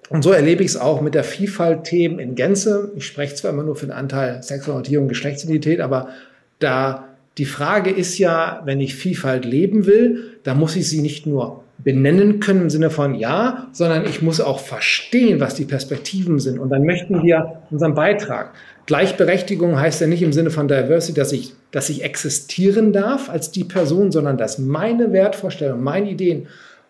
Und 0.08 0.24
so 0.24 0.32
erlebe 0.32 0.64
ich 0.64 0.70
es 0.70 0.78
auch 0.78 1.02
mit 1.02 1.14
der 1.14 1.26
Vielfalt 1.26 1.84
Themen 1.84 2.20
in 2.20 2.36
Gänze. 2.36 2.94
Ich 2.96 3.06
spreche 3.06 3.36
zwar 3.36 3.52
immer 3.52 3.64
nur 3.64 3.76
für 3.76 3.88
den 3.88 3.92
Anteil 3.92 4.42
Sexualität 4.44 4.98
und 4.98 5.10
Geschlechtsidentität, 5.10 5.82
aber 5.82 6.08
da 6.60 7.08
die 7.38 7.46
Frage 7.46 7.92
ist 7.92 8.18
ja, 8.18 8.62
wenn 8.66 8.80
ich 8.80 8.96
Vielfalt 8.96 9.46
leben 9.46 9.86
will, 9.86 10.40
dann 10.44 10.60
muss 10.60 10.76
ich 10.76 10.90
sie 10.90 11.02
nicht 11.02 11.28
nur 11.28 11.64
benennen 11.78 12.40
können 12.40 12.64
im 12.64 12.70
Sinne 12.70 12.90
von 12.90 13.14
ja, 13.14 13.68
sondern 13.72 14.06
ich 14.06 14.22
muss 14.24 14.42
auch 14.42 14.60
verstehen, 14.60 15.40
was 15.40 15.54
die 15.54 15.66
Perspektiven 15.66 16.40
sind. 16.40 16.58
Und 16.58 16.70
dann 16.70 16.84
möchten 16.84 17.22
wir 17.22 17.62
unseren 17.70 17.94
Beitrag. 17.94 18.54
Gleichberechtigung 18.88 19.80
heißt 19.80 20.02
ja 20.02 20.08
nicht 20.08 20.24
im 20.24 20.34
Sinne 20.34 20.50
von 20.50 20.68
Diversity, 20.68 21.14
dass 21.14 21.32
ich, 21.32 21.54
dass 21.72 21.90
ich 21.90 22.04
existieren 22.04 22.94
darf 22.94 23.30
als 23.30 23.52
die 23.52 23.64
Person, 23.64 24.12
sondern 24.12 24.38
dass 24.38 24.58
meine 24.58 25.14
Wertvorstellungen, 25.14 25.84
meine 25.84 26.10
Ideen, 26.10 26.48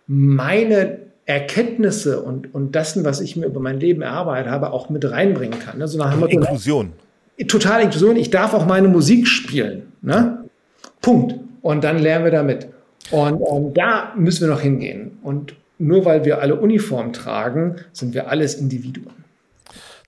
meine 0.08 1.00
Erkenntnisse 1.26 2.22
und, 2.22 2.54
und 2.54 2.74
dessen, 2.74 3.04
was 3.04 3.20
ich 3.20 3.36
mir 3.36 3.48
über 3.48 3.60
mein 3.60 3.82
Leben 3.82 4.02
erarbeitet 4.02 4.50
habe, 4.50 4.72
auch 4.72 4.90
mit 4.90 5.10
reinbringen 5.10 5.60
kann. 5.60 5.82
Also 5.82 6.04
haben 6.04 6.22
wir 6.22 6.30
Inklusion. 6.30 6.94
Total 7.48 7.82
Inklusion. 7.82 8.16
Ich 8.16 8.32
darf 8.32 8.54
auch 8.54 8.66
meine 8.66 8.88
Musik 8.88 9.28
spielen. 9.28 9.94
Ne? 10.02 10.46
Punkt. 11.02 11.36
Und 11.62 11.84
dann 11.84 12.00
lernen 12.00 12.26
wir 12.26 12.32
damit. 12.32 12.68
Und, 13.12 13.36
und 13.36 13.74
da 13.76 14.14
müssen 14.16 14.48
wir 14.48 14.54
noch 14.54 14.62
hingehen. 14.62 15.18
Und 15.22 15.56
nur 15.80 16.06
weil 16.06 16.26
wir 16.26 16.42
alle 16.42 16.56
Uniform 16.56 17.14
tragen, 17.14 17.76
sind 17.94 18.14
wir 18.14 18.30
alles 18.30 18.56
Individuen. 18.56 19.28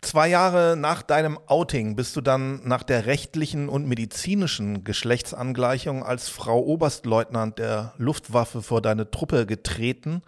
Zwei 0.01 0.29
Jahre 0.29 0.77
nach 0.77 1.01
deinem 1.01 1.37
Outing 1.47 1.97
bist 1.97 2.15
du 2.15 2.21
dann 2.21 2.61
nach 2.63 2.83
der 2.83 3.05
rechtlichen 3.05 3.67
und 3.67 3.85
medizinischen 3.85 4.85
Geschlechtsangleichung 4.85 6.03
als 6.03 6.29
Frau 6.29 6.61
Oberstleutnant 6.63 7.59
der 7.59 7.93
Luftwaffe 7.97 8.61
vor 8.61 8.81
deine 8.81 9.11
Truppe 9.11 9.45
getreten. 9.45 10.21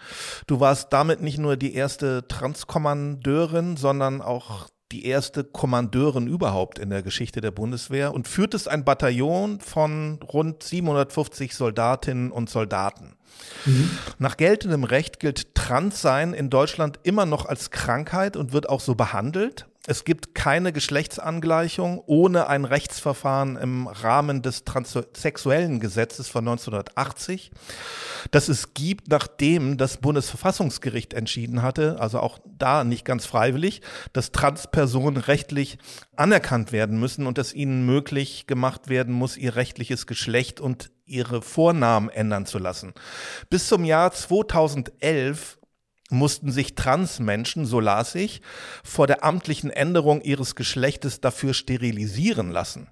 Du 0.46 0.60
warst 0.60 0.92
damit 0.92 1.22
nicht 1.22 1.38
nur 1.38 1.56
die 1.56 1.74
erste 1.74 2.28
Transkommandeurin, 2.28 3.78
sondern 3.78 4.22
auch 4.22 4.68
die 4.92 5.06
erste 5.06 5.44
Kommandeurin 5.44 6.28
überhaupt 6.28 6.80
in 6.80 6.90
der 6.90 7.02
Geschichte 7.02 7.42
der 7.42 7.52
Bundeswehr 7.52 8.14
und 8.14 8.28
führtest 8.28 8.68
ein 8.68 8.84
Bataillon 8.84 9.60
von 9.60 10.20
rund 10.22 10.64
750 10.64 11.56
Soldatinnen 11.56 12.32
und 12.32 12.50
Soldaten. 12.50 13.16
Mhm. 13.66 13.90
Nach 14.20 14.38
geltendem 14.38 14.84
Recht 14.84 15.20
gilt 15.20 15.56
Transsein 15.56 16.34
in 16.34 16.50
Deutschland 16.50 17.00
immer 17.04 17.26
noch 17.26 17.46
als 17.46 17.72
Krankheit 17.72 18.36
und 18.36 18.54
wird 18.54 18.70
auch 18.70 18.82
so 18.82 18.96
behandelt. 18.96 19.68
Es 19.88 20.06
gibt 20.06 20.36
keine 20.36 20.74
Geschlechtsangleichung 20.74 22.04
ohne 22.06 22.48
ein 22.48 22.66
Rechtsverfahren 22.66 23.56
im 23.56 23.88
Rahmen 23.88 24.44
des 24.44 24.64
transsexuellen 24.64 25.80
Gesetzes 25.80 26.28
von 26.28 26.48
1980, 26.48 27.50
das 28.30 28.48
es 28.48 28.76
gibt, 28.76 29.08
nachdem 29.08 29.78
das 29.78 29.98
Bundesverfassungsgericht 29.98 31.16
entschieden 31.16 31.64
hatte, 31.64 32.00
also 32.00 32.20
auch 32.20 32.38
da 32.46 32.84
nicht 32.84 33.06
ganz 33.06 33.26
freiwillig, 33.26 33.82
dass 34.14 34.32
Transpersonen 34.32 35.18
rechtlich 35.18 35.80
anerkannt 36.16 36.72
werden 36.72 37.00
müssen 37.00 37.26
und 37.26 37.40
es 37.40 37.52
ihnen 37.52 37.84
möglich 37.84 38.46
gemacht 38.46 38.88
werden 38.88 39.16
muss, 39.16 39.36
ihr 39.36 39.56
rechtliches 39.56 40.06
Geschlecht 40.06 40.62
und 40.62 40.92
ihre 41.08 41.42
Vornamen 41.42 42.10
ändern 42.10 42.46
zu 42.46 42.60
lassen. 42.60 42.94
Bis 43.50 43.68
zum 43.68 43.84
Jahr 43.84 44.12
2011 44.12 45.58
mussten 46.12 46.52
sich 46.52 46.76
Transmenschen, 46.76 47.66
so 47.66 47.80
las 47.80 48.16
ich, 48.16 48.42
vor 48.84 49.08
der 49.08 49.24
amtlichen 49.24 49.70
Änderung 49.70 50.22
ihres 50.22 50.56
Geschlechtes 50.56 51.22
dafür 51.22 51.54
sterilisieren 51.54 52.52
lassen. 52.52 52.88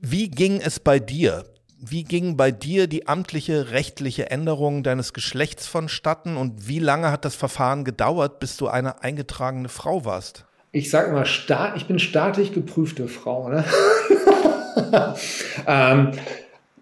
Wie 0.00 0.30
ging 0.30 0.60
es 0.60 0.80
bei 0.80 0.98
dir? 0.98 1.44
Wie 1.80 2.04
ging 2.04 2.36
bei 2.36 2.50
dir 2.50 2.88
die 2.88 3.06
amtliche 3.06 3.70
rechtliche 3.70 4.30
Änderung 4.30 4.82
deines 4.82 5.12
Geschlechts 5.12 5.66
vonstatten 5.68 6.36
und 6.36 6.66
wie 6.66 6.80
lange 6.80 7.12
hat 7.12 7.24
das 7.24 7.36
Verfahren 7.36 7.84
gedauert, 7.84 8.40
bis 8.40 8.56
du 8.56 8.66
eine 8.66 9.02
eingetragene 9.02 9.68
Frau 9.68 10.04
warst? 10.04 10.44
Ich 10.72 10.90
sage 10.90 11.12
mal, 11.12 11.26
ich 11.76 11.86
bin 11.86 11.98
staatlich 11.98 12.52
geprüfte 12.52 13.08
Frau. 13.08 13.48
Ne? 13.48 13.64
ähm, 15.66 16.12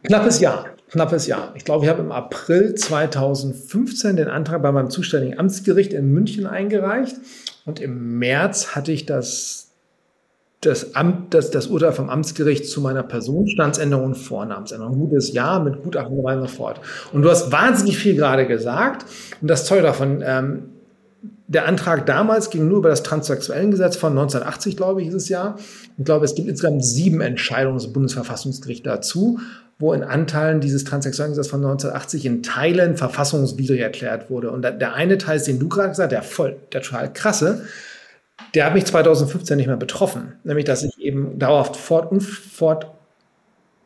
knappes 0.02 0.40
Jahr 0.40 0.75
knappes 0.90 1.26
Jahr. 1.26 1.52
Ich 1.56 1.64
glaube, 1.64 1.84
ich 1.84 1.90
habe 1.90 2.02
im 2.02 2.12
April 2.12 2.74
2015 2.74 4.16
den 4.16 4.28
Antrag 4.28 4.62
bei 4.62 4.72
meinem 4.72 4.90
zuständigen 4.90 5.38
Amtsgericht 5.38 5.92
in 5.92 6.12
München 6.12 6.46
eingereicht 6.46 7.16
und 7.64 7.80
im 7.80 8.18
März 8.18 8.76
hatte 8.76 8.92
ich 8.92 9.06
das, 9.06 9.72
das, 10.60 10.94
Amt, 10.94 11.34
das, 11.34 11.50
das 11.50 11.66
Urteil 11.66 11.92
vom 11.92 12.08
Amtsgericht 12.08 12.66
zu 12.66 12.80
meiner 12.80 13.02
Personenstandsänderung 13.02 14.06
und 14.06 14.14
Vornamensänderung. 14.14 14.94
Ein 14.94 15.00
gutes 15.00 15.32
Jahr 15.32 15.62
mit 15.62 15.82
Gutachten 15.82 16.16
und 16.18 16.40
so 16.42 16.46
fort. 16.46 16.80
Und 17.12 17.22
du 17.22 17.30
hast 17.30 17.50
wahnsinnig 17.50 17.98
viel 17.98 18.14
gerade 18.14 18.46
gesagt 18.46 19.06
und 19.40 19.48
das 19.48 19.66
Zeug 19.66 19.82
davon. 19.82 20.22
Ähm, 20.24 20.70
der 21.48 21.66
Antrag 21.66 22.06
damals 22.06 22.50
ging 22.50 22.68
nur 22.68 22.78
über 22.78 22.88
das 22.88 23.02
Transsexuellengesetz 23.02 23.96
von 23.96 24.12
1980, 24.12 24.76
glaube 24.76 25.02
ich, 25.02 25.08
ist 25.08 25.14
es 25.14 25.28
ja. 25.28 25.56
Ich 25.96 26.04
glaube, 26.04 26.24
es 26.24 26.34
gibt 26.34 26.48
insgesamt 26.48 26.84
sieben 26.84 27.20
Entscheidungen 27.20 27.78
des 27.78 27.92
Bundesverfassungsgerichts 27.92 28.84
dazu 28.84 29.38
wo 29.78 29.92
in 29.92 30.02
Anteilen 30.02 30.60
dieses 30.60 30.84
Transsexuellengesetz 30.84 31.48
von 31.48 31.60
1980 31.60 32.24
in 32.24 32.42
Teilen 32.42 32.96
verfassungswidrig 32.96 33.80
erklärt 33.80 34.30
wurde. 34.30 34.50
Und 34.50 34.62
der 34.62 34.94
eine 34.94 35.18
Teil, 35.18 35.38
den 35.40 35.58
du 35.58 35.68
gerade 35.68 35.90
gesagt 35.90 36.12
hast, 36.12 36.16
der 36.16 36.22
voll, 36.22 36.56
der 36.72 36.80
total 36.80 37.12
krasse, 37.12 37.66
der 38.54 38.64
hat 38.66 38.74
mich 38.74 38.86
2015 38.86 39.56
nicht 39.56 39.66
mehr 39.66 39.76
betroffen. 39.76 40.34
Nämlich, 40.44 40.64
dass 40.64 40.82
ich 40.82 40.98
eben 40.98 41.38
dauerhaft 41.38 41.76
fort, 41.76 42.10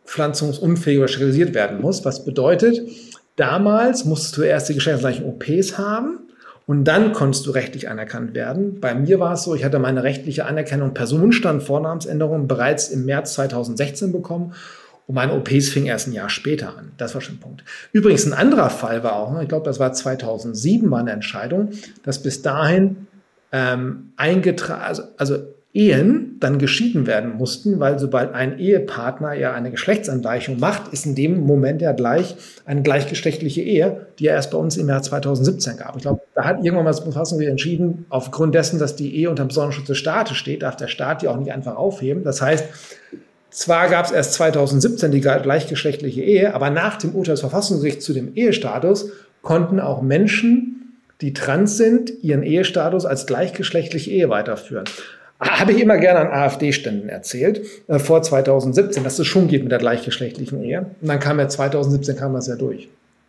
fortpflanzungsunfähig 0.05 0.99
oder 0.99 1.09
sterilisiert 1.09 1.55
werden 1.55 1.81
muss. 1.81 2.05
Was 2.05 2.25
bedeutet, 2.25 2.81
damals 3.35 4.05
musstest 4.05 4.37
du 4.37 4.43
erst 4.43 4.69
die 4.69 4.75
geschlechtsgleichen 4.75 5.25
OPs 5.25 5.77
haben 5.77 6.21
und 6.71 6.85
dann 6.85 7.13
konntest 7.13 7.47
du 7.47 7.51
rechtlich 7.51 7.89
anerkannt 7.89 8.33
werden. 8.33 8.79
Bei 8.79 8.95
mir 8.95 9.19
war 9.19 9.33
es 9.33 9.43
so, 9.43 9.57
ich 9.57 9.65
hatte 9.65 9.81
meine 9.81 10.05
rechtliche 10.05 10.47
Anerkennung 10.47 10.95
Personenstand 10.95 11.65
Vornamensänderung 11.65 12.47
bereits 12.47 12.91
im 12.91 13.07
März 13.07 13.35
2016 13.35 14.13
bekommen 14.13 14.55
und 15.09 15.17
meine 15.17 15.35
OPs 15.35 15.69
fing 15.69 15.87
erst 15.87 16.07
ein 16.07 16.13
Jahr 16.13 16.29
später 16.29 16.79
an. 16.79 16.93
Das 16.97 17.13
war 17.15 17.23
schon 17.23 17.35
ein 17.35 17.41
Punkt. 17.41 17.65
Übrigens, 17.91 18.25
ein 18.25 18.35
anderer 18.35 18.71
Fall 18.71 19.03
war 19.03 19.15
auch, 19.15 19.43
ich 19.43 19.49
glaube, 19.49 19.65
das 19.65 19.81
war 19.81 19.93
2007, 19.93 20.89
war 20.93 21.01
eine 21.01 21.11
Entscheidung, 21.11 21.71
dass 22.05 22.23
bis 22.23 22.41
dahin 22.41 23.09
ähm, 23.51 24.13
eingetragen, 24.15 24.81
also, 24.81 25.03
also 25.17 25.39
Ehen 25.73 26.37
dann 26.41 26.59
geschieden 26.59 27.07
werden 27.07 27.37
mussten, 27.37 27.79
weil 27.79 28.01
sobald 28.01 28.35
ein 28.35 28.59
Ehepartner 28.59 29.35
ja 29.35 29.53
eine 29.53 29.71
Geschlechtsangleichung 29.71 30.59
macht, 30.59 30.93
ist 30.93 31.07
in 31.07 31.15
dem 31.15 31.47
Moment 31.47 31.81
ja 31.81 31.93
gleich 31.93 32.35
eine 32.65 32.83
gleichgeschlechtliche 32.83 33.61
Ehe, 33.61 34.07
die 34.19 34.25
ja 34.25 34.33
erst 34.33 34.51
bei 34.51 34.59
uns 34.59 34.77
im 34.77 34.89
Jahr 34.89 35.01
2017 35.01 35.77
gab. 35.77 35.95
Ich 35.95 36.03
glaube, 36.03 36.23
da 36.35 36.45
hat 36.45 36.57
irgendwann 36.65 36.85
mal 36.85 36.91
das 36.91 37.01
Bundesverfassungsgericht 37.01 37.53
entschieden, 37.53 38.05
aufgrund 38.09 38.57
dessen, 38.57 38.81
dass 38.81 38.97
die 38.97 39.15
Ehe 39.15 39.31
unter 39.31 39.45
besonderen 39.45 39.73
Schutz 39.73 39.87
des 39.87 39.99
Staates 39.99 40.37
steht, 40.37 40.63
darf 40.63 40.75
der 40.75 40.89
Staat 40.89 41.23
die 41.23 41.29
auch 41.29 41.37
nicht 41.37 41.53
einfach 41.53 41.77
aufheben. 41.77 42.25
Das 42.25 42.43
heißt, 42.43 42.65
zwar 43.51 43.89
gab 43.89 44.07
es 44.07 44.11
erst 44.11 44.33
2017 44.35 45.13
die 45.13 45.21
gleichgeschlechtliche 45.21 46.23
Ehe, 46.23 46.53
aber 46.53 46.71
nach 46.71 46.97
dem 46.97 47.15
Urteil 47.15 47.35
des 47.35 47.41
Verfassungsgerichts 47.43 48.05
zu 48.05 48.13
dem 48.13 48.35
Ehestatus 48.35 49.11
konnten 49.43 49.79
auch 49.79 50.03
Menschen, 50.03 50.99
die 51.21 51.33
trans 51.33 51.77
sind, 51.77 52.13
ihren 52.23 52.43
Ehestatus 52.43 53.07
als 53.07 53.27
gleichgeschlechtliche 53.27 54.11
Ehe 54.11 54.31
weiterführen. 54.31 54.87
Habe 55.41 55.73
ich 55.73 55.81
immer 55.81 55.97
gerne 55.97 56.21
an 56.21 56.27
AfD-Ständen 56.29 57.09
erzählt, 57.09 57.63
äh, 57.89 57.99
vor 57.99 58.23
2017, 58.23 59.03
dass 59.05 59.19
es 59.19 59.27
schon 59.27 59.49
geht 59.49 59.63
mit 59.63 59.73
der 59.73 59.79
gleichgeschlechtlichen 59.79 60.63
Ehe. 60.63 60.87
Und 61.01 61.09
dann 61.09 61.19
kam 61.19 61.39
ja 61.39 61.49
2017 61.49 62.17
kam 62.17 62.35
das 62.35 62.47
ja 62.47 62.57
durch. 62.57 62.89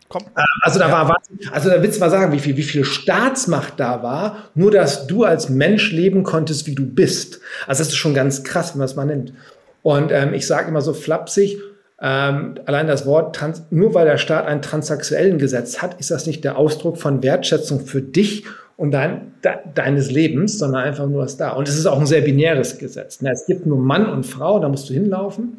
Komm. 0.09 0.23
Äh, 0.35 0.41
also 0.61 0.77
da 0.77 0.91
war, 0.91 1.17
also 1.51 1.69
da 1.69 1.81
willst 1.81 1.97
du 1.97 1.99
mal 2.01 2.09
sagen, 2.09 2.33
wie 2.33 2.39
viel, 2.39 2.57
wie 2.57 2.63
viel 2.63 2.83
Staatsmacht 2.83 3.75
da 3.77 4.03
war, 4.03 4.49
nur 4.55 4.71
dass 4.71 5.07
du 5.07 5.23
als 5.23 5.47
Mensch 5.47 5.91
leben 5.91 6.23
konntest, 6.23 6.67
wie 6.67 6.75
du 6.75 6.85
bist. 6.85 7.39
Also 7.65 7.79
das 7.79 7.89
ist 7.89 7.95
schon 7.95 8.13
ganz 8.13 8.43
krass, 8.43 8.73
wenn 8.73 8.79
man 8.79 8.85
es 8.85 8.95
mal 8.95 9.05
nimmt. 9.05 9.33
Und 9.81 10.11
ähm, 10.11 10.33
ich 10.33 10.45
sage 10.45 10.67
immer 10.67 10.81
so 10.81 10.93
flapsig, 10.93 11.59
ähm, 12.01 12.55
allein 12.65 12.87
das 12.87 13.05
Wort, 13.05 13.35
trans 13.35 13.63
nur 13.69 13.93
weil 13.93 14.05
der 14.05 14.17
Staat 14.17 14.47
ein 14.47 14.61
transsexuellen 14.61 15.37
Gesetz 15.37 15.81
hat, 15.81 15.99
ist 15.99 16.11
das 16.11 16.25
nicht 16.25 16.43
der 16.43 16.57
Ausdruck 16.57 16.97
von 16.97 17.23
Wertschätzung 17.23 17.85
für 17.85 18.01
dich 18.01 18.45
und 18.81 18.89
dein, 18.89 19.33
de, 19.43 19.51
deines 19.75 20.09
Lebens, 20.09 20.57
sondern 20.57 20.81
einfach 20.81 21.05
nur 21.05 21.21
was 21.21 21.37
da. 21.37 21.51
Und 21.51 21.69
es 21.69 21.77
ist 21.77 21.85
auch 21.85 21.99
ein 21.99 22.07
sehr 22.07 22.21
binäres 22.21 22.79
Gesetz. 22.79 23.21
Ne? 23.21 23.29
Es 23.31 23.45
gibt 23.45 23.67
nur 23.67 23.77
Mann 23.77 24.07
und 24.07 24.25
Frau, 24.25 24.57
da 24.57 24.69
musst 24.69 24.89
du 24.89 24.93
hinlaufen. 24.95 25.57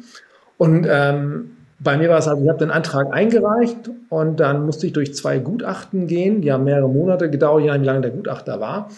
Und 0.57 0.85
ähm, 0.89 1.51
bei 1.79 1.95
mir 1.95 2.09
war 2.09 2.17
es 2.17 2.27
halt, 2.27 2.41
ich 2.43 2.49
habe 2.49 2.59
den 2.59 2.69
Antrag 2.69 3.13
eingereicht 3.13 3.89
und 4.09 4.41
dann 4.41 4.65
musste 4.65 4.87
ich 4.87 4.91
durch 4.91 5.15
zwei 5.15 5.39
Gutachten 5.39 6.07
gehen. 6.07 6.41
Die 6.41 6.51
haben 6.51 6.65
mehrere 6.65 6.89
Monate 6.89 7.29
gedauert, 7.29 7.61
je 7.61 7.67
nachdem, 7.67 7.83
wie 7.83 7.85
lange 7.85 8.01
der 8.01 8.11
Gutachter 8.11 8.59
war. 8.59 8.89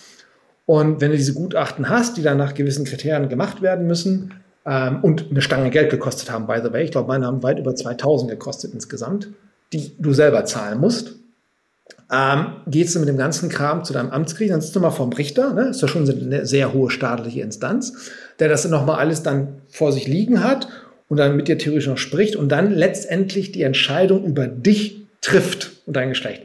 Und 0.66 1.02
wenn 1.02 1.12
du 1.12 1.18
diese 1.18 1.36
Gutachten 1.36 1.88
hast, 1.88 2.18
die 2.18 2.24
dann 2.24 2.40
nach 2.40 2.56
gewissen 2.56 2.84
Kriterien 2.84 3.30
gemacht 3.30 3.62
werden 3.62 3.86
müssen, 3.86 4.32
ähm, 4.66 5.04
und 5.04 5.30
eine 5.30 5.44
Stange 5.44 5.70
Geld 5.70 5.92
gekostet 5.92 6.32
haben, 6.32 6.48
by 6.48 6.62
the 6.64 6.74
way. 6.74 6.84
Ich 6.84 6.90
glaube, 6.90 7.10
meine 7.10 7.28
haben 7.28 7.44
weit 7.44 7.60
über 7.60 7.76
2000 7.76 8.32
gekostet 8.32 8.74
insgesamt, 8.74 9.30
die 9.72 9.92
du 10.00 10.14
selber 10.14 10.46
zahlen 10.46 10.80
musst. 10.80 11.14
Ähm, 12.12 12.48
gehst 12.68 12.96
du 12.96 13.00
mit 13.00 13.10
dem 13.10 13.18
ganzen 13.18 13.50
Kram 13.50 13.84
zu 13.84 13.94
deinem 13.94 14.12
Amtsgericht, 14.12 14.52
dann 14.52 14.62
sitzt 14.62 14.76
du 14.76 14.80
mal 14.80 14.92
vorm 14.92 15.14
Richter, 15.14 15.54
ne? 15.54 15.70
ist 15.70 15.82
ja 15.82 15.88
schon 15.88 16.10
eine 16.10 16.46
sehr 16.46 16.74
hohe 16.74 16.92
staatliche 16.92 17.42
Instanz, 17.42 18.12
der 18.40 18.48
das 18.48 18.68
nochmal 18.68 19.00
alles 19.00 19.24
dann 19.24 19.62
vor 19.70 19.92
sich 19.92 20.08
liegen 20.08 20.44
hat 20.44 20.68
und 21.08 21.18
dann 21.18 21.36
mit 21.36 21.48
dir 21.48 21.58
theoretisch 21.58 21.88
noch 21.88 21.98
spricht 21.98 22.36
und 22.36 22.50
dann 22.50 22.72
letztendlich 22.72 23.52
die 23.52 23.64
Entscheidung 23.64 24.24
über 24.24 24.48
dich 24.48 25.08
trifft 25.22 25.72
und 25.86 25.96
dein 25.96 26.10
Geschlecht. 26.10 26.44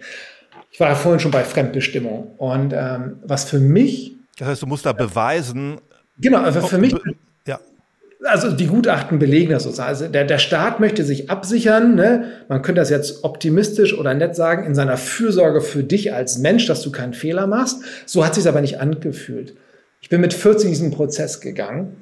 Ich 0.70 0.80
war 0.80 0.88
ja 0.88 0.94
vorhin 0.94 1.20
schon 1.20 1.30
bei 1.30 1.44
Fremdbestimmung 1.44 2.34
und 2.38 2.72
ähm, 2.72 3.18
was 3.24 3.44
für 3.44 3.58
mich. 3.58 4.14
Das 4.38 4.48
heißt, 4.48 4.62
du 4.62 4.66
musst 4.66 4.86
da 4.86 4.92
beweisen. 4.92 5.80
Genau, 6.18 6.38
also 6.38 6.62
für 6.62 6.78
mich. 6.78 6.94
Also 8.22 8.50
die 8.52 8.66
Gutachten 8.66 9.18
belegen 9.18 9.52
das 9.52 9.62
sozusagen. 9.62 9.88
Also 9.88 10.08
der, 10.08 10.24
der 10.24 10.38
Staat 10.38 10.78
möchte 10.78 11.04
sich 11.04 11.30
absichern, 11.30 11.94
ne? 11.94 12.24
man 12.48 12.60
könnte 12.60 12.80
das 12.80 12.90
jetzt 12.90 13.24
optimistisch 13.24 13.96
oder 13.96 14.12
nett 14.12 14.36
sagen, 14.36 14.66
in 14.66 14.74
seiner 14.74 14.98
Fürsorge 14.98 15.62
für 15.62 15.82
dich 15.82 16.12
als 16.12 16.38
Mensch, 16.38 16.66
dass 16.66 16.82
du 16.82 16.92
keinen 16.92 17.14
Fehler 17.14 17.46
machst. 17.46 17.82
So 18.04 18.24
hat 18.24 18.34
sich 18.34 18.46
aber 18.46 18.60
nicht 18.60 18.78
angefühlt. 18.78 19.54
Ich 20.02 20.10
bin 20.10 20.20
mit 20.20 20.34
40 20.34 20.66
in 20.66 20.70
diesen 20.72 20.90
Prozess 20.90 21.40
gegangen 21.40 21.96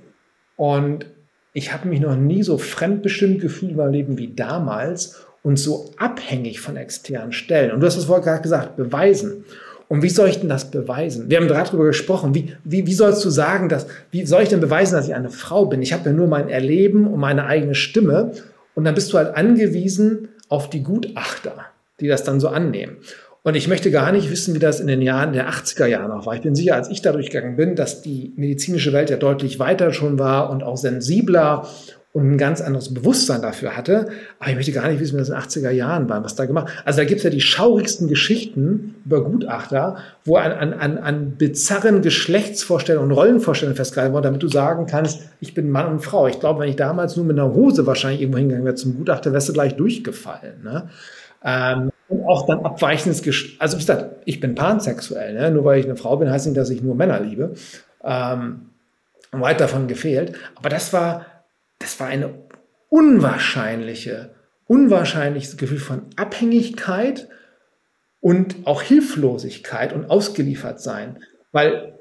und 0.56 1.06
ich 1.52 1.72
habe 1.72 1.88
mich 1.88 2.00
noch 2.00 2.16
nie 2.16 2.42
so 2.42 2.58
fremdbestimmt 2.58 3.40
gefühlt 3.40 3.72
in 3.72 3.76
meinem 3.76 3.92
Leben 3.92 4.18
wie 4.18 4.34
damals 4.34 5.24
und 5.42 5.56
so 5.56 5.92
abhängig 5.96 6.60
von 6.60 6.76
externen 6.76 7.32
Stellen. 7.32 7.70
Und 7.72 7.80
du 7.80 7.86
hast 7.86 7.96
es 7.96 8.04
vorher 8.04 8.24
gerade 8.24 8.42
gesagt, 8.42 8.76
beweisen. 8.76 9.44
Und 9.88 10.02
wie 10.02 10.10
soll 10.10 10.28
ich 10.28 10.40
denn 10.40 10.50
das 10.50 10.70
beweisen? 10.70 11.30
Wir 11.30 11.38
haben 11.38 11.48
gerade 11.48 11.70
darüber 11.70 11.86
gesprochen. 11.86 12.34
Wie, 12.34 12.54
wie, 12.62 12.86
wie 12.86 12.92
sollst 12.92 13.24
du 13.24 13.30
sagen, 13.30 13.68
dass, 13.70 13.86
wie 14.10 14.26
soll 14.26 14.42
ich 14.42 14.50
denn 14.50 14.60
beweisen, 14.60 14.94
dass 14.94 15.08
ich 15.08 15.14
eine 15.14 15.30
Frau 15.30 15.64
bin? 15.66 15.80
Ich 15.80 15.94
habe 15.94 16.10
ja 16.10 16.12
nur 16.12 16.26
mein 16.26 16.50
Erleben 16.50 17.06
und 17.06 17.18
meine 17.20 17.46
eigene 17.46 17.74
Stimme. 17.74 18.32
Und 18.74 18.84
dann 18.84 18.94
bist 18.94 19.12
du 19.12 19.18
halt 19.18 19.34
angewiesen 19.34 20.28
auf 20.48 20.68
die 20.68 20.82
Gutachter, 20.82 21.54
die 22.00 22.06
das 22.06 22.22
dann 22.22 22.38
so 22.38 22.48
annehmen. 22.48 22.98
Und 23.42 23.54
ich 23.54 23.66
möchte 23.66 23.90
gar 23.90 24.12
nicht 24.12 24.30
wissen, 24.30 24.54
wie 24.54 24.58
das 24.58 24.78
in 24.78 24.88
den 24.88 25.00
Jahren 25.00 25.32
der 25.32 25.48
80er 25.48 25.86
Jahre 25.86 26.08
noch 26.08 26.26
war. 26.26 26.34
Ich 26.34 26.42
bin 26.42 26.54
sicher, 26.54 26.74
als 26.74 26.90
ich 26.90 27.00
da 27.00 27.12
durchgegangen 27.12 27.56
bin, 27.56 27.76
dass 27.76 28.02
die 28.02 28.34
medizinische 28.36 28.92
Welt 28.92 29.08
ja 29.08 29.16
deutlich 29.16 29.58
weiter 29.58 29.94
schon 29.94 30.18
war 30.18 30.50
und 30.50 30.62
auch 30.62 30.76
sensibler 30.76 31.66
und 32.12 32.32
ein 32.32 32.38
ganz 32.38 32.60
anderes 32.60 32.92
Bewusstsein 32.92 33.42
dafür 33.42 33.76
hatte. 33.76 34.08
Aber 34.40 34.50
ich 34.50 34.56
möchte 34.56 34.72
gar 34.72 34.88
nicht 34.88 34.98
wissen, 34.98 35.14
wie 35.14 35.18
das 35.18 35.28
in 35.28 35.34
den 35.34 35.42
80er 35.42 35.70
Jahren 35.70 36.08
war, 36.08 36.24
was 36.24 36.34
da 36.34 36.46
gemacht 36.46 36.72
Also 36.84 36.98
da 36.98 37.04
gibt 37.04 37.18
es 37.18 37.24
ja 37.24 37.30
die 37.30 37.40
schaurigsten 37.40 38.08
Geschichten 38.08 38.94
über 39.04 39.22
Gutachter, 39.22 39.98
wo 40.24 40.36
an, 40.36 40.52
an, 40.52 40.72
an, 40.72 40.98
an 40.98 41.30
bizarren 41.32 42.00
Geschlechtsvorstellungen 42.00 43.10
und 43.10 43.16
Rollenvorstellungen 43.16 43.76
festgehalten 43.76 44.14
wurde, 44.14 44.28
damit 44.28 44.42
du 44.42 44.48
sagen 44.48 44.86
kannst, 44.86 45.20
ich 45.40 45.54
bin 45.54 45.70
Mann 45.70 45.86
und 45.86 46.00
Frau. 46.00 46.26
Ich 46.26 46.40
glaube, 46.40 46.60
wenn 46.60 46.70
ich 46.70 46.76
damals 46.76 47.16
nur 47.16 47.26
mit 47.26 47.38
einer 47.38 47.52
Hose 47.52 47.86
wahrscheinlich 47.86 48.22
irgendwo 48.22 48.38
hingegangen 48.38 48.64
wäre 48.64 48.74
zum 48.74 48.96
Gutachter, 48.96 49.32
wärst 49.32 49.50
du 49.50 49.52
gleich 49.52 49.76
durchgefallen. 49.76 50.62
Ne? 50.64 50.88
Ähm, 51.44 51.90
und 52.08 52.24
auch 52.26 52.46
dann 52.46 52.64
abweichendes 52.64 53.22
Geschlecht. 53.22 53.60
Also 53.60 53.76
wie 53.76 53.80
gesagt, 53.80 54.06
ich 54.24 54.40
bin 54.40 54.54
pansexuell. 54.54 55.34
Ne? 55.34 55.50
Nur 55.50 55.66
weil 55.66 55.78
ich 55.78 55.84
eine 55.84 55.96
Frau 55.96 56.16
bin, 56.16 56.30
heißt 56.30 56.46
nicht, 56.46 56.56
dass 56.56 56.70
ich 56.70 56.82
nur 56.82 56.94
Männer 56.94 57.20
liebe. 57.20 57.52
Ähm, 58.02 58.70
weit 59.30 59.60
davon 59.60 59.88
gefehlt. 59.88 60.32
Aber 60.56 60.70
das 60.70 60.92
war 60.94 61.26
das 61.78 61.98
war 62.00 62.08
eine 62.08 62.34
unwahrscheinliche, 62.88 64.30
unwahrscheinliches 64.66 65.56
Gefühl 65.56 65.78
von 65.78 66.02
Abhängigkeit 66.16 67.28
und 68.20 68.56
auch 68.64 68.82
Hilflosigkeit 68.82 69.92
und 69.92 70.10
ausgeliefert 70.10 70.80
sein. 70.80 71.18
Weil, 71.52 71.98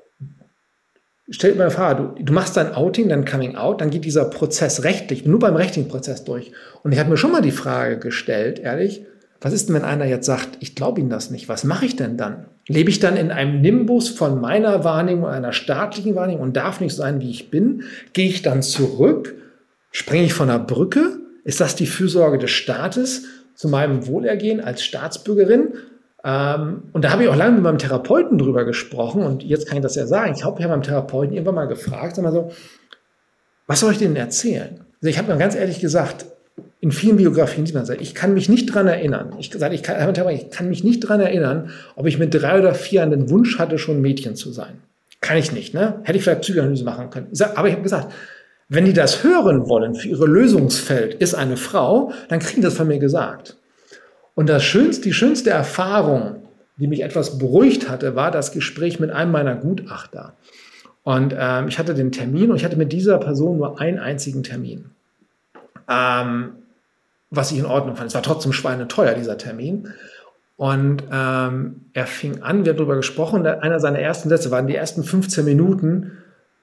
stell 1.30 1.54
dir 1.54 1.58
mal 1.60 1.72
vor, 1.72 1.96
du, 1.96 2.24
du 2.24 2.34
machst 2.34 2.58
dein 2.58 2.74
Outing, 2.74 3.10
dein 3.10 3.26
Coming 3.26 3.56
Out, 3.56 3.82
dann 3.82 3.90
geht 3.90 4.06
dieser 4.06 4.26
Prozess 4.26 4.84
rechtlich, 4.84 5.26
nur 5.26 5.40
beim 5.40 5.56
rechtlichen 5.56 5.90
Prozess 5.90 6.24
durch. 6.24 6.52
Und 6.84 6.92
ich 6.92 7.00
habe 7.00 7.10
mir 7.10 7.18
schon 7.18 7.32
mal 7.32 7.42
die 7.42 7.52
Frage 7.52 8.00
gestellt, 8.00 8.60
ehrlich, 8.60 9.06
was 9.40 9.54
ist 9.54 9.70
denn, 9.70 9.76
wenn 9.76 9.84
einer 9.84 10.06
jetzt 10.06 10.26
sagt, 10.26 10.58
ich 10.62 10.74
glaube 10.74 11.00
Ihnen 11.00 11.12
das 11.12 11.30
nicht, 11.30 11.48
was 11.48 11.64
mache 11.64 11.86
ich 11.86 11.96
denn 11.96 12.18
dann? 12.18 12.48
Lebe 12.68 12.90
ich 12.90 13.00
dann 13.00 13.16
in 13.16 13.32
einem 13.32 13.62
Nimbus 13.62 14.10
von 14.10 14.42
meiner 14.42 14.84
Wahrnehmung, 14.84 15.28
einer 15.28 15.54
staatlichen 15.54 16.16
Wahrnehmung 16.16 16.42
und 16.42 16.58
darf 16.58 16.82
nicht 16.82 16.96
sein, 16.96 17.22
wie 17.22 17.30
ich 17.30 17.52
bin? 17.52 17.84
Gehe 18.14 18.28
ich 18.28 18.42
dann 18.42 18.64
zurück 18.64 19.36
Springe 19.98 20.26
ich 20.26 20.34
von 20.36 20.48
der 20.48 20.60
Brücke? 20.60 21.18
Ist 21.44 21.60
das 21.60 21.76
die 21.76 21.88
Fürsorge 21.88 22.38
des 22.38 22.52
Staates 22.52 23.24
zu 23.56 23.68
meinem 23.68 24.06
Wohlergehen 24.06 24.62
als 24.62 24.84
Staatsbürgerin? 24.84 25.74
Ähm, 26.24 26.84
und 26.94 27.04
da 27.04 27.10
habe 27.10 27.24
ich 27.24 27.30
auch 27.30 27.36
lange 27.36 27.56
mit 27.56 27.64
meinem 27.64 27.80
Therapeuten 27.80 28.38
drüber 28.38 28.64
gesprochen 28.64 29.24
und 29.24 29.42
jetzt 29.42 29.68
kann 29.68 29.78
ich 29.78 29.82
das 29.82 29.96
ja 29.96 30.06
sagen. 30.06 30.34
Ich 30.36 30.46
habe 30.46 30.62
ja 30.62 30.68
meinem 30.68 30.84
Therapeuten 30.84 31.34
irgendwann 31.34 31.56
mal 31.56 31.66
gefragt, 31.66 32.16
sag 32.16 32.22
mal 32.22 32.32
so, 32.32 32.52
was 33.66 33.80
soll 33.80 33.92
ich 33.92 33.98
denen 33.98 34.16
erzählen? 34.16 34.82
Also 35.02 35.10
ich 35.10 35.18
habe 35.18 35.34
mir 35.34 35.40
ganz 35.40 35.56
ehrlich 35.56 35.80
gesagt, 35.80 36.28
in 36.80 36.92
vielen 36.92 37.18
Biografien 37.18 37.66
sieht 37.66 37.74
man 37.74 37.88
ich 38.00 38.14
kann 38.14 38.36
mich 38.36 38.50
nicht 38.50 38.68
dran 38.68 38.86
erinnern. 38.86 39.34
Ich, 39.40 39.52
ich, 39.52 39.82
kann, 39.82 40.30
ich 40.30 40.52
kann 40.52 40.70
mich 40.70 40.84
nicht 40.84 41.00
dran 41.00 41.22
erinnern, 41.22 41.72
ob 41.96 42.06
ich 42.06 42.20
mit 42.20 42.36
drei 42.36 42.60
oder 42.60 42.76
vier 42.76 42.98
Jahren 42.98 43.10
den 43.10 43.32
Wunsch 43.32 43.58
hatte, 43.58 43.80
schon 43.80 44.00
Mädchen 44.00 44.36
zu 44.36 44.52
sein. 44.52 44.80
Kann 45.22 45.38
ich 45.38 45.52
nicht, 45.52 45.74
ne? 45.74 46.02
Hätte 46.04 46.20
ich 46.20 46.24
vielleicht 46.24 46.42
Psychoanalyse 46.42 46.84
machen 46.84 47.10
können. 47.10 47.30
Aber 47.56 47.68
ich 47.68 47.74
habe 47.74 47.82
gesagt, 47.82 48.14
wenn 48.70 48.86
die 48.86 48.94
das 48.94 49.24
hören 49.24 49.70
wollen 49.70 49.96
für 49.96 50.08
ihre 50.08 50.26
Lösungsfeld 50.26 51.16
ist 51.16 51.36
eine 51.36 51.58
Frau, 51.58 52.12
dann 52.30 52.40
kriegen 52.40 52.62
das 52.62 52.76
von 52.76 52.88
mir 52.88 53.00
gesagt. 53.00 53.58
Und 54.36 54.50
das 54.50 54.64
schönste, 54.64 55.04
die 55.04 55.14
schönste 55.14 55.50
Erfahrung, 55.50 56.44
die 56.78 56.88
mich 56.88 57.02
etwas 57.02 57.40
beruhigt 57.40 57.90
hatte, 57.90 58.16
war 58.16 58.30
das 58.30 58.52
Gespräch 58.52 59.00
mit 59.00 59.10
einem 59.10 59.32
meiner 59.32 59.56
Gutachter. 59.56 60.34
Und 61.04 61.34
ähm, 61.38 61.70
ich 61.70 61.80
hatte 61.80 61.94
den 61.94 62.12
Termin 62.12 62.52
und 62.52 62.58
ich 62.58 62.66
hatte 62.66 62.76
mit 62.76 62.92
dieser 62.92 63.18
Person 63.18 63.58
nur 63.58 63.80
einen 63.80 63.98
einzigen 63.98 64.44
Termin. 64.44 64.92
Ähm, 65.90 66.50
was 67.30 67.52
ich 67.52 67.60
in 67.60 67.66
Ordnung 67.66 67.96
fand. 67.96 68.10
Es 68.10 68.16
war 68.16 68.24
trotzdem 68.24 68.54
schweineteuer, 68.54 69.14
dieser 69.14 69.38
Termin. 69.38 69.94
Und 70.56 71.04
ähm, 71.12 71.82
er 71.94 72.08
fing 72.08 72.42
an, 72.42 72.66
wir 72.66 72.72
haben 72.72 72.78
darüber 72.78 72.96
gesprochen, 72.96 73.46
einer 73.46 73.80
seiner 73.80 74.00
ersten 74.00 74.30
Sätze 74.30 74.50
waren 74.50 74.68
die 74.68 74.76
ersten 74.76 75.04
15 75.04 75.46
Minuten, 75.46 76.12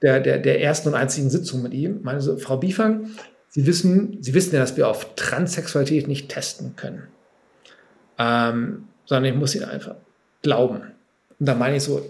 der, 0.04 0.20
der, 0.20 0.38
der 0.38 0.60
ersten 0.60 0.90
und 0.90 0.94
einzigen 0.94 1.30
Sitzung 1.30 1.62
mit 1.62 1.72
ihm. 1.72 2.00
Meine 2.02 2.20
so, 2.20 2.36
Frau 2.36 2.58
Biefang, 2.58 3.06
Sie 3.48 3.66
wissen, 3.66 4.18
Sie 4.20 4.34
wissen 4.34 4.54
ja, 4.54 4.60
dass 4.60 4.76
wir 4.76 4.86
auf 4.86 5.14
Transsexualität 5.14 6.08
nicht 6.08 6.28
testen 6.28 6.76
können. 6.76 7.04
Ähm, 8.18 8.84
sondern 9.06 9.32
ich 9.32 9.38
muss 9.38 9.54
Ihnen 9.54 9.64
einfach 9.64 9.94
glauben. 10.42 10.82
Und 11.38 11.48
da 11.48 11.54
meine 11.54 11.76
ich 11.76 11.84
so, 11.84 12.02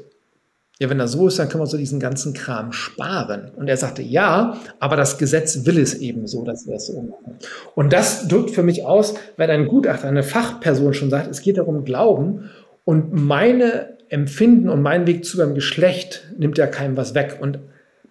ja, 0.81 0.91
wenn 0.91 0.99
das 0.99 1.13
so 1.13 1.29
ist, 1.29 1.39
dann 1.39 1.49
können 1.49 1.63
wir 1.63 1.69
so 1.69 1.77
diesen 1.77 2.01
ganzen 2.01 2.35
Kram 2.35 2.73
sparen. 2.73 3.53
Und 3.55 3.69
er 3.69 3.77
sagte, 3.77 4.03
ja, 4.03 4.59
aber 4.81 4.97
das 4.97 5.19
Gesetz 5.19 5.65
will 5.65 5.79
es 5.79 5.95
eben 5.95 6.27
so, 6.27 6.45
dass 6.45 6.67
wir 6.67 6.75
das 6.75 6.89
so 6.89 7.01
machen. 7.01 7.39
Und 7.77 7.93
das 7.93 8.27
drückt 8.27 8.51
für 8.51 8.65
mich 8.65 8.85
aus, 8.85 9.15
wenn 9.37 9.51
ein 9.51 9.69
Gutachter, 9.69 10.09
eine 10.09 10.25
Fachperson 10.25 10.93
schon 10.93 11.11
sagt, 11.11 11.31
es 11.31 11.43
geht 11.43 11.59
darum, 11.59 11.85
Glauben 11.85 12.51
und 12.85 13.13
meine 13.13 13.97
Empfinden 14.09 14.69
und 14.69 14.83
mein 14.83 15.07
Weg 15.07 15.25
zu 15.25 15.41
einem 15.41 15.55
Geschlecht 15.55 16.27
nimmt 16.37 16.59
ja 16.59 16.67
keinem 16.67 16.97
was 16.97 17.15
weg. 17.15 17.39
Und 17.41 17.61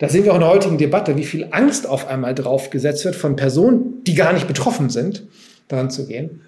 da 0.03 0.09
sehen 0.09 0.25
wir 0.25 0.31
auch 0.31 0.35
in 0.35 0.41
der 0.41 0.49
heutigen 0.49 0.77
Debatte, 0.77 1.15
wie 1.15 1.23
viel 1.23 1.47
Angst 1.51 1.87
auf 1.87 2.09
einmal 2.09 2.35
draufgesetzt 2.35 3.05
wird 3.05 3.15
von 3.15 3.37
Personen, 3.37 4.03
die 4.03 4.15
gar 4.15 4.33
nicht 4.33 4.49
betroffen 4.49 4.89
sind, 4.89 5.23
daran 5.69 5.89
zu 5.89 6.05
gehen. 6.07 6.41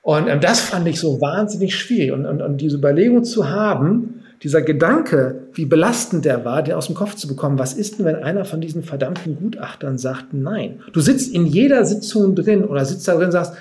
Und 0.00 0.28
ähm, 0.28 0.40
das 0.40 0.60
fand 0.60 0.88
ich 0.88 0.98
so 0.98 1.20
wahnsinnig 1.20 1.76
schwierig. 1.76 2.12
Und, 2.12 2.24
und, 2.24 2.40
und 2.40 2.56
diese 2.56 2.78
Überlegung 2.78 3.22
zu 3.22 3.50
haben, 3.50 4.22
dieser 4.42 4.62
Gedanke, 4.62 5.42
wie 5.52 5.66
belastend 5.66 6.24
der 6.24 6.46
war, 6.46 6.62
den 6.62 6.72
aus 6.72 6.86
dem 6.86 6.94
Kopf 6.94 7.14
zu 7.14 7.28
bekommen, 7.28 7.58
was 7.58 7.74
ist 7.74 7.98
denn, 7.98 8.06
wenn 8.06 8.16
einer 8.16 8.46
von 8.46 8.62
diesen 8.62 8.82
verdammten 8.82 9.36
Gutachtern 9.36 9.98
sagt, 9.98 10.32
nein. 10.32 10.80
Du 10.94 11.02
sitzt 11.02 11.34
in 11.34 11.44
jeder 11.44 11.84
Sitzung 11.84 12.34
drin 12.34 12.64
oder 12.64 12.86
sitzt 12.86 13.06
da 13.08 13.14
drin 13.14 13.26
und 13.26 13.32
sagst, 13.32 13.52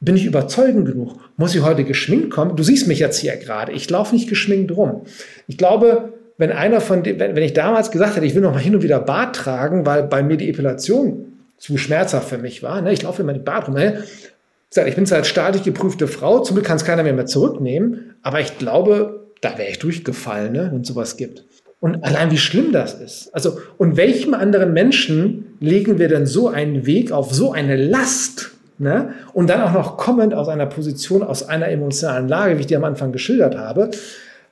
bin 0.00 0.16
ich 0.16 0.26
überzeugend 0.26 0.86
genug? 0.86 1.16
Muss 1.38 1.54
ich 1.54 1.62
heute 1.62 1.84
geschminkt 1.84 2.28
kommen? 2.28 2.56
Du 2.56 2.62
siehst 2.62 2.86
mich 2.86 2.98
jetzt 2.98 3.20
hier 3.20 3.38
gerade. 3.38 3.72
Ich 3.72 3.88
laufe 3.88 4.14
nicht 4.14 4.28
geschminkt 4.28 4.76
rum. 4.76 5.06
Ich 5.46 5.56
glaube, 5.56 6.12
wenn 6.38 6.52
einer 6.52 6.80
von 6.80 7.02
den, 7.02 7.18
wenn, 7.18 7.36
wenn 7.36 7.42
ich 7.42 7.52
damals 7.52 7.90
gesagt 7.90 8.16
hätte, 8.16 8.24
ich 8.24 8.34
will 8.34 8.42
noch 8.42 8.52
mal 8.52 8.60
hin 8.60 8.74
und 8.74 8.82
wieder 8.82 9.00
Bart 9.00 9.36
tragen, 9.36 9.84
weil 9.84 10.04
bei 10.04 10.22
mir 10.22 10.36
die 10.36 10.48
Epilation 10.48 11.26
zu 11.58 11.76
schmerzhaft 11.76 12.28
für 12.28 12.38
mich 12.38 12.62
war, 12.62 12.80
ne? 12.80 12.92
ich 12.92 13.02
laufe 13.02 13.22
immer 13.22 13.34
die 13.34 13.40
Bart 13.40 13.66
rum, 13.66 13.74
ne? 13.74 14.04
ich 14.86 14.94
bin 14.94 15.06
zwar 15.06 15.18
als 15.18 15.28
staatlich 15.28 15.64
geprüfte 15.64 16.06
Frau, 16.06 16.40
zum 16.40 16.54
Glück 16.54 16.66
kann 16.66 16.76
es 16.76 16.84
keiner 16.84 17.02
mehr, 17.02 17.12
mehr 17.12 17.26
zurücknehmen, 17.26 18.14
aber 18.22 18.40
ich 18.40 18.58
glaube, 18.58 19.26
da 19.40 19.58
wäre 19.58 19.68
ich 19.68 19.80
durchgefallen, 19.80 20.52
ne? 20.52 20.70
wenn 20.72 20.82
es 20.82 20.88
sowas 20.88 21.16
gibt. 21.16 21.44
Und 21.80 22.02
allein 22.04 22.30
wie 22.30 22.38
schlimm 22.38 22.72
das 22.72 22.94
ist. 22.94 23.32
Also, 23.34 23.58
und 23.76 23.96
welchem 23.96 24.34
anderen 24.34 24.72
Menschen 24.72 25.56
legen 25.60 25.98
wir 25.98 26.08
denn 26.08 26.26
so 26.26 26.48
einen 26.48 26.86
Weg 26.86 27.12
auf 27.12 27.32
so 27.32 27.52
eine 27.52 27.76
Last? 27.76 28.50
Ne? 28.78 29.12
Und 29.32 29.48
dann 29.48 29.60
auch 29.60 29.72
noch 29.72 29.96
kommend 29.96 30.34
aus 30.34 30.48
einer 30.48 30.66
Position, 30.66 31.22
aus 31.22 31.48
einer 31.48 31.68
emotionalen 31.68 32.28
Lage, 32.28 32.56
wie 32.56 32.60
ich 32.60 32.66
dir 32.66 32.78
am 32.78 32.84
Anfang 32.84 33.12
geschildert 33.12 33.56
habe. 33.56 33.90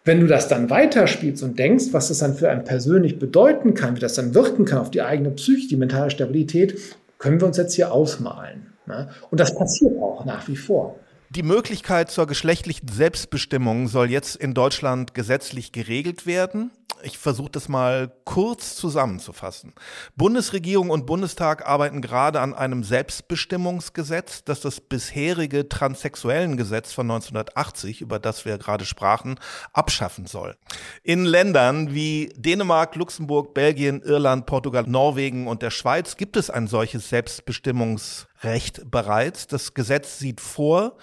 Wenn 0.07 0.20
du 0.20 0.28
das 0.28 0.46
dann 0.46 0.70
weiterspielst 0.70 1.42
und 1.42 1.59
denkst, 1.59 1.86
was 1.90 2.09
das 2.09 2.18
dann 2.18 2.36
für 2.36 2.48
einen 2.48 2.62
persönlich 2.62 3.18
bedeuten 3.18 3.74
kann, 3.74 3.96
wie 3.96 4.00
das 4.00 4.14
dann 4.14 4.34
wirken 4.34 4.64
kann 4.64 4.78
auf 4.78 4.92
die 4.92 5.02
eigene 5.02 5.32
Psyche, 5.32 5.66
die 5.66 5.76
mentale 5.76 6.12
Stabilität, 6.12 6.78
können 7.18 7.40
wir 7.40 7.48
uns 7.48 7.57
jetzt 7.57 7.74
hier 7.74 7.90
ausmalen. 7.90 8.68
Ne? 8.86 9.09
Und 9.32 9.40
das 9.40 9.52
passiert 9.52 10.00
auch 10.00 10.24
nach 10.24 10.46
wie 10.46 10.54
vor. 10.54 10.94
Die 11.30 11.42
Möglichkeit 11.42 12.09
zur 12.09 12.28
geschlechtlichen 12.28 12.86
Selbstbestimmung 12.86 13.88
soll 13.88 14.09
jetzt 14.09 14.36
in 14.36 14.54
Deutschland 14.54 15.12
gesetzlich 15.12 15.72
geregelt 15.72 16.24
werden. 16.24 16.70
Ich 17.03 17.18
versuche 17.18 17.51
das 17.51 17.68
mal 17.68 18.12
kurz 18.24 18.74
zusammenzufassen. 18.74 19.74
Bundesregierung 20.16 20.91
und 20.91 21.05
Bundestag 21.07 21.66
arbeiten 21.66 22.01
gerade 22.01 22.41
an 22.41 22.55
einem 22.55 22.84
Selbstbestimmungsgesetz, 22.84 24.45
das 24.45 24.61
das 24.61 24.80
bisherige 24.80 25.68
transsexuellen 25.68 26.57
Gesetz 26.57 26.93
von 26.93 27.11
1980, 27.11 28.01
über 28.01 28.18
das 28.18 28.45
wir 28.45 28.57
gerade 28.57 28.84
sprachen, 28.84 29.39
abschaffen 29.72 30.26
soll. 30.26 30.57
In 31.03 31.24
Ländern 31.24 31.95
wie 31.95 32.32
Dänemark, 32.37 32.97
Luxemburg, 32.97 33.53
Belgien, 33.53 34.01
Irland, 34.03 34.47
Portugal, 34.47 34.84
Norwegen 34.87 35.49
und 35.49 35.62
der 35.62 35.70
Schweiz 35.70 36.16
gibt 36.16 36.37
es 36.37 36.51
ein 36.51 36.66
solches 36.66 37.11
Selbstbestimmungs 37.11 38.26
Recht 38.43 38.91
bereits. 38.91 39.47
Das 39.47 39.72
Gesetz 39.72 40.18
sieht 40.18 40.41
vor, 40.41 40.97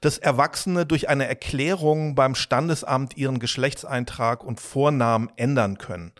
dass 0.00 0.18
Erwachsene 0.18 0.86
durch 0.86 1.08
eine 1.08 1.26
Erklärung 1.28 2.16
beim 2.16 2.34
Standesamt 2.34 3.16
ihren 3.16 3.38
Geschlechtseintrag 3.38 4.42
und 4.42 4.60
Vornamen 4.60 5.29
ändern 5.36 5.78
können. 5.78 6.12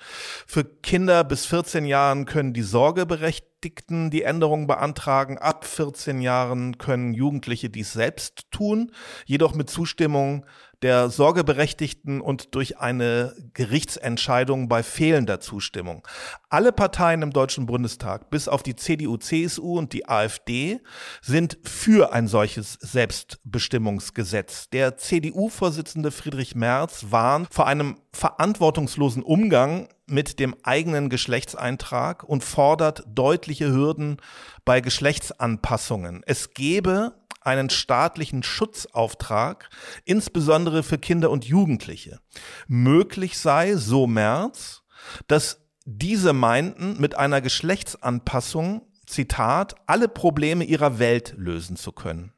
Für 0.47 0.65
Kinder 0.65 1.25
bis 1.25 1.47
14 1.47 1.85
Jahren 1.85 2.25
können 2.25 2.53
die 2.53 2.63
Sorgeberechtigten 2.63 4.11
die 4.11 4.23
Änderung 4.23 4.67
beantragen. 4.67 5.39
Ab 5.39 5.65
14 5.65 6.21
Jahren 6.21 6.79
können 6.79 7.15
Jugendliche 7.15 7.71
dies 7.71 7.93
selbst 7.93 8.51
tun, 8.51 8.93
jedoch 9.27 9.55
mit 9.55 9.71
Zustimmung 9.71 10.47
der 10.83 11.11
Sorgeberechtigten 11.11 12.21
und 12.21 12.55
durch 12.55 12.79
eine 12.79 13.35
Gerichtsentscheidung 13.55 14.69
bei 14.69 14.83
fehlender 14.83 15.41
Zustimmung. 15.41 16.07
Alle 16.49 16.73
Parteien 16.73 17.23
im 17.23 17.33
Deutschen 17.33 17.67
Bundestag, 17.67 18.31
bis 18.31 18.49
auf 18.49 18.63
die 18.63 18.77
CDU, 18.77 19.17
CSU 19.17 19.79
und 19.79 19.93
die 19.93 20.09
AfD, 20.09 20.81
sind 21.21 21.59
für 21.65 22.13
ein 22.13 22.27
solches 22.27 22.79
Selbstbestimmungsgesetz. 22.81 24.71
Der 24.71 24.97
CDU-Vorsitzende 24.97 26.11
Friedrich 26.11 26.55
Merz 26.55 27.07
warnt 27.11 27.53
vor 27.53 27.67
einem 27.67 27.99
verantwortungslosen 28.13 29.23
Umgang 29.23 29.89
mit 30.07 30.41
dem 30.41 30.57
eigenen 30.65 31.09
Geschlechtseintrag 31.09 32.25
und 32.25 32.43
fordert 32.43 33.05
deutliche 33.07 33.71
Hürden 33.71 34.17
bei 34.65 34.81
Geschlechtsanpassungen. 34.81 36.23
Es 36.27 36.53
gebe 36.53 37.15
einen 37.41 37.71
staatlichen 37.71 38.43
Schutzauftrag, 38.43 39.71
insbesondere 40.05 40.83
für 40.83 40.99
Kinder 40.99 41.31
und 41.31 41.45
Jugendliche. 41.45 42.21
Möglich 42.69 43.39
sei, 43.39 43.77
so 43.77 44.07
Merz, 44.07 44.83
dass 45.27 45.63
diese 45.85 46.33
meinten, 46.33 47.01
mit 47.01 47.17
einer 47.17 47.41
Geschlechtsanpassung, 47.41 48.83
Zitat, 49.07 49.75
alle 49.87 50.09
Probleme 50.09 50.65
ihrer 50.65 50.99
Welt 50.99 51.35
lösen 51.37 51.77
zu 51.77 51.93
können. 51.93 52.33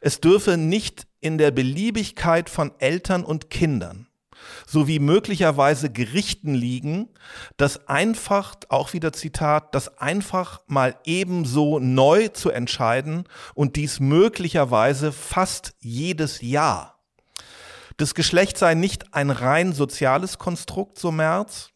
Es 0.00 0.20
dürfe 0.20 0.56
nicht 0.56 1.06
in 1.20 1.36
der 1.36 1.50
Beliebigkeit 1.50 2.48
von 2.48 2.72
Eltern 2.78 3.24
und 3.24 3.50
Kindern 3.50 4.09
sowie 4.70 5.00
möglicherweise 5.00 5.90
Gerichten 5.90 6.54
liegen, 6.54 7.08
das 7.56 7.88
einfach, 7.88 8.54
auch 8.68 8.92
wieder 8.92 9.12
Zitat, 9.12 9.74
das 9.74 9.98
einfach 9.98 10.60
mal 10.68 10.94
ebenso 11.04 11.80
neu 11.80 12.28
zu 12.28 12.50
entscheiden 12.50 13.24
und 13.54 13.74
dies 13.74 13.98
möglicherweise 13.98 15.10
fast 15.10 15.74
jedes 15.80 16.40
Jahr. 16.40 17.00
Das 17.96 18.14
Geschlecht 18.14 18.58
sei 18.58 18.74
nicht 18.74 19.12
ein 19.12 19.30
rein 19.30 19.72
soziales 19.72 20.38
Konstrukt, 20.38 21.00
so 21.00 21.10
Merz, 21.10 21.70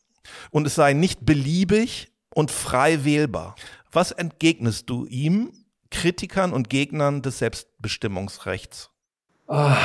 und 0.51 0.65
es 0.67 0.77
sei 0.77 0.93
nicht 0.93 1.27
beliebig 1.27 2.13
und 2.33 2.53
frei 2.53 3.05
wählbar. 3.05 3.57
Was 3.91 4.13
entgegnest 4.13 4.89
du 4.89 5.05
ihm, 5.07 5.53
Kritikern 5.91 6.53
und 6.53 6.71
Gegnern 6.71 7.23
des 7.23 7.41
Selbstbestimmungsrechts? 7.41 8.91
Ah. 9.49 9.77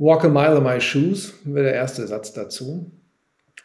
Walk 0.00 0.22
a 0.22 0.28
mile 0.28 0.58
in 0.58 0.62
my 0.62 0.80
shoes 0.80 1.34
wäre 1.42 1.64
der 1.64 1.74
erste 1.74 2.06
Satz 2.06 2.32
dazu. 2.32 2.92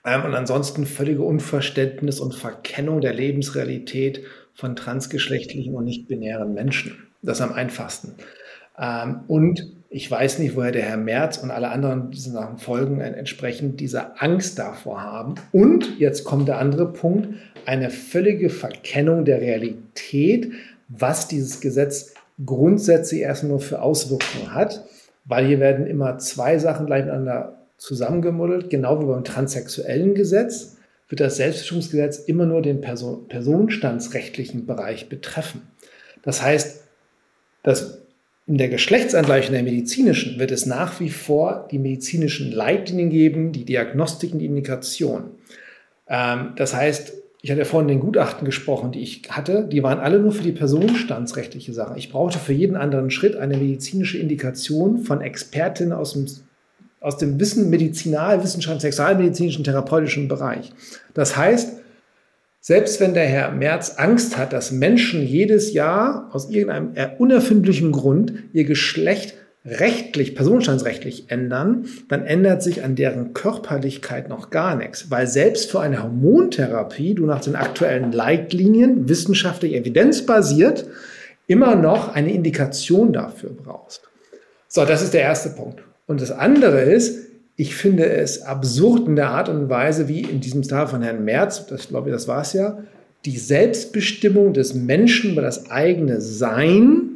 Ähm, 0.03 0.25
und 0.25 0.33
ansonsten 0.33 0.87
völlige 0.87 1.21
Unverständnis 1.21 2.19
und 2.19 2.33
Verkennung 2.33 3.01
der 3.01 3.13
Lebensrealität 3.13 4.23
von 4.55 4.75
transgeschlechtlichen 4.75 5.75
und 5.75 5.85
nicht-binären 5.85 6.55
Menschen. 6.55 6.97
Das 7.21 7.39
am 7.39 7.53
einfachsten. 7.53 8.15
Ähm, 8.79 9.21
und 9.27 9.73
ich 9.91 10.09
weiß 10.09 10.39
nicht, 10.39 10.55
woher 10.55 10.71
der 10.71 10.81
Herr 10.81 10.97
Merz 10.97 11.37
und 11.37 11.51
alle 11.51 11.69
anderen 11.69 12.09
diese 12.09 12.31
Sachen 12.31 12.57
folgen, 12.57 12.99
entsprechend 12.99 13.79
diese 13.79 14.19
Angst 14.19 14.57
davor 14.57 15.03
haben. 15.03 15.35
Und 15.51 15.99
jetzt 15.99 16.23
kommt 16.23 16.47
der 16.47 16.57
andere 16.57 16.91
Punkt, 16.91 17.35
eine 17.67 17.91
völlige 17.91 18.49
Verkennung 18.49 19.23
der 19.23 19.39
Realität, 19.39 20.51
was 20.87 21.27
dieses 21.27 21.61
Gesetz 21.61 22.15
grundsätzlich 22.43 23.21
erst 23.21 23.43
nur 23.43 23.59
für 23.59 23.83
Auswirkungen 23.83 24.55
hat 24.55 24.83
weil 25.25 25.45
hier 25.45 25.59
werden 25.59 25.87
immer 25.87 26.17
zwei 26.17 26.57
Sachen 26.57 26.85
gleich 26.85 27.05
miteinander 27.05 27.59
zusammengemuddelt, 27.77 28.69
genau 28.69 29.01
wie 29.01 29.05
beim 29.05 29.23
transsexuellen 29.23 30.15
Gesetz 30.15 30.77
wird 31.09 31.19
das 31.19 31.37
Selbstbestimmungsgesetz 31.37 32.19
immer 32.19 32.45
nur 32.45 32.61
den 32.61 32.81
Person 32.81 33.27
personenstandsrechtlichen 33.27 34.65
Bereich 34.65 35.09
betreffen. 35.09 35.61
Das 36.23 36.41
heißt, 36.41 36.83
dass 37.61 37.99
in 38.47 38.57
der 38.57 38.69
Geschlechtsangleichung 38.69 39.53
der 39.53 39.63
medizinischen 39.63 40.39
wird 40.39 40.51
es 40.51 40.65
nach 40.65 40.99
wie 40.99 41.09
vor 41.09 41.67
die 41.71 41.79
medizinischen 41.79 42.51
Leitlinien 42.51 43.09
geben, 43.09 43.51
die 43.51 43.63
Diagnostiken, 43.63 44.39
die 44.39 44.47
Indikationen. 44.47 45.31
Ähm, 46.09 46.53
das 46.55 46.73
heißt, 46.73 47.13
ich 47.43 47.51
hatte 47.51 47.59
ja 47.59 47.65
vorhin 47.65 47.89
den 47.89 47.99
Gutachten 47.99 48.45
gesprochen, 48.45 48.93
die 48.93 49.01
ich 49.01 49.23
hatte. 49.29 49.67
Die 49.69 49.83
waren 49.83 49.99
alle 49.99 50.17
nur 50.17 50.31
für 50.31 50.43
die 50.43 50.53
personenstandsrechtliche 50.53 51.73
Sache. 51.73 51.95
Ich 51.97 52.09
brauchte 52.09 52.39
für 52.39 52.53
jeden 52.53 52.77
anderen 52.77 53.11
Schritt 53.11 53.35
eine 53.35 53.57
medizinische 53.57 54.17
Indikation 54.17 54.99
von 54.99 55.19
Expertinnen 55.19 55.91
aus 55.91 56.13
dem, 56.13 56.25
aus 57.01 57.17
dem 57.17 57.37
Wissen, 57.41 57.69
Medizinalwissenschaft, 57.69 58.79
sexualmedizinischen, 58.79 59.65
therapeutischen 59.65 60.29
Bereich. 60.29 60.71
Das 61.13 61.35
heißt, 61.35 61.79
selbst 62.61 63.01
wenn 63.01 63.13
der 63.13 63.25
Herr 63.25 63.51
Merz 63.51 63.95
Angst 63.97 64.37
hat, 64.37 64.53
dass 64.53 64.71
Menschen 64.71 65.21
jedes 65.21 65.73
Jahr 65.73 66.29
aus 66.31 66.49
irgendeinem 66.49 66.93
unerfindlichen 67.17 67.91
Grund 67.91 68.35
ihr 68.53 68.63
Geschlecht 68.63 69.35
rechtlich, 69.65 70.35
personenstandsrechtlich 70.35 71.25
ändern, 71.29 71.85
dann 72.09 72.25
ändert 72.25 72.61
sich 72.61 72.83
an 72.83 72.95
deren 72.95 73.33
Körperlichkeit 73.33 74.27
noch 74.27 74.49
gar 74.49 74.75
nichts. 74.75 75.09
Weil 75.09 75.27
selbst 75.27 75.71
für 75.71 75.79
eine 75.79 76.03
Hormontherapie 76.03 77.13
du 77.13 77.25
nach 77.25 77.41
den 77.41 77.55
aktuellen 77.55 78.11
Leitlinien, 78.11 79.07
wissenschaftlich 79.07 79.73
evidenzbasiert, 79.73 80.85
immer 81.47 81.75
noch 81.75 82.13
eine 82.13 82.33
Indikation 82.33 83.13
dafür 83.13 83.51
brauchst. 83.51 84.01
So, 84.67 84.85
das 84.85 85.01
ist 85.01 85.13
der 85.13 85.21
erste 85.21 85.49
Punkt. 85.49 85.83
Und 86.07 86.21
das 86.21 86.31
andere 86.31 86.81
ist, 86.81 87.27
ich 87.55 87.75
finde 87.75 88.09
es 88.09 88.41
absurd 88.41 89.07
in 89.07 89.15
der 89.15 89.29
Art 89.29 89.47
und 89.47 89.69
Weise, 89.69 90.07
wie 90.07 90.21
in 90.21 90.41
diesem 90.41 90.63
Fall 90.63 90.87
von 90.87 91.03
Herrn 91.03 91.23
Merz, 91.23 91.67
das 91.67 91.87
glaube 91.87 92.09
ich, 92.09 92.15
das 92.15 92.27
war 92.27 92.41
es 92.41 92.53
ja, 92.53 92.79
die 93.25 93.37
Selbstbestimmung 93.37 94.53
des 94.53 94.73
Menschen 94.73 95.31
über 95.31 95.41
das 95.41 95.69
eigene 95.71 96.19
Sein 96.19 97.12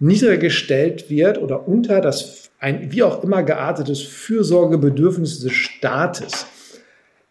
niedergestellt 0.00 1.08
wird 1.08 1.38
oder 1.38 1.68
unter 1.68 2.00
das 2.00 2.50
ein 2.58 2.90
wie 2.92 3.02
auch 3.02 3.22
immer 3.22 3.42
geartetes 3.42 4.02
Fürsorgebedürfnis 4.02 5.40
des 5.40 5.52
Staates. 5.52 6.46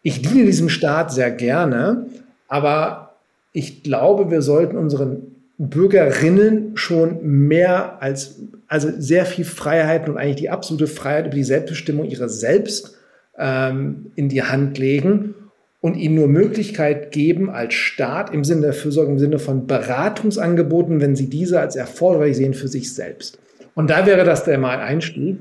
Ich 0.02 0.22
diene 0.22 0.46
diesem 0.46 0.70
Staat 0.70 1.12
sehr 1.12 1.30
gerne, 1.32 2.08
aber 2.48 3.16
ich 3.52 3.84
glaube, 3.84 4.32
wir 4.32 4.42
sollten 4.42 4.78
unseren 4.78 5.36
Bürgerinnen 5.58 6.78
schon 6.78 7.20
mehr 7.48 8.02
als, 8.02 8.40
also 8.68 8.90
sehr 8.98 9.26
viel 9.26 9.46
Freiheit 9.46 10.08
und 10.08 10.18
eigentlich 10.18 10.38
die 10.38 10.50
absolute 10.50 10.88
Freiheit 10.88 11.26
über 11.26 11.36
die 11.36 11.44
Selbstbestimmung 11.44 12.06
ihrer 12.06 12.30
selbst 12.30 12.96
ähm, 13.38 14.12
in 14.16 14.30
die 14.30 14.44
Hand 14.44 14.78
legen 14.78 15.36
und 15.82 15.96
ihnen 15.96 16.16
nur 16.16 16.28
Möglichkeit 16.28 17.12
geben 17.12 17.50
als 17.50 17.74
Staat 17.74 18.34
im 18.34 18.44
Sinne 18.44 18.62
der 18.62 18.74
Fürsorge, 18.74 19.12
im 19.12 19.20
Sinne 19.20 19.40
von 19.40 19.66
Beratungsangeboten, 19.66 21.00
wenn 21.00 21.16
sie 21.16 21.30
diese 21.30 21.60
als 21.60 21.76
erforderlich 21.76 22.36
sehen 22.36 22.54
für 22.54 22.68
sich 22.68 22.94
selbst. 22.94 23.40
Und 23.76 23.90
da 23.90 24.06
wäre 24.06 24.26
das 24.26 24.44
der 24.44 24.58
mal 24.58 24.80
Einstieg. 24.80 25.38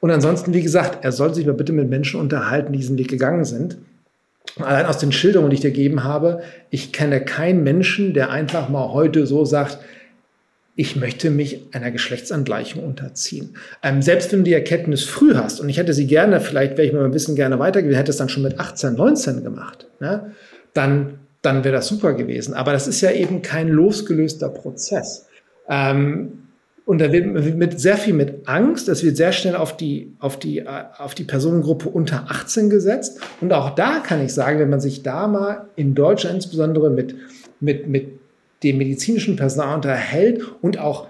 Und 0.00 0.10
ansonsten, 0.10 0.54
wie 0.54 0.62
gesagt, 0.62 1.04
er 1.04 1.12
soll 1.12 1.34
sich 1.34 1.46
mal 1.46 1.52
bitte 1.52 1.72
mit 1.72 1.90
Menschen 1.90 2.20
unterhalten, 2.20 2.72
die 2.72 2.78
diesen 2.78 2.98
Weg 2.98 3.08
gegangen 3.08 3.44
sind. 3.44 3.78
Allein 4.58 4.86
aus 4.86 4.98
den 4.98 5.12
Schilderungen, 5.12 5.50
die 5.50 5.56
ich 5.56 5.60
dir 5.60 5.70
gegeben 5.70 6.04
habe, 6.04 6.42
ich 6.70 6.92
kenne 6.92 7.20
keinen 7.20 7.62
Menschen, 7.62 8.14
der 8.14 8.30
einfach 8.30 8.68
mal 8.68 8.92
heute 8.92 9.26
so 9.26 9.44
sagt, 9.44 9.78
ich 10.74 10.96
möchte 10.96 11.30
mich 11.30 11.66
einer 11.72 11.90
Geschlechtsangleichung 11.90 12.82
unterziehen. 12.82 13.56
Ähm, 13.82 14.00
selbst 14.00 14.32
wenn 14.32 14.40
du 14.40 14.44
die 14.44 14.54
Erkenntnis 14.54 15.04
früh 15.04 15.34
hast, 15.34 15.60
und 15.60 15.68
ich 15.68 15.76
hätte 15.76 15.92
sie 15.92 16.06
gerne, 16.06 16.40
vielleicht 16.40 16.78
wäre 16.78 16.86
ich 16.86 16.94
mir 16.94 17.04
ein 17.04 17.10
bisschen 17.10 17.36
gerne 17.36 17.58
weitergegeben, 17.58 17.96
hätte 17.96 18.10
es 18.10 18.16
dann 18.16 18.30
schon 18.30 18.42
mit 18.42 18.58
18, 18.58 18.94
19 18.94 19.44
gemacht, 19.44 19.88
ne? 20.00 20.32
dann, 20.72 21.18
dann 21.42 21.64
wäre 21.64 21.74
das 21.74 21.88
super 21.88 22.14
gewesen. 22.14 22.54
Aber 22.54 22.72
das 22.72 22.88
ist 22.88 23.02
ja 23.02 23.10
eben 23.10 23.42
kein 23.42 23.68
losgelöster 23.68 24.48
Prozess. 24.48 25.26
Ähm, 25.68 26.38
und 26.84 27.00
da 27.00 27.12
wird 27.12 27.26
mit 27.56 27.78
sehr 27.78 27.96
viel 27.96 28.14
mit 28.14 28.48
Angst, 28.48 28.88
es 28.88 29.04
wird 29.04 29.16
sehr 29.16 29.32
schnell 29.32 29.54
auf 29.54 29.76
die, 29.76 30.16
auf 30.18 30.38
die, 30.38 30.66
auf 30.66 31.14
die 31.14 31.22
Personengruppe 31.24 31.88
unter 31.88 32.26
18 32.28 32.70
gesetzt. 32.70 33.20
Und 33.40 33.52
auch 33.52 33.74
da 33.74 34.00
kann 34.00 34.24
ich 34.24 34.34
sagen, 34.34 34.58
wenn 34.58 34.70
man 34.70 34.80
sich 34.80 35.02
da 35.02 35.28
mal 35.28 35.68
in 35.76 35.94
Deutschland 35.94 36.36
insbesondere 36.36 36.90
mit, 36.90 37.14
mit, 37.60 37.86
mit 37.86 38.21
dem 38.62 38.78
medizinischen 38.78 39.36
Personal 39.36 39.76
unterhält 39.76 40.42
und 40.60 40.78
auch 40.78 41.08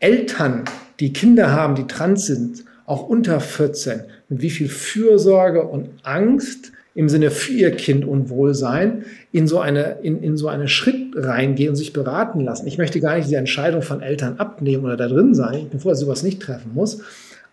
Eltern, 0.00 0.64
die 1.00 1.12
Kinder 1.12 1.52
haben, 1.52 1.74
die 1.74 1.86
trans 1.86 2.26
sind, 2.26 2.64
auch 2.86 3.08
unter 3.08 3.40
14, 3.40 4.02
mit 4.28 4.42
wie 4.42 4.50
viel 4.50 4.68
Fürsorge 4.68 5.62
und 5.62 5.88
Angst 6.02 6.72
im 6.94 7.08
Sinne 7.08 7.30
für 7.30 7.52
ihr 7.52 7.70
Kind 7.72 8.04
Unwohlsein 8.04 9.04
in 9.30 9.46
so 9.46 9.60
eine, 9.60 9.98
in, 10.02 10.22
in 10.22 10.36
so 10.36 10.48
einen 10.48 10.66
Schritt 10.66 11.12
reingehen 11.14 11.70
und 11.70 11.76
sich 11.76 11.92
beraten 11.92 12.40
lassen. 12.40 12.66
Ich 12.66 12.78
möchte 12.78 13.00
gar 13.00 13.16
nicht 13.16 13.30
die 13.30 13.34
Entscheidung 13.34 13.82
von 13.82 14.02
Eltern 14.02 14.38
abnehmen 14.38 14.84
oder 14.84 14.96
da 14.96 15.06
drin 15.06 15.34
sein. 15.34 15.68
Dass 15.70 15.84
ich 15.84 15.94
sowas 15.94 16.22
nicht 16.22 16.42
treffen 16.42 16.72
muss. 16.74 17.02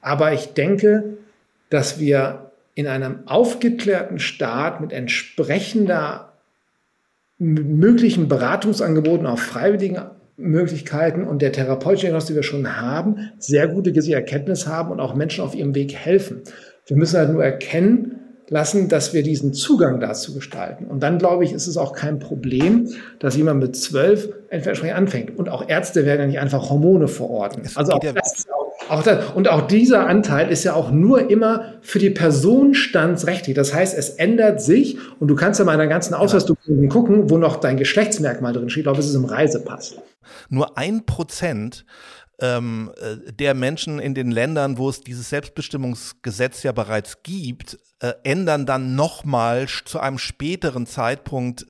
Aber 0.02 0.34
ich 0.34 0.54
denke, 0.54 1.04
dass 1.70 2.00
wir 2.00 2.52
in 2.74 2.88
einem 2.88 3.20
aufgeklärten 3.26 4.20
Staat 4.20 4.82
mit 4.82 4.92
entsprechender 4.92 6.34
möglichen 7.38 8.28
Beratungsangeboten 8.28 9.26
auf 9.26 9.40
freiwilligen 9.40 10.00
Möglichkeiten 10.38 11.26
und 11.26 11.42
der 11.42 11.52
therapeutischen 11.52 12.08
Diagnostik, 12.08 12.34
die 12.34 12.38
wir 12.38 12.44
schon 12.44 12.82
haben, 12.82 13.32
sehr 13.38 13.68
gute 13.68 13.92
Erkenntnis 14.14 14.68
haben 14.68 14.92
und 14.92 15.00
auch 15.00 15.16
Menschen 15.16 15.44
auf 15.44 15.56
ihrem 15.56 15.76
Weg 15.76 15.94
helfen. 15.96 16.42
Wir 16.86 16.98
müssen 16.98 17.18
halt 17.18 17.32
nur 17.32 17.44
erkennen, 17.44 18.25
lassen, 18.50 18.90
dass 18.90 19.14
wir 19.14 19.24
diesen 19.24 19.54
Zugang 19.54 20.00
dazu 20.00 20.34
gestalten. 20.34 20.86
Und 20.86 21.02
dann, 21.02 21.18
glaube 21.18 21.44
ich, 21.44 21.52
ist 21.52 21.68
es 21.68 21.78
auch 21.78 21.94
kein 21.94 22.20
Problem, 22.20 22.90
dass 23.20 23.36
jemand 23.36 23.60
mit 23.60 23.76
zwölf 23.76 24.30
entsprechend 24.50 24.96
anfängt. 24.96 25.38
Und 25.38 25.50
auch 25.50 25.68
Ärzte 25.68 26.06
werden 26.06 26.22
ja 26.22 26.28
nicht 26.28 26.40
einfach 26.40 26.70
Hormone 26.70 27.08
verorten. 27.08 27.64
Also 27.76 27.94
auch 27.94 28.00
das, 28.00 28.46
auch 28.88 29.04
das, 29.04 29.32
und 29.34 29.48
auch 29.50 29.68
dieser 29.68 30.06
Anteil 30.08 30.52
ist 30.52 30.64
ja 30.64 30.74
auch 30.74 30.92
nur 30.92 31.30
immer 31.30 31.74
für 31.82 32.00
die 32.00 32.12
Person 32.12 32.74
standsrechtlich. 32.74 33.56
Das 33.56 33.74
heißt, 33.74 33.98
es 33.98 34.10
ändert 34.10 34.62
sich 34.62 34.98
und 35.20 35.28
du 35.28 35.36
kannst 35.36 35.60
ja 35.60 35.66
mal 35.66 35.74
in 35.74 35.80
deinen 35.80 35.90
ganzen 35.90 36.14
Ausweisdokumenten 36.14 36.90
gucken, 36.90 37.30
wo 37.30 37.38
noch 37.38 37.58
dein 37.58 37.78
Geschlechtsmerkmal 37.78 38.54
drin 38.54 38.70
steht, 38.70 38.88
ob 38.88 38.98
es 38.98 39.14
im 39.16 39.26
Reisepass. 39.26 39.96
Nur 40.50 40.78
ein 40.78 41.06
Prozent 41.06 41.86
ähm, 42.42 42.92
äh, 42.98 43.32
der 43.32 43.54
Menschen 43.54 44.00
in 44.00 44.14
den 44.14 44.32
Ländern, 44.32 44.78
wo 44.78 44.90
es 44.90 45.02
dieses 45.02 45.30
Selbstbestimmungsgesetz 45.30 46.64
ja 46.64 46.72
bereits 46.72 47.24
gibt, 47.24 47.78
äh, 48.02 48.14
ändern 48.24 48.66
dann 48.66 48.96
nochmal 48.96 49.68
zu 49.86 50.00
einem 50.00 50.18
späteren 50.18 50.86
Zeitpunkt 50.86 51.66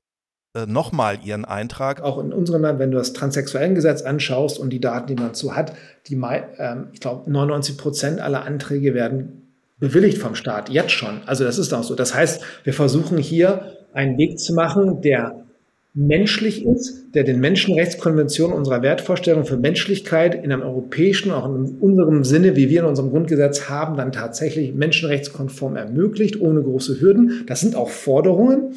äh, 0.56 0.66
nochmal 0.66 1.18
ihren 1.22 1.44
Eintrag. 1.44 2.00
Auch 2.02 2.18
in 2.18 2.32
unserem 2.32 2.62
Land, 2.62 2.78
wenn 2.78 2.90
du 2.90 2.98
das 2.98 3.12
transsexuellen 3.12 3.74
Gesetz 3.74 4.02
anschaust 4.02 4.58
und 4.58 4.70
die 4.70 4.80
Daten, 4.80 5.06
die 5.06 5.14
man 5.14 5.34
zu 5.34 5.54
hat, 5.54 5.74
die, 6.08 6.14
ähm, 6.14 6.88
ich 6.92 7.00
glaube, 7.00 7.30
99 7.30 7.76
Prozent 7.76 8.20
aller 8.20 8.44
Anträge 8.44 8.94
werden 8.94 9.42
bewilligt 9.78 10.18
vom 10.18 10.34
Staat, 10.34 10.70
jetzt 10.70 10.92
schon. 10.92 11.20
Also 11.26 11.44
das 11.44 11.58
ist 11.58 11.72
auch 11.72 11.84
so. 11.84 11.94
Das 11.94 12.14
heißt, 12.14 12.42
wir 12.64 12.72
versuchen 12.72 13.18
hier 13.18 13.72
einen 13.92 14.16
Weg 14.18 14.38
zu 14.38 14.54
machen, 14.54 15.02
der 15.02 15.45
menschlich 15.96 16.66
ist, 16.66 17.14
der 17.14 17.24
den 17.24 17.40
Menschenrechtskonventionen 17.40 18.54
unserer 18.54 18.82
Wertvorstellung 18.82 19.46
für 19.46 19.56
Menschlichkeit 19.56 20.34
in 20.34 20.52
einem 20.52 20.60
europäischen, 20.60 21.32
auch 21.32 21.46
in 21.46 21.78
unserem 21.80 22.22
Sinne, 22.22 22.54
wie 22.54 22.68
wir 22.68 22.80
in 22.80 22.86
unserem 22.86 23.10
Grundgesetz 23.10 23.70
haben, 23.70 23.96
dann 23.96 24.12
tatsächlich 24.12 24.74
menschenrechtskonform 24.74 25.74
ermöglicht, 25.76 26.38
ohne 26.38 26.62
große 26.62 27.00
Hürden. 27.00 27.44
Das 27.46 27.60
sind 27.60 27.76
auch 27.76 27.88
Forderungen. 27.88 28.74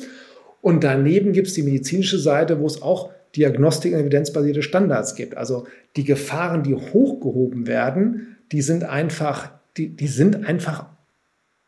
Und 0.61 0.85
daneben 0.85 1.33
gibt 1.33 1.47
es 1.47 1.53
die 1.53 1.63
medizinische 1.63 2.17
Seite, 2.17 2.61
wo 2.61 2.65
es 2.65 2.81
auch 2.81 3.11
Diagnostik 3.35 3.93
und 3.93 3.99
evidenzbasierte 3.99 4.63
Standards 4.63 5.15
gibt. 5.15 5.35
Also 5.35 5.67
die 5.97 6.05
Gefahren, 6.05 6.63
die 6.63 6.73
hochgehoben 6.73 7.67
werden, 7.67 8.37
die 8.53 8.61
sind 8.61 8.85
einfach, 8.85 9.51
die, 9.75 9.93
die 9.93 10.07
sind 10.07 10.47
einfach 10.47 10.85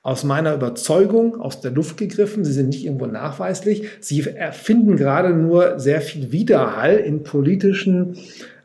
aus 0.03 0.23
meiner 0.23 0.53
Überzeugung 0.55 1.39
aus 1.39 1.61
der 1.61 1.71
Luft 1.71 1.97
gegriffen. 1.97 2.43
Sie 2.43 2.53
sind 2.53 2.69
nicht 2.69 2.85
irgendwo 2.85 3.05
nachweislich. 3.05 3.87
Sie 3.99 4.21
erfinden 4.21 4.97
gerade 4.97 5.29
nur 5.29 5.79
sehr 5.79 6.01
viel 6.01 6.31
Widerhall 6.31 6.97
in 6.97 7.23
politischen 7.23 8.17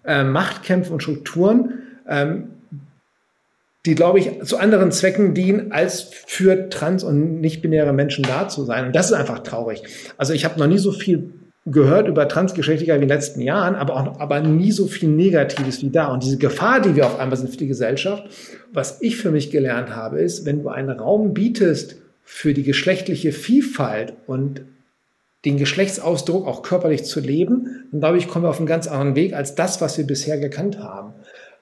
äh, 0.04 0.24
Machtkämpfen 0.24 0.94
und 0.94 1.02
Strukturen, 1.02 1.74
ähm, 2.08 2.48
die, 3.84 3.94
glaube 3.94 4.18
ich, 4.18 4.42
zu 4.42 4.56
anderen 4.56 4.90
Zwecken 4.90 5.34
dienen, 5.34 5.72
als 5.72 6.02
für 6.02 6.70
trans- 6.70 7.04
und 7.04 7.40
nicht-binäre 7.40 7.92
Menschen 7.92 8.24
da 8.24 8.48
zu 8.48 8.64
sein. 8.64 8.86
Und 8.86 8.96
das 8.96 9.06
ist 9.06 9.12
einfach 9.12 9.40
traurig. 9.40 9.82
Also 10.16 10.32
ich 10.32 10.44
habe 10.44 10.58
noch 10.58 10.66
nie 10.66 10.78
so 10.78 10.90
viel 10.90 11.32
gehört 11.66 12.06
über 12.06 12.28
Transgeschlechtlichkeit 12.28 13.00
wie 13.00 13.02
in 13.02 13.08
den 13.08 13.16
letzten 13.16 13.40
Jahren, 13.40 13.74
aber 13.74 13.96
auch 13.96 14.20
aber 14.20 14.40
nie 14.40 14.70
so 14.70 14.86
viel 14.86 15.08
Negatives 15.08 15.82
wie 15.82 15.90
da. 15.90 16.06
Und 16.06 16.22
diese 16.22 16.38
Gefahr, 16.38 16.80
die 16.80 16.94
wir 16.94 17.06
auf 17.06 17.18
einmal 17.18 17.36
sind 17.36 17.50
für 17.50 17.56
die 17.56 17.66
Gesellschaft, 17.66 18.24
was 18.72 19.02
ich 19.02 19.16
für 19.16 19.32
mich 19.32 19.50
gelernt 19.50 19.94
habe, 19.94 20.20
ist, 20.20 20.46
wenn 20.46 20.62
du 20.62 20.68
einen 20.68 20.90
Raum 20.90 21.34
bietest 21.34 21.96
für 22.22 22.54
die 22.54 22.62
geschlechtliche 22.62 23.32
Vielfalt 23.32 24.14
und 24.26 24.62
den 25.44 25.56
Geschlechtsausdruck 25.56 26.46
auch 26.46 26.62
körperlich 26.62 27.04
zu 27.04 27.20
leben, 27.20 27.88
dann 27.90 28.00
glaube 28.00 28.18
ich, 28.18 28.28
kommen 28.28 28.44
wir 28.44 28.50
auf 28.50 28.58
einen 28.58 28.66
ganz 28.66 28.86
anderen 28.86 29.16
Weg 29.16 29.32
als 29.32 29.54
das, 29.54 29.80
was 29.80 29.98
wir 29.98 30.06
bisher 30.06 30.38
gekannt 30.38 30.78
haben. 30.78 31.14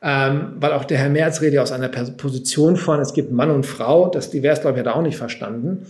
Ähm, 0.03 0.57
weil 0.57 0.73
auch 0.73 0.85
der 0.85 0.99
Herr 0.99 1.09
Merz 1.09 1.41
redet 1.41 1.55
ja 1.55 1.63
aus 1.63 1.73
einer 1.73 1.89
Position 1.89 2.77
von, 2.77 3.01
es 3.01 3.15
gibt 3.15 3.33
Mann 3.33 3.51
und 3.51 3.65
Frau, 3.65 4.09
das 4.09 4.29
divers, 4.29 4.61
glaube 4.61 4.77
ich, 4.77 4.81
hat 4.81 4.93
er 4.93 4.97
auch 4.97 5.03
nicht 5.03 5.17
verstanden. 5.17 5.87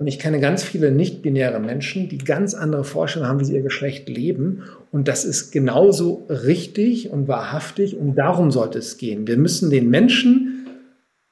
Und 0.00 0.06
ich 0.06 0.18
kenne 0.18 0.40
ganz 0.40 0.62
viele 0.62 0.90
nicht-binäre 0.90 1.60
Menschen, 1.60 2.08
die 2.08 2.16
ganz 2.16 2.54
andere 2.54 2.84
Vorstellungen 2.84 3.30
haben, 3.30 3.40
wie 3.40 3.44
sie 3.44 3.54
ihr 3.54 3.60
Geschlecht 3.60 4.08
leben. 4.08 4.62
Und 4.90 5.08
das 5.08 5.26
ist 5.26 5.50
genauso 5.50 6.26
richtig 6.30 7.10
und 7.10 7.28
wahrhaftig. 7.28 7.98
Und 7.98 8.14
darum 8.14 8.50
sollte 8.50 8.78
es 8.78 8.96
gehen. 8.96 9.26
Wir 9.26 9.36
müssen 9.36 9.68
den 9.68 9.90
Menschen 9.90 10.66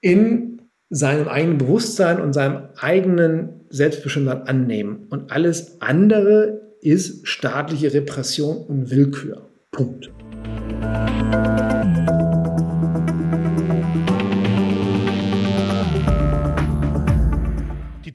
in 0.03 0.61
seinem 0.91 1.29
eigenen 1.29 1.57
Bewusstsein 1.57 2.21
und 2.21 2.35
seinem 2.35 2.65
eigenen 2.79 3.61
Selbstbestimmtheit 3.71 4.47
annehmen. 4.47 5.07
Und 5.09 5.33
alles 5.33 5.81
andere 5.81 6.61
ist 6.83 7.27
staatliche 7.27 7.95
Repression 7.95 8.59
und 8.59 8.91
Willkür. 8.91 9.49
Punkt. 9.71 10.11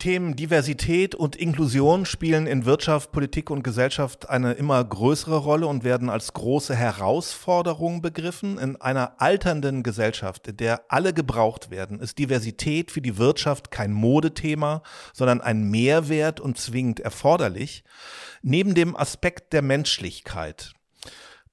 Themen 0.04 0.36
Diversität 0.36 1.16
und 1.16 1.38
Inklusion 1.38 2.06
spielen 2.06 2.46
in 2.46 2.66
Wirtschaft, 2.66 3.14
Politik 3.14 3.50
und 3.50 3.64
Gesellschaft 3.64 4.30
eine 4.30 4.52
immer 4.52 4.84
größere 4.84 5.38
Rolle 5.38 5.66
und 5.66 5.86
werden 5.86 6.10
als 6.10 6.34
große 6.34 6.76
Herausforderung 6.76 8.02
begriffen. 8.02 8.58
In 8.58 8.76
einer 8.76 9.22
alternden 9.22 9.82
Gesellschaft, 9.82 10.50
in 10.50 10.58
der 10.58 10.82
alle 10.90 11.14
gebraucht 11.14 11.72
werden, 11.72 12.02
ist 12.02 12.18
Diversität 12.18 12.92
für 12.92 13.00
die 13.00 13.18
Wirtschaft 13.18 13.72
kein 13.72 13.94
Modethema, 13.94 14.84
sondern 15.14 15.40
ein 15.40 15.70
Mehrwert 15.72 16.42
und 16.42 16.58
zwingend 16.58 17.00
erforderlich. 17.00 17.86
Neben 18.42 18.76
dem 18.76 18.98
Aspekt 18.98 19.54
der 19.54 19.62
Menschlichkeit 19.62 20.74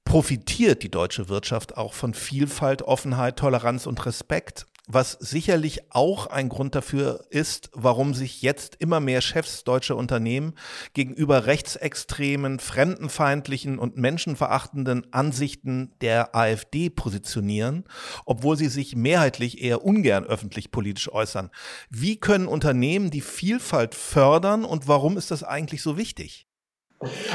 profitiert 0.03 0.83
die 0.83 0.91
deutsche 0.91 1.29
Wirtschaft 1.29 1.77
auch 1.77 1.93
von 1.93 2.13
Vielfalt, 2.13 2.81
Offenheit, 2.81 3.39
Toleranz 3.39 3.85
und 3.85 4.05
Respekt 4.05 4.65
was 4.93 5.11
sicherlich 5.13 5.81
auch 5.91 6.27
ein 6.27 6.49
Grund 6.49 6.75
dafür 6.75 7.25
ist, 7.29 7.69
warum 7.73 8.13
sich 8.13 8.41
jetzt 8.41 8.75
immer 8.79 8.99
mehr 8.99 9.21
Chefs 9.21 9.63
deutscher 9.63 9.95
Unternehmen 9.95 10.53
gegenüber 10.93 11.45
rechtsextremen, 11.45 12.59
fremdenfeindlichen 12.59 13.79
und 13.79 13.97
menschenverachtenden 13.97 15.11
Ansichten 15.13 15.93
der 16.01 16.35
AfD 16.35 16.89
positionieren, 16.89 17.85
obwohl 18.25 18.57
sie 18.57 18.67
sich 18.67 18.95
mehrheitlich 18.95 19.61
eher 19.61 19.83
ungern 19.83 20.25
öffentlich 20.25 20.71
politisch 20.71 21.11
äußern. 21.11 21.49
Wie 21.89 22.17
können 22.17 22.47
Unternehmen 22.47 23.11
die 23.11 23.21
Vielfalt 23.21 23.95
fördern 23.95 24.65
und 24.65 24.87
warum 24.87 25.17
ist 25.17 25.31
das 25.31 25.43
eigentlich 25.43 25.81
so 25.81 25.97
wichtig? 25.97 26.47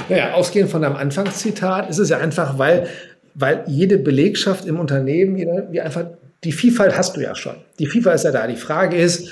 Naja, 0.08 0.34
ausgehend 0.34 0.70
von 0.70 0.82
deinem 0.82 0.96
Anfangszitat 0.96 1.90
ist 1.90 1.98
es 1.98 2.08
ja 2.08 2.18
einfach, 2.18 2.58
weil, 2.58 2.88
weil 3.34 3.64
jede 3.66 3.98
Belegschaft 3.98 4.64
im 4.64 4.78
Unternehmen 4.78 5.36
wie 5.36 5.80
einfach 5.80 6.06
die 6.44 6.52
Vielfalt 6.52 6.96
hast 6.96 7.16
du 7.16 7.20
ja 7.20 7.34
schon. 7.34 7.56
Die 7.78 7.86
Vielfalt 7.86 8.16
ist 8.16 8.24
ja 8.24 8.32
da. 8.32 8.46
Die 8.46 8.56
Frage 8.56 8.96
ist, 8.96 9.30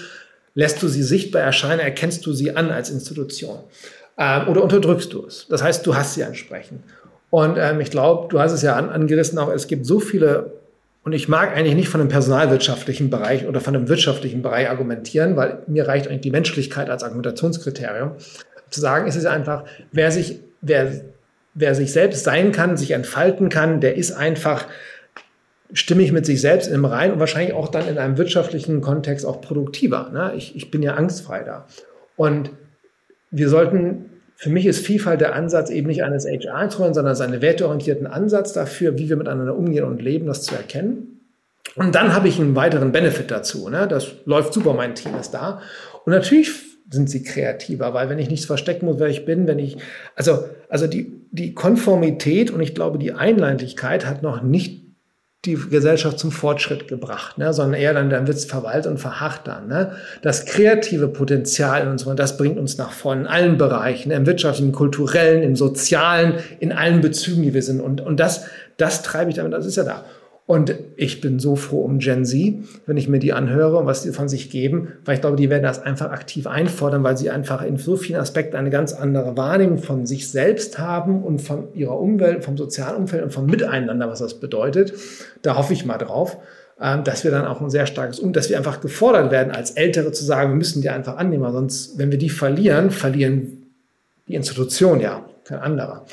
lässt 0.55 0.83
du 0.83 0.89
sie 0.89 1.03
sichtbar 1.03 1.43
erscheinen, 1.43 1.81
erkennst 1.81 2.25
du 2.27 2.33
sie 2.33 2.57
an 2.57 2.71
als 2.71 2.91
Institution 2.91 3.59
ähm, 4.19 4.49
oder 4.49 4.63
unterdrückst 4.63 5.13
du 5.13 5.27
es? 5.27 5.47
Das 5.49 5.63
heißt, 5.63 5.87
du 5.87 5.95
hast 5.97 6.15
sie 6.15 6.23
entsprechend. 6.23 6.83
Und 7.31 7.57
ähm, 7.59 7.81
ich 7.81 7.91
glaube, 7.91 8.29
du 8.29 8.39
hast 8.39 8.53
es 8.53 8.63
ja 8.63 8.77
an, 8.77 8.89
angerissen, 8.91 9.39
auch 9.39 9.53
es 9.53 9.67
gibt 9.67 9.87
so 9.87 9.99
viele, 9.99 10.53
und 11.03 11.13
ich 11.13 11.29
mag 11.29 11.55
eigentlich 11.55 11.75
nicht 11.75 11.89
von 11.89 12.01
dem 12.01 12.09
personalwirtschaftlichen 12.09 13.11
Bereich 13.11 13.47
oder 13.47 13.61
von 13.61 13.75
dem 13.75 13.89
wirtschaftlichen 13.89 14.41
Bereich 14.41 14.71
argumentieren, 14.71 15.37
weil 15.37 15.59
mir 15.67 15.89
reicht 15.89 16.07
eigentlich 16.07 16.21
die 16.21 16.31
Menschlichkeit 16.31 16.89
als 16.89 17.03
Argumentationskriterium. 17.03 18.13
Zu 18.71 18.81
sagen, 18.81 19.07
ist 19.07 19.17
es 19.17 19.27
einfach, 19.27 19.65
wer 19.93 20.11
sich, 20.13 20.41
wer, 20.61 20.93
wer 21.55 21.75
sich 21.75 21.93
selbst 21.93 22.25
sein 22.25 22.53
kann, 22.53 22.77
sich 22.77 22.93
entfalten 22.93 23.49
kann, 23.49 23.81
der 23.81 23.97
ist 23.97 24.13
einfach 24.13 24.67
stimmig 25.73 26.13
mit 26.13 26.27
sich 26.27 26.41
selbst 26.41 26.69
im 26.69 26.85
Rein 26.85 27.13
und 27.13 27.21
wahrscheinlich 27.21 27.55
auch 27.55 27.69
dann 27.69 27.89
in 27.89 27.99
einem 27.99 28.19
wirtschaftlichen 28.19 28.81
Kontext 28.81 29.25
auch 29.25 29.41
produktiver. 29.41 30.11
Ne? 30.13 30.33
Ich, 30.37 30.55
ich 30.57 30.71
bin 30.71 30.83
ja 30.83 30.95
angstfrei 30.95 31.43
da. 31.43 31.67
Und 32.17 32.51
wir 33.31 33.49
sollten, 33.49 34.11
für 34.37 34.51
mich 34.51 34.67
ist 34.67 34.85
Vielfalt 34.85 35.21
der 35.21 35.35
Ansatz 35.35 35.71
eben 35.71 35.89
nicht 35.89 36.05
eines 36.05 36.27
HR-Instruments, 36.27 36.97
sondern 36.97 37.21
einen 37.21 37.43
werteorientierten 37.43 38.07
Ansatz 38.07 38.53
dafür, 38.53 38.99
wie 38.99 39.09
wir 39.09 39.17
miteinander 39.17 39.57
umgehen 39.57 39.85
und 39.85 40.03
leben, 40.03 40.27
das 40.27 40.43
zu 40.43 40.55
erkennen. 40.55 41.21
Und 41.77 41.95
dann 41.95 42.15
habe 42.15 42.29
ich 42.29 42.39
einen 42.39 42.55
weiteren 42.55 42.93
Benefit 42.93 43.31
dazu. 43.31 43.69
Ne? 43.69 43.89
Das 43.89 44.13
läuft 44.27 44.53
super, 44.53 44.75
mein 44.75 44.95
Team 44.95 45.15
ist 45.19 45.33
da. 45.33 45.61
Und 46.05 46.13
natürlich 46.13 46.53
sind 46.91 47.11
sie 47.11 47.25
kreativer, 47.25 47.95
weil 47.95 48.09
wenn 48.09 48.19
ich 48.19 48.31
nichts 48.31 48.47
verstecken 48.47 48.87
muss, 48.87 48.99
wer 48.99 49.09
ich 49.09 49.25
bin, 49.25 49.47
wenn 49.47 49.59
ich, 49.59 49.79
also, 50.15 50.45
also 50.69 50.87
die, 50.87 51.13
die 51.33 51.55
Konformität 51.55 52.51
und 52.51 52.61
ich 52.61 52.75
glaube, 52.75 52.99
die 52.99 53.13
Einheitlichkeit 53.13 54.07
hat 54.07 54.23
noch 54.23 54.43
nicht 54.43 54.84
die 55.47 55.55
Gesellschaft 55.55 56.19
zum 56.19 56.31
Fortschritt 56.31 56.89
gebracht, 56.89 57.39
ne? 57.39 57.53
sondern 57.53 57.81
eher 57.81 57.95
dann, 57.95 58.11
dann 58.11 58.27
wird 58.27 58.37
es 58.37 58.45
verwaltet 58.45 58.91
und 58.91 58.99
verharrt 58.99 59.47
dann. 59.47 59.69
Ne? 59.69 59.93
Das 60.23 60.47
kreative 60.47 61.09
Potenzial 61.09 61.83
in 61.83 61.89
uns, 61.89 62.05
das 62.17 62.37
bringt 62.37 62.59
uns 62.59 62.79
nach 62.79 62.93
vorne 62.93 63.23
in 63.23 63.27
allen 63.27 63.59
Bereichen, 63.59 64.11
im 64.11 64.27
wirtschaftlichen, 64.27 64.69
im 64.69 64.75
kulturellen, 64.75 65.43
im 65.43 65.57
sozialen, 65.57 66.35
in 66.61 66.73
allen 66.73 67.01
Bezügen, 67.01 67.43
die 67.43 67.55
wir 67.55 67.63
sind. 67.63 67.81
Und, 67.81 68.01
und 68.01 68.19
das, 68.21 68.47
das 68.77 69.03
treibe 69.03 69.31
ich 69.31 69.37
damit, 69.37 69.53
das 69.53 69.67
ist 69.67 69.77
ja 69.77 69.85
da. 69.85 70.05
Und 70.47 70.75
ich 70.97 71.23
bin 71.23 71.39
so 71.39 71.57
froh 71.57 71.81
um 71.81 71.99
Gen 71.99 72.27
Z, 72.27 72.57
wenn 72.85 72.99
ich 72.99 73.09
mir 73.09 73.19
die 73.19 73.33
anhöre 73.33 73.79
und 73.79 73.87
was 73.87 74.03
die 74.03 74.11
von 74.11 74.29
sich 74.29 74.51
geben, 74.51 74.89
weil 75.07 75.15
ich 75.15 75.23
glaube, 75.23 75.37
die 75.37 75.49
werden 75.49 75.63
das 75.63 75.81
einfach 75.83 76.11
aktiv 76.11 76.47
einfordern, 76.47 77.03
weil 77.03 77.17
sie 77.17 77.31
einfach 77.31 77.63
in 77.63 77.79
so 77.79 77.97
vielen 77.97 78.21
Aspekten 78.21 78.57
eine 78.57 78.69
ganz 78.69 78.93
andere 78.93 79.39
Wahrnehmung 79.39 79.79
von 79.79 80.05
sich 80.05 80.31
selbst 80.31 80.79
haben 80.79 81.23
und 81.25 81.41
von 81.41 81.73
ihrer 81.75 81.99
Umwelt, 81.99 82.45
vom 82.45 82.59
sozialen 82.59 82.97
Umfeld 82.97 83.23
und 83.23 83.33
vom 83.33 83.47
Miteinander, 83.47 84.07
was 84.07 84.19
das 84.19 84.39
bedeutet. 84.39 84.93
Da 85.41 85.57
hoffe 85.57 85.73
ich 85.73 85.87
mal 85.87 85.97
drauf, 85.97 86.37
ähm, 86.79 87.05
dass 87.05 87.25
wir 87.25 87.31
dann 87.31 87.47
auch 87.47 87.63
ein 87.63 87.71
sehr 87.71 87.87
starkes 87.87 88.19
Um, 88.19 88.35
dass 88.35 88.51
wir 88.51 88.59
einfach 88.59 88.83
gefordert 88.83 89.31
werden, 89.31 89.51
als 89.51 89.71
Ältere 89.71 90.13
zu 90.13 90.25
sagen, 90.25 90.51
wir 90.51 90.57
müssen 90.57 90.83
die 90.83 90.91
einfach 90.91 91.17
annehmen, 91.17 91.51
sonst, 91.53 91.99
wenn 91.99 92.11
wir 92.11 92.19
die 92.19 92.29
verlieren, 92.29 92.91
verlieren 92.91 93.65
die 94.29 94.35
Institution 94.35 95.01
ja, 95.01 95.25
kein 95.45 95.61
anderer. 95.61 96.05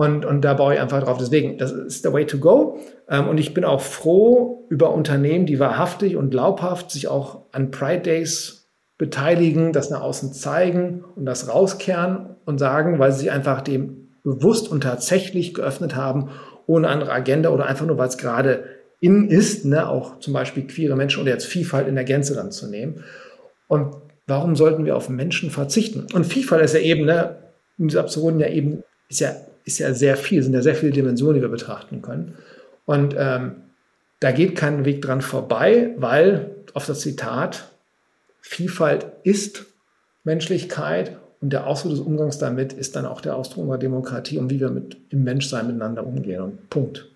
Und, 0.00 0.24
und 0.24 0.40
da 0.40 0.54
baue 0.54 0.72
ich 0.72 0.80
einfach 0.80 1.02
drauf. 1.02 1.18
Deswegen, 1.18 1.58
das 1.58 1.72
ist 1.72 2.06
der 2.06 2.14
way 2.14 2.24
to 2.24 2.38
go. 2.38 2.78
Ähm, 3.06 3.28
und 3.28 3.36
ich 3.36 3.52
bin 3.52 3.66
auch 3.66 3.82
froh 3.82 4.64
über 4.70 4.94
Unternehmen, 4.94 5.44
die 5.44 5.60
wahrhaftig 5.60 6.16
und 6.16 6.30
glaubhaft 6.30 6.90
sich 6.90 7.06
auch 7.06 7.42
an 7.52 7.70
Pride 7.70 8.00
Days 8.00 8.70
beteiligen, 8.96 9.74
das 9.74 9.90
nach 9.90 10.00
außen 10.00 10.32
zeigen 10.32 11.04
und 11.16 11.26
das 11.26 11.50
rauskehren 11.50 12.34
und 12.46 12.56
sagen, 12.56 12.98
weil 12.98 13.12
sie 13.12 13.18
sich 13.18 13.30
einfach 13.30 13.60
dem 13.60 14.08
bewusst 14.22 14.70
und 14.70 14.84
tatsächlich 14.84 15.52
geöffnet 15.52 15.94
haben, 15.94 16.30
ohne 16.66 16.88
andere 16.88 17.12
Agenda 17.12 17.50
oder 17.50 17.66
einfach 17.66 17.84
nur, 17.84 17.98
weil 17.98 18.08
es 18.08 18.16
gerade 18.16 18.64
in 19.00 19.28
ist, 19.28 19.66
ne, 19.66 19.86
auch 19.86 20.18
zum 20.18 20.32
Beispiel 20.32 20.66
queere 20.66 20.96
Menschen 20.96 21.20
oder 21.20 21.32
jetzt 21.32 21.44
Vielfalt 21.44 21.86
in 21.86 21.94
der 21.94 22.04
Gänze 22.04 22.34
dann 22.34 22.52
zu 22.52 22.68
nehmen. 22.68 23.04
Und 23.68 23.96
warum 24.26 24.56
sollten 24.56 24.86
wir 24.86 24.96
auf 24.96 25.10
Menschen 25.10 25.50
verzichten? 25.50 26.06
Und 26.14 26.24
Vielfalt 26.24 26.64
ist 26.64 26.72
ja 26.72 26.80
eben, 26.80 27.04
ne, 27.04 27.36
in 27.76 27.88
dieser 27.88 28.00
Absurden 28.00 28.40
ja 28.40 28.48
eben, 28.48 28.82
ist 29.10 29.20
ja 29.20 29.34
ist 29.64 29.78
ja 29.78 29.94
sehr 29.94 30.16
viel, 30.16 30.42
sind 30.42 30.54
ja 30.54 30.62
sehr 30.62 30.74
viele 30.74 30.92
Dimensionen, 30.92 31.36
die 31.36 31.42
wir 31.42 31.48
betrachten 31.48 32.02
können. 32.02 32.34
Und 32.86 33.14
ähm, 33.16 33.52
da 34.20 34.32
geht 34.32 34.56
kein 34.56 34.84
Weg 34.84 35.02
dran 35.02 35.22
vorbei, 35.22 35.90
weil 35.96 36.50
auf 36.74 36.86
das 36.86 37.00
Zitat, 37.00 37.70
Vielfalt 38.40 39.06
ist 39.22 39.66
Menschlichkeit 40.24 41.16
und 41.40 41.52
der 41.52 41.66
Ausdruck 41.66 41.92
des 41.92 42.00
Umgangs 42.00 42.38
damit 42.38 42.72
ist 42.72 42.96
dann 42.96 43.06
auch 43.06 43.20
der 43.20 43.36
Ausdruck 43.36 43.62
unserer 43.62 43.78
Demokratie 43.78 44.38
und 44.38 44.50
wie 44.50 44.60
wir 44.60 44.70
mit 44.70 44.96
im 45.10 45.24
Menschsein 45.24 45.66
miteinander 45.66 46.06
umgehen. 46.06 46.40
Und 46.42 46.70
Punkt. 46.70 47.06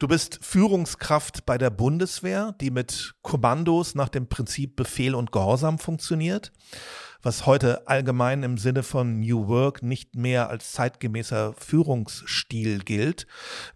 Du 0.00 0.08
bist 0.08 0.40
Führungskraft 0.42 1.46
bei 1.46 1.58
der 1.58 1.70
Bundeswehr, 1.70 2.56
die 2.60 2.72
mit 2.72 3.14
Kommandos 3.22 3.94
nach 3.94 4.08
dem 4.08 4.28
Prinzip 4.28 4.74
Befehl 4.74 5.14
und 5.14 5.30
Gehorsam 5.30 5.78
funktioniert 5.78 6.50
was 7.22 7.46
heute 7.46 7.86
allgemein 7.86 8.42
im 8.42 8.56
Sinne 8.56 8.82
von 8.82 9.20
New 9.20 9.48
Work 9.48 9.82
nicht 9.82 10.14
mehr 10.14 10.48
als 10.48 10.72
zeitgemäßer 10.72 11.54
Führungsstil 11.54 12.80
gilt. 12.80 13.26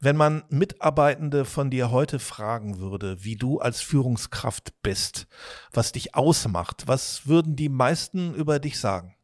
Wenn 0.01 0.17
man 0.17 0.45
Mitarbeitende 0.49 1.45
von 1.45 1.71
dir 1.71 1.91
heute 1.91 2.19
fragen 2.19 2.79
würde, 2.79 3.23
wie 3.23 3.37
du 3.37 3.59
als 3.59 3.81
Führungskraft 3.81 4.73
bist, 4.83 5.27
was 5.73 5.93
dich 5.93 6.15
ausmacht, 6.15 6.85
was 6.87 7.27
würden 7.27 7.57
die 7.57 7.69
meisten 7.69 8.35
über 8.35 8.59
dich 8.59 8.79
sagen? 8.79 9.15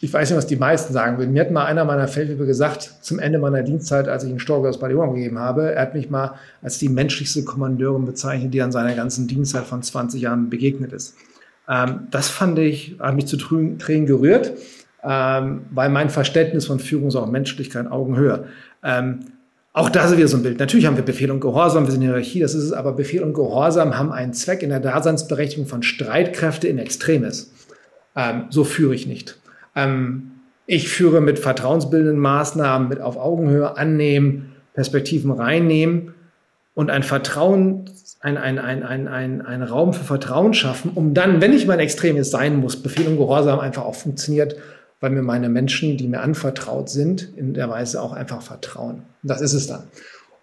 Ich 0.00 0.12
weiß 0.12 0.30
nicht, 0.30 0.36
was 0.36 0.46
die 0.46 0.56
meisten 0.56 0.92
sagen 0.92 1.18
würden. 1.18 1.32
Mir 1.32 1.40
hat 1.40 1.50
mal 1.50 1.64
einer 1.64 1.84
meiner 1.84 2.08
Feldwebel 2.08 2.46
gesagt, 2.46 2.92
zum 3.00 3.18
Ende 3.18 3.38
meiner 3.38 3.62
Dienstzeit, 3.62 4.08
als 4.08 4.24
ich 4.24 4.30
einen 4.30 4.38
Storge 4.38 4.68
aus 4.68 4.78
Bataillon 4.78 5.14
gegeben 5.14 5.38
habe, 5.38 5.72
er 5.72 5.82
hat 5.82 5.94
mich 5.94 6.10
mal 6.10 6.34
als 6.62 6.78
die 6.78 6.90
menschlichste 6.90 7.44
Kommandeurin 7.44 8.04
bezeichnet, 8.04 8.52
die 8.52 8.60
an 8.60 8.72
seiner 8.72 8.94
ganzen 8.94 9.26
Dienstzeit 9.26 9.64
von 9.64 9.82
20 9.82 10.20
Jahren 10.20 10.50
begegnet 10.50 10.92
ist. 10.92 11.14
Ähm, 11.68 12.08
das 12.10 12.28
fand 12.28 12.58
ich, 12.58 12.96
hat 13.00 13.14
mich 13.14 13.26
zu 13.26 13.36
Tränen 13.36 14.06
gerührt, 14.06 14.52
ähm, 15.02 15.62
weil 15.70 15.88
mein 15.88 16.10
Verständnis 16.10 16.66
von 16.66 16.78
Führung 16.78 17.08
ist 17.08 17.16
auch 17.16 17.30
Menschlichkeit, 17.30 17.90
Augenhöhe. 17.90 18.46
Ähm, 18.82 19.20
auch 19.72 19.88
da 19.88 20.06
sind 20.06 20.18
wir 20.18 20.28
so 20.28 20.36
ein 20.36 20.42
Bild. 20.42 20.60
Natürlich 20.60 20.86
haben 20.86 20.96
wir 20.96 21.04
Befehl 21.04 21.30
und 21.30 21.40
Gehorsam, 21.40 21.84
wir 21.84 21.90
sind 21.90 22.02
in 22.02 22.08
Hierarchie, 22.08 22.40
das 22.40 22.54
ist 22.54 22.64
es, 22.64 22.72
aber 22.72 22.92
Befehl 22.92 23.22
und 23.22 23.32
Gehorsam 23.32 23.98
haben 23.98 24.12
einen 24.12 24.32
Zweck 24.34 24.62
in 24.62 24.68
der 24.68 24.80
Daseinsberechtigung 24.80 25.66
von 25.66 25.82
Streitkräfte 25.82 26.68
in 26.68 26.78
Extremis. 26.78 27.52
Ähm, 28.14 28.44
so 28.50 28.62
führe 28.62 28.94
ich 28.94 29.06
nicht. 29.06 29.36
Ähm, 29.74 30.30
ich 30.66 30.88
führe 30.88 31.20
mit 31.20 31.38
vertrauensbildenden 31.38 32.18
Maßnahmen, 32.18 32.88
mit 32.88 33.00
auf 33.00 33.16
Augenhöhe 33.16 33.76
annehmen, 33.76 34.52
Perspektiven 34.72 35.30
reinnehmen 35.30 36.14
und 36.74 36.90
ein 36.90 37.02
Vertrauen 37.02 37.90
ein, 38.24 38.38
ein, 38.38 38.58
ein, 38.58 38.82
ein, 38.82 39.06
ein, 39.06 39.42
ein 39.42 39.62
Raum 39.62 39.92
für 39.92 40.04
Vertrauen 40.04 40.54
schaffen, 40.54 40.92
um 40.94 41.12
dann, 41.12 41.42
wenn 41.42 41.52
ich 41.52 41.66
mein 41.66 41.78
Extremes 41.78 42.30
sein 42.30 42.56
muss, 42.56 42.82
Befehl 42.82 43.06
und 43.06 43.18
Gehorsam 43.18 43.60
einfach 43.60 43.84
auch 43.84 43.94
funktioniert, 43.94 44.56
weil 45.00 45.10
mir 45.10 45.20
meine 45.20 45.50
Menschen, 45.50 45.98
die 45.98 46.08
mir 46.08 46.20
anvertraut 46.20 46.88
sind, 46.88 47.28
in 47.36 47.52
der 47.52 47.68
Weise 47.68 48.00
auch 48.00 48.12
einfach 48.12 48.40
vertrauen. 48.40 49.02
Das 49.22 49.42
ist 49.42 49.52
es 49.52 49.66
dann. 49.66 49.82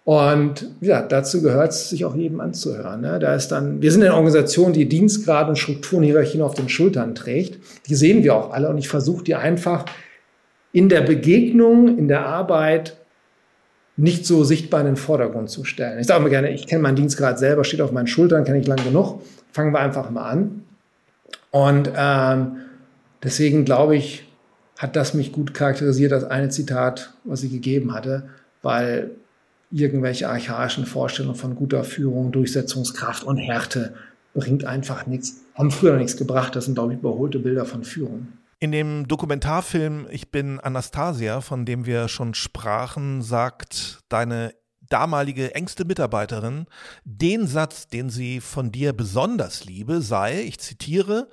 Und 0.04 0.68
ja, 0.80 1.00
dazu 1.02 1.42
gehört 1.42 1.70
es, 1.70 1.90
sich 1.90 2.04
auch 2.04 2.16
jedem 2.16 2.40
anzuhören. 2.40 3.02
Ne? 3.02 3.18
Da 3.20 3.34
ist 3.34 3.48
dann, 3.48 3.82
wir 3.82 3.92
sind 3.92 4.02
eine 4.02 4.14
Organisation, 4.14 4.72
die 4.72 4.88
Dienstgrade 4.88 5.50
und 5.50 5.56
Strukturen, 5.56 6.02
Hierarchien 6.02 6.42
auf 6.42 6.54
den 6.54 6.68
Schultern 6.68 7.14
trägt. 7.14 7.60
Die 7.86 7.94
sehen 7.94 8.24
wir 8.24 8.34
auch 8.34 8.52
alle 8.52 8.68
und 8.68 8.78
ich 8.78 8.88
versuche 8.88 9.22
die 9.22 9.36
einfach 9.36 9.84
in 10.72 10.88
der 10.88 11.02
Begegnung, 11.02 11.98
in 11.98 12.08
der 12.08 12.26
Arbeit 12.26 12.96
nicht 13.96 14.26
so 14.26 14.42
sichtbar 14.42 14.80
in 14.80 14.86
den 14.86 14.96
Vordergrund 14.96 15.50
zu 15.50 15.64
stellen. 15.64 16.00
Ich 16.00 16.06
sage 16.06 16.20
immer 16.20 16.30
gerne, 16.30 16.50
ich 16.50 16.66
kenne 16.66 16.82
meinen 16.82 16.96
Dienstgrad 16.96 17.38
selber, 17.38 17.62
steht 17.62 17.82
auf 17.82 17.92
meinen 17.92 18.06
Schultern, 18.06 18.44
kenne 18.44 18.58
ich 18.58 18.66
lang 18.66 18.82
genug. 18.82 19.22
Fangen 19.52 19.72
wir 19.72 19.80
einfach 19.80 20.10
mal 20.10 20.28
an. 20.28 20.64
Und 21.50 21.92
ähm, 21.94 22.56
deswegen 23.22 23.64
glaube 23.64 23.94
ich, 23.94 24.26
hat 24.78 24.96
das 24.96 25.14
mich 25.14 25.30
gut 25.30 25.54
charakterisiert, 25.54 26.10
das 26.10 26.24
eine 26.24 26.48
Zitat, 26.48 27.12
was 27.22 27.44
ich 27.44 27.52
gegeben 27.52 27.94
hatte, 27.94 28.24
weil 28.62 29.12
irgendwelche 29.72 30.28
archaischen 30.28 30.86
Vorstellungen 30.86 31.36
von 31.36 31.56
guter 31.56 31.84
Führung, 31.84 32.30
Durchsetzungskraft 32.30 33.24
und 33.24 33.38
Härte 33.38 33.94
bringt 34.34 34.64
einfach 34.64 35.06
nichts, 35.06 35.42
haben 35.54 35.70
früher 35.70 35.96
nichts 35.96 36.16
gebracht. 36.16 36.54
Das 36.56 36.66
sind, 36.66 36.74
glaube 36.74 36.92
ich, 36.92 36.98
überholte 37.00 37.38
Bilder 37.38 37.64
von 37.64 37.84
Führung. 37.84 38.28
In 38.60 38.70
dem 38.70 39.08
Dokumentarfilm 39.08 40.06
Ich 40.10 40.30
bin 40.30 40.60
Anastasia, 40.60 41.40
von 41.40 41.64
dem 41.64 41.84
wir 41.84 42.08
schon 42.08 42.34
sprachen, 42.34 43.22
sagt 43.22 44.00
deine 44.08 44.54
damalige 44.88 45.54
engste 45.54 45.84
Mitarbeiterin, 45.84 46.66
den 47.04 47.46
Satz, 47.46 47.88
den 47.88 48.10
sie 48.10 48.40
von 48.40 48.70
dir 48.70 48.92
besonders 48.92 49.64
liebe, 49.64 50.02
sei, 50.02 50.42
ich 50.42 50.60
zitiere, 50.60 51.28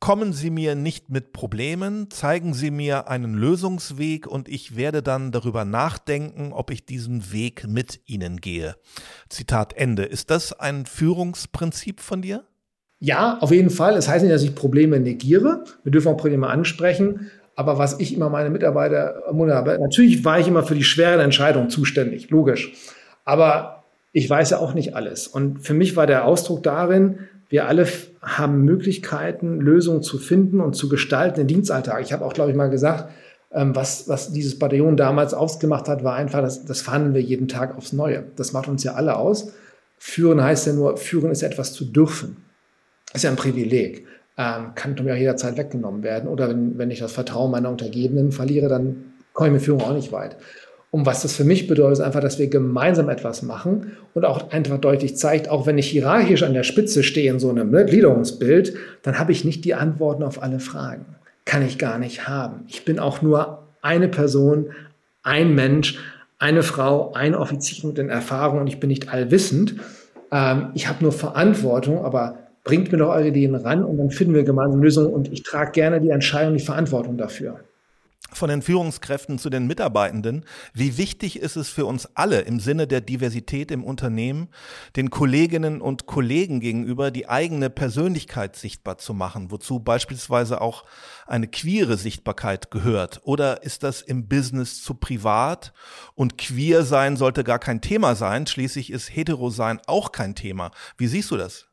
Kommen 0.00 0.32
Sie 0.32 0.48
mir 0.48 0.74
nicht 0.74 1.10
mit 1.10 1.34
Problemen, 1.34 2.10
zeigen 2.10 2.54
Sie 2.54 2.70
mir 2.70 3.08
einen 3.08 3.34
Lösungsweg 3.34 4.26
und 4.26 4.48
ich 4.48 4.74
werde 4.74 5.02
dann 5.02 5.30
darüber 5.30 5.66
nachdenken, 5.66 6.54
ob 6.54 6.70
ich 6.70 6.86
diesen 6.86 7.34
Weg 7.34 7.68
mit 7.68 8.00
Ihnen 8.06 8.38
gehe. 8.38 8.76
Zitat 9.28 9.74
Ende. 9.74 10.04
Ist 10.04 10.30
das 10.30 10.58
ein 10.58 10.86
Führungsprinzip 10.86 12.00
von 12.00 12.22
dir? 12.22 12.44
Ja, 12.98 13.36
auf 13.40 13.50
jeden 13.50 13.68
Fall. 13.68 13.90
Es 13.90 14.06
das 14.06 14.14
heißt 14.14 14.24
nicht, 14.24 14.34
dass 14.34 14.42
ich 14.42 14.54
Probleme 14.54 14.98
negiere. 14.98 15.64
Wir 15.84 15.92
dürfen 15.92 16.08
auch 16.08 16.16
Probleme 16.16 16.48
ansprechen. 16.48 17.30
Aber 17.54 17.76
was 17.76 18.00
ich 18.00 18.14
immer 18.14 18.30
meine 18.30 18.48
Mitarbeiter 18.48 19.22
habe, 19.26 19.78
natürlich 19.78 20.24
war 20.24 20.40
ich 20.40 20.48
immer 20.48 20.62
für 20.62 20.74
die 20.74 20.84
schweren 20.84 21.20
Entscheidungen 21.20 21.68
zuständig, 21.68 22.30
logisch. 22.30 22.72
Aber 23.26 23.84
ich 24.12 24.28
weiß 24.30 24.50
ja 24.50 24.58
auch 24.58 24.72
nicht 24.72 24.94
alles. 24.96 25.28
Und 25.28 25.60
für 25.60 25.74
mich 25.74 25.94
war 25.94 26.06
der 26.06 26.24
Ausdruck 26.24 26.62
darin, 26.62 27.18
wir 27.50 27.68
alle 27.68 27.86
haben 28.22 28.62
Möglichkeiten, 28.62 29.60
Lösungen 29.60 30.02
zu 30.02 30.18
finden 30.18 30.60
und 30.60 30.74
zu 30.74 30.88
gestalten 30.88 31.40
im 31.40 31.46
Dienstalltag. 31.46 32.00
Ich 32.02 32.12
habe 32.12 32.24
auch, 32.24 32.32
glaube 32.32 32.50
ich, 32.50 32.56
mal 32.56 32.70
gesagt, 32.70 33.10
ähm, 33.52 33.76
was, 33.76 34.08
was 34.08 34.32
dieses 34.32 34.58
Bataillon 34.58 34.96
damals 34.96 35.34
ausgemacht 35.34 35.88
hat, 35.88 36.04
war 36.04 36.14
einfach, 36.14 36.40
das, 36.40 36.64
das 36.64 36.80
verhandeln 36.80 37.14
wir 37.14 37.22
jeden 37.22 37.48
Tag 37.48 37.76
aufs 37.76 37.92
Neue. 37.92 38.24
Das 38.36 38.52
macht 38.52 38.68
uns 38.68 38.84
ja 38.84 38.94
alle 38.94 39.16
aus. 39.16 39.52
Führen 39.98 40.42
heißt 40.42 40.68
ja 40.68 40.72
nur, 40.72 40.96
führen 40.96 41.30
ist 41.30 41.42
etwas 41.42 41.74
zu 41.74 41.84
dürfen 41.84 42.36
ist 43.14 43.24
ja 43.24 43.30
ein 43.30 43.36
Privileg, 43.36 44.06
ähm, 44.36 44.74
kann 44.74 44.94
mir 45.02 45.14
auch 45.14 45.18
jederzeit 45.18 45.56
weggenommen 45.56 46.02
werden. 46.02 46.28
Oder 46.28 46.48
wenn, 46.48 46.78
wenn 46.78 46.90
ich 46.90 47.00
das 47.00 47.12
Vertrauen 47.12 47.50
meiner 47.50 47.70
Untergebenen 47.70 48.32
verliere, 48.32 48.68
dann 48.68 49.12
komme 49.32 49.48
ich 49.48 49.54
mit 49.54 49.62
Führung 49.62 49.82
auch 49.82 49.94
nicht 49.94 50.12
weit. 50.12 50.36
Und 50.90 51.06
was 51.06 51.22
das 51.22 51.36
für 51.36 51.44
mich 51.44 51.68
bedeutet, 51.68 51.98
ist 51.98 52.04
einfach, 52.04 52.20
dass 52.20 52.38
wir 52.40 52.48
gemeinsam 52.48 53.08
etwas 53.08 53.42
machen 53.42 53.92
und 54.12 54.24
auch 54.24 54.50
einfach 54.50 54.78
deutlich 54.78 55.16
zeigt, 55.16 55.48
auch 55.48 55.66
wenn 55.66 55.78
ich 55.78 55.86
hierarchisch 55.88 56.42
an 56.42 56.52
der 56.52 56.64
Spitze 56.64 57.04
stehe 57.04 57.30
in 57.30 57.38
so 57.38 57.48
einem 57.48 57.70
ne, 57.70 57.84
Gliederungsbild, 57.84 58.74
dann 59.02 59.18
habe 59.18 59.30
ich 59.30 59.44
nicht 59.44 59.64
die 59.64 59.74
Antworten 59.74 60.24
auf 60.24 60.42
alle 60.42 60.58
Fragen. 60.58 61.04
Kann 61.44 61.64
ich 61.64 61.78
gar 61.78 61.98
nicht 61.98 62.26
haben. 62.26 62.64
Ich 62.66 62.84
bin 62.84 62.98
auch 62.98 63.22
nur 63.22 63.62
eine 63.82 64.08
Person, 64.08 64.70
ein 65.22 65.54
Mensch, 65.54 65.98
eine 66.38 66.62
Frau, 66.62 67.12
ein 67.12 67.36
Offizier 67.36 67.86
mit 67.86 67.98
den 67.98 68.08
Erfahrungen 68.08 68.62
und 68.62 68.66
ich 68.66 68.80
bin 68.80 68.88
nicht 68.88 69.12
allwissend. 69.12 69.76
Ähm, 70.32 70.70
ich 70.74 70.88
habe 70.88 71.02
nur 71.02 71.12
Verantwortung, 71.12 72.04
aber 72.04 72.38
bringt 72.64 72.90
mir 72.90 72.98
doch 72.98 73.10
eure 73.10 73.28
Ideen 73.28 73.54
ran 73.54 73.84
und 73.84 73.98
dann 73.98 74.10
finden 74.10 74.34
wir 74.34 74.42
gemeinsam 74.42 74.82
Lösungen 74.82 75.12
und 75.12 75.32
ich 75.32 75.44
trage 75.44 75.70
gerne 75.70 76.00
die 76.00 76.10
Entscheidung, 76.10 76.54
die 76.54 76.64
Verantwortung 76.64 77.16
dafür. 77.16 77.60
Von 78.32 78.48
den 78.48 78.62
Führungskräften 78.62 79.38
zu 79.38 79.50
den 79.50 79.66
Mitarbeitenden. 79.66 80.44
Wie 80.74 80.98
wichtig 80.98 81.38
ist 81.40 81.56
es 81.56 81.68
für 81.68 81.86
uns 81.86 82.08
alle 82.14 82.40
im 82.40 82.60
Sinne 82.60 82.86
der 82.86 83.00
Diversität 83.00 83.70
im 83.70 83.84
Unternehmen, 83.84 84.48
den 84.96 85.10
Kolleginnen 85.10 85.80
und 85.80 86.06
Kollegen 86.06 86.60
gegenüber 86.60 87.10
die 87.10 87.28
eigene 87.28 87.70
Persönlichkeit 87.70 88.56
sichtbar 88.56 88.98
zu 88.98 89.14
machen, 89.14 89.50
wozu 89.50 89.80
beispielsweise 89.80 90.60
auch 90.60 90.84
eine 91.26 91.48
queere 91.48 91.96
Sichtbarkeit 91.96 92.70
gehört? 92.70 93.20
Oder 93.24 93.62
ist 93.62 93.82
das 93.82 94.02
im 94.02 94.28
Business 94.28 94.82
zu 94.82 94.94
privat 94.94 95.72
und 96.14 96.38
queer 96.38 96.84
sein 96.84 97.16
sollte 97.16 97.44
gar 97.44 97.58
kein 97.58 97.80
Thema 97.80 98.14
sein? 98.14 98.46
Schließlich 98.46 98.90
ist 98.90 99.08
hetero 99.14 99.50
sein 99.50 99.80
auch 99.86 100.12
kein 100.12 100.34
Thema. 100.34 100.70
Wie 100.96 101.06
siehst 101.06 101.30
du 101.30 101.36
das? 101.36 101.70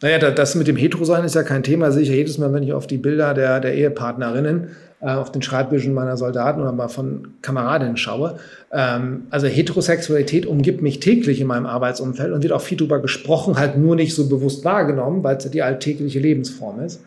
Naja, 0.00 0.18
das 0.18 0.54
mit 0.54 0.66
dem 0.66 0.76
Hetero-Sein 0.76 1.24
ist 1.24 1.34
ja 1.34 1.42
kein 1.42 1.62
Thema. 1.62 1.88
Ja 1.90 2.00
jedes 2.00 2.38
Mal, 2.38 2.52
wenn 2.52 2.64
ich 2.64 2.72
auf 2.72 2.86
die 2.86 2.98
Bilder 2.98 3.34
der, 3.34 3.60
der 3.60 3.74
Ehepartnerinnen 3.74 4.70
auf 5.08 5.32
den 5.32 5.42
Schreibtischen 5.42 5.94
meiner 5.94 6.16
Soldaten 6.16 6.60
oder 6.60 6.72
mal 6.72 6.88
von 6.88 7.34
Kameradinnen 7.42 7.96
schaue. 7.96 8.38
Ähm, 8.72 9.24
also 9.30 9.46
Heterosexualität 9.46 10.46
umgibt 10.46 10.80
mich 10.80 11.00
täglich 11.00 11.40
in 11.40 11.46
meinem 11.46 11.66
Arbeitsumfeld 11.66 12.32
und 12.32 12.42
wird 12.42 12.52
auch 12.52 12.60
viel 12.62 12.78
darüber 12.78 13.00
gesprochen, 13.00 13.58
halt 13.58 13.76
nur 13.76 13.96
nicht 13.96 14.14
so 14.14 14.28
bewusst 14.28 14.64
wahrgenommen, 14.64 15.24
weil 15.24 15.36
es 15.36 15.50
die 15.50 15.62
alltägliche 15.62 16.20
Lebensform 16.20 16.80
ist. 16.80 17.00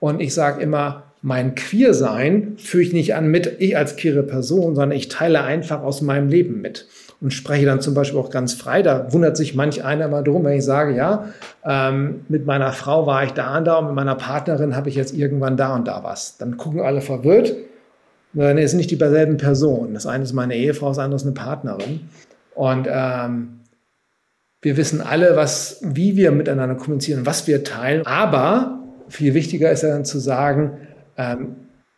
Und 0.00 0.20
ich 0.20 0.34
sage 0.34 0.60
immer, 0.60 1.04
mein 1.22 1.54
Queersein 1.54 2.54
führe 2.56 2.82
ich 2.82 2.92
nicht 2.92 3.14
an 3.14 3.28
mit 3.28 3.56
ich 3.60 3.76
als 3.76 3.96
queere 3.96 4.22
Person, 4.22 4.74
sondern 4.74 4.92
ich 4.92 5.08
teile 5.08 5.42
einfach 5.42 5.82
aus 5.82 6.00
meinem 6.02 6.28
Leben 6.28 6.60
mit 6.60 6.86
und 7.20 7.32
spreche 7.32 7.66
dann 7.66 7.80
zum 7.80 7.94
Beispiel 7.94 8.18
auch 8.18 8.30
ganz 8.30 8.54
frei. 8.54 8.82
Da 8.82 9.12
wundert 9.12 9.36
sich 9.36 9.54
manch 9.54 9.84
einer 9.84 10.08
mal 10.08 10.24
drum, 10.24 10.44
wenn 10.44 10.56
ich 10.56 10.64
sage, 10.64 10.96
ja, 10.96 11.26
ähm, 11.64 12.22
mit 12.28 12.46
meiner 12.46 12.72
Frau 12.72 13.06
war 13.06 13.24
ich 13.24 13.32
da 13.32 13.58
und 13.58 13.66
da 13.66 13.76
und 13.76 13.86
mit 13.86 13.94
meiner 13.94 14.14
Partnerin 14.14 14.74
habe 14.74 14.88
ich 14.88 14.94
jetzt 14.94 15.14
irgendwann 15.14 15.56
da 15.56 15.74
und 15.74 15.86
da 15.86 16.02
was. 16.02 16.38
Dann 16.38 16.56
gucken 16.56 16.80
alle 16.80 17.02
verwirrt. 17.02 17.54
Dann 18.32 18.58
ist 18.58 18.74
nicht 18.74 18.90
die 18.90 18.96
dieselben 18.96 19.36
Person. 19.36 19.92
Das 19.92 20.06
eine 20.06 20.24
ist 20.24 20.32
meine 20.32 20.54
Ehefrau, 20.54 20.88
das 20.88 20.98
andere 20.98 21.16
ist 21.16 21.26
eine 21.26 21.34
Partnerin. 21.34 22.08
Und 22.54 22.88
ähm, 22.90 23.60
wir 24.62 24.76
wissen 24.76 25.00
alle, 25.00 25.36
was, 25.36 25.80
wie 25.82 26.16
wir 26.16 26.30
miteinander 26.30 26.76
kommunizieren, 26.76 27.26
was 27.26 27.46
wir 27.46 27.64
teilen. 27.64 28.06
Aber 28.06 28.78
viel 29.08 29.34
wichtiger 29.34 29.70
ist 29.70 29.82
ja 29.82 29.90
dann 29.90 30.04
zu 30.04 30.18
sagen, 30.18 30.78
ähm, 31.16 31.56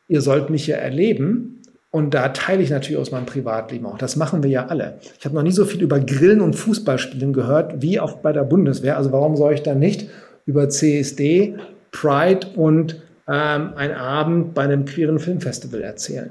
ihr 0.08 0.20
sollt 0.20 0.50
mich 0.50 0.66
ja 0.66 0.76
erleben 0.76 1.51
und 1.93 2.14
da 2.14 2.30
teile 2.30 2.62
ich 2.62 2.70
natürlich 2.70 2.97
aus 2.97 3.11
meinem 3.11 3.26
Privatleben 3.26 3.84
auch. 3.84 3.99
Das 3.99 4.16
machen 4.16 4.43
wir 4.43 4.49
ja 4.49 4.66
alle. 4.66 4.95
Ich 5.18 5.26
habe 5.26 5.34
noch 5.34 5.43
nie 5.43 5.53
so 5.53 5.66
viel 5.66 5.82
über 5.82 6.01
Grillen 6.01 6.40
und 6.40 6.57
Fußballspielen 6.57 7.34
gehört, 7.34 7.82
wie 7.82 8.01
auch 8.01 8.14
bei 8.16 8.32
der 8.32 8.45
Bundeswehr. 8.45 8.97
Also 8.97 9.12
warum 9.12 9.36
soll 9.36 9.53
ich 9.53 9.62
dann 9.62 9.78
nicht 9.78 10.09
über 10.47 10.70
CSD, 10.70 11.57
Pride 11.90 12.47
und 12.57 13.03
ähm, 13.28 13.74
einen 13.76 13.95
Abend 13.95 14.55
bei 14.55 14.62
einem 14.62 14.86
queeren 14.86 15.18
Filmfestival 15.18 15.82
erzählen? 15.82 16.30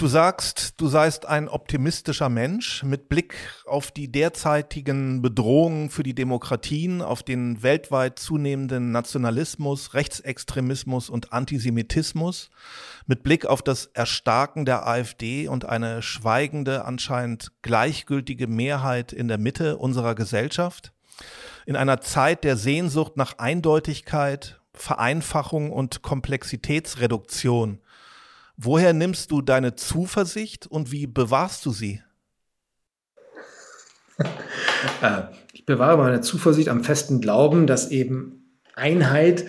Du 0.00 0.06
sagst, 0.06 0.80
du 0.80 0.88
seist 0.88 1.26
ein 1.26 1.46
optimistischer 1.46 2.30
Mensch 2.30 2.82
mit 2.84 3.10
Blick 3.10 3.34
auf 3.66 3.90
die 3.90 4.10
derzeitigen 4.10 5.20
Bedrohungen 5.20 5.90
für 5.90 6.02
die 6.02 6.14
Demokratien, 6.14 7.02
auf 7.02 7.22
den 7.22 7.62
weltweit 7.62 8.18
zunehmenden 8.18 8.92
Nationalismus, 8.92 9.92
Rechtsextremismus 9.92 11.10
und 11.10 11.34
Antisemitismus, 11.34 12.48
mit 13.04 13.22
Blick 13.22 13.44
auf 13.44 13.60
das 13.60 13.90
Erstarken 13.92 14.64
der 14.64 14.86
AfD 14.86 15.48
und 15.48 15.66
eine 15.66 16.00
schweigende, 16.00 16.86
anscheinend 16.86 17.52
gleichgültige 17.60 18.46
Mehrheit 18.46 19.12
in 19.12 19.28
der 19.28 19.36
Mitte 19.36 19.76
unserer 19.76 20.14
Gesellschaft. 20.14 20.94
In 21.66 21.76
einer 21.76 22.00
Zeit 22.00 22.44
der 22.44 22.56
Sehnsucht 22.56 23.18
nach 23.18 23.36
Eindeutigkeit, 23.36 24.62
Vereinfachung 24.72 25.70
und 25.70 26.00
Komplexitätsreduktion 26.00 27.80
Woher 28.62 28.92
nimmst 28.92 29.30
du 29.30 29.40
deine 29.40 29.74
Zuversicht 29.74 30.66
und 30.66 30.92
wie 30.92 31.06
bewahrst 31.06 31.64
du 31.64 31.72
sie? 31.72 32.02
Äh, 35.02 35.24
ich 35.52 35.66
bewahre 35.66 35.98
meine 35.98 36.22
Zuversicht 36.22 36.70
am 36.70 36.82
festen 36.84 37.20
Glauben, 37.20 37.66
dass 37.66 37.90
eben 37.90 38.58
Einheit 38.74 39.44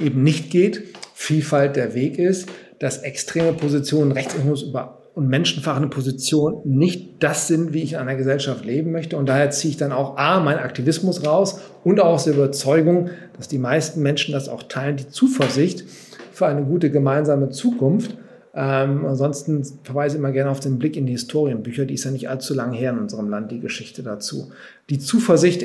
eben 0.00 0.24
nicht 0.24 0.50
geht, 0.50 0.96
Vielfalt 1.14 1.76
der 1.76 1.94
Weg 1.94 2.18
ist, 2.18 2.48
dass 2.80 2.98
extreme 2.98 3.52
Positionen, 3.52 4.10
Rechtsextremismus 4.10 4.74
und 5.14 5.28
menschenverachtende 5.28 5.94
Positionen 5.94 6.60
nicht 6.64 7.22
das 7.22 7.46
sind, 7.46 7.72
wie 7.72 7.82
ich 7.82 7.92
in 7.92 7.98
einer 7.98 8.16
Gesellschaft 8.16 8.64
leben 8.64 8.90
möchte. 8.90 9.16
Und 9.16 9.28
daher 9.28 9.50
ziehe 9.50 9.70
ich 9.70 9.76
dann 9.76 9.92
auch 9.92 10.16
A, 10.16 10.40
meinen 10.40 10.58
Aktivismus 10.58 11.24
raus 11.24 11.60
und 11.84 12.00
auch 12.00 12.14
aus 12.14 12.24
der 12.24 12.34
Überzeugung, 12.34 13.10
dass 13.36 13.46
die 13.46 13.58
meisten 13.58 14.02
Menschen 14.02 14.32
das 14.32 14.48
auch 14.48 14.64
teilen, 14.64 14.96
die 14.96 15.08
Zuversicht 15.08 15.84
für 16.32 16.46
eine 16.46 16.64
gute 16.64 16.90
gemeinsame 16.90 17.50
Zukunft. 17.50 18.16
Ähm, 18.60 19.06
ansonsten 19.06 19.64
verweise 19.84 20.16
ich 20.16 20.18
immer 20.18 20.32
gerne 20.32 20.50
auf 20.50 20.58
den 20.58 20.80
Blick 20.80 20.96
in 20.96 21.06
die 21.06 21.12
Historienbücher, 21.12 21.84
die 21.84 21.94
ist 21.94 22.02
ja 22.02 22.10
nicht 22.10 22.28
allzu 22.28 22.54
lang 22.54 22.72
her 22.72 22.90
in 22.90 22.98
unserem 22.98 23.30
Land, 23.30 23.52
die 23.52 23.60
Geschichte 23.60 24.02
dazu. 24.02 24.50
Die 24.90 24.98
Zuversicht 24.98 25.64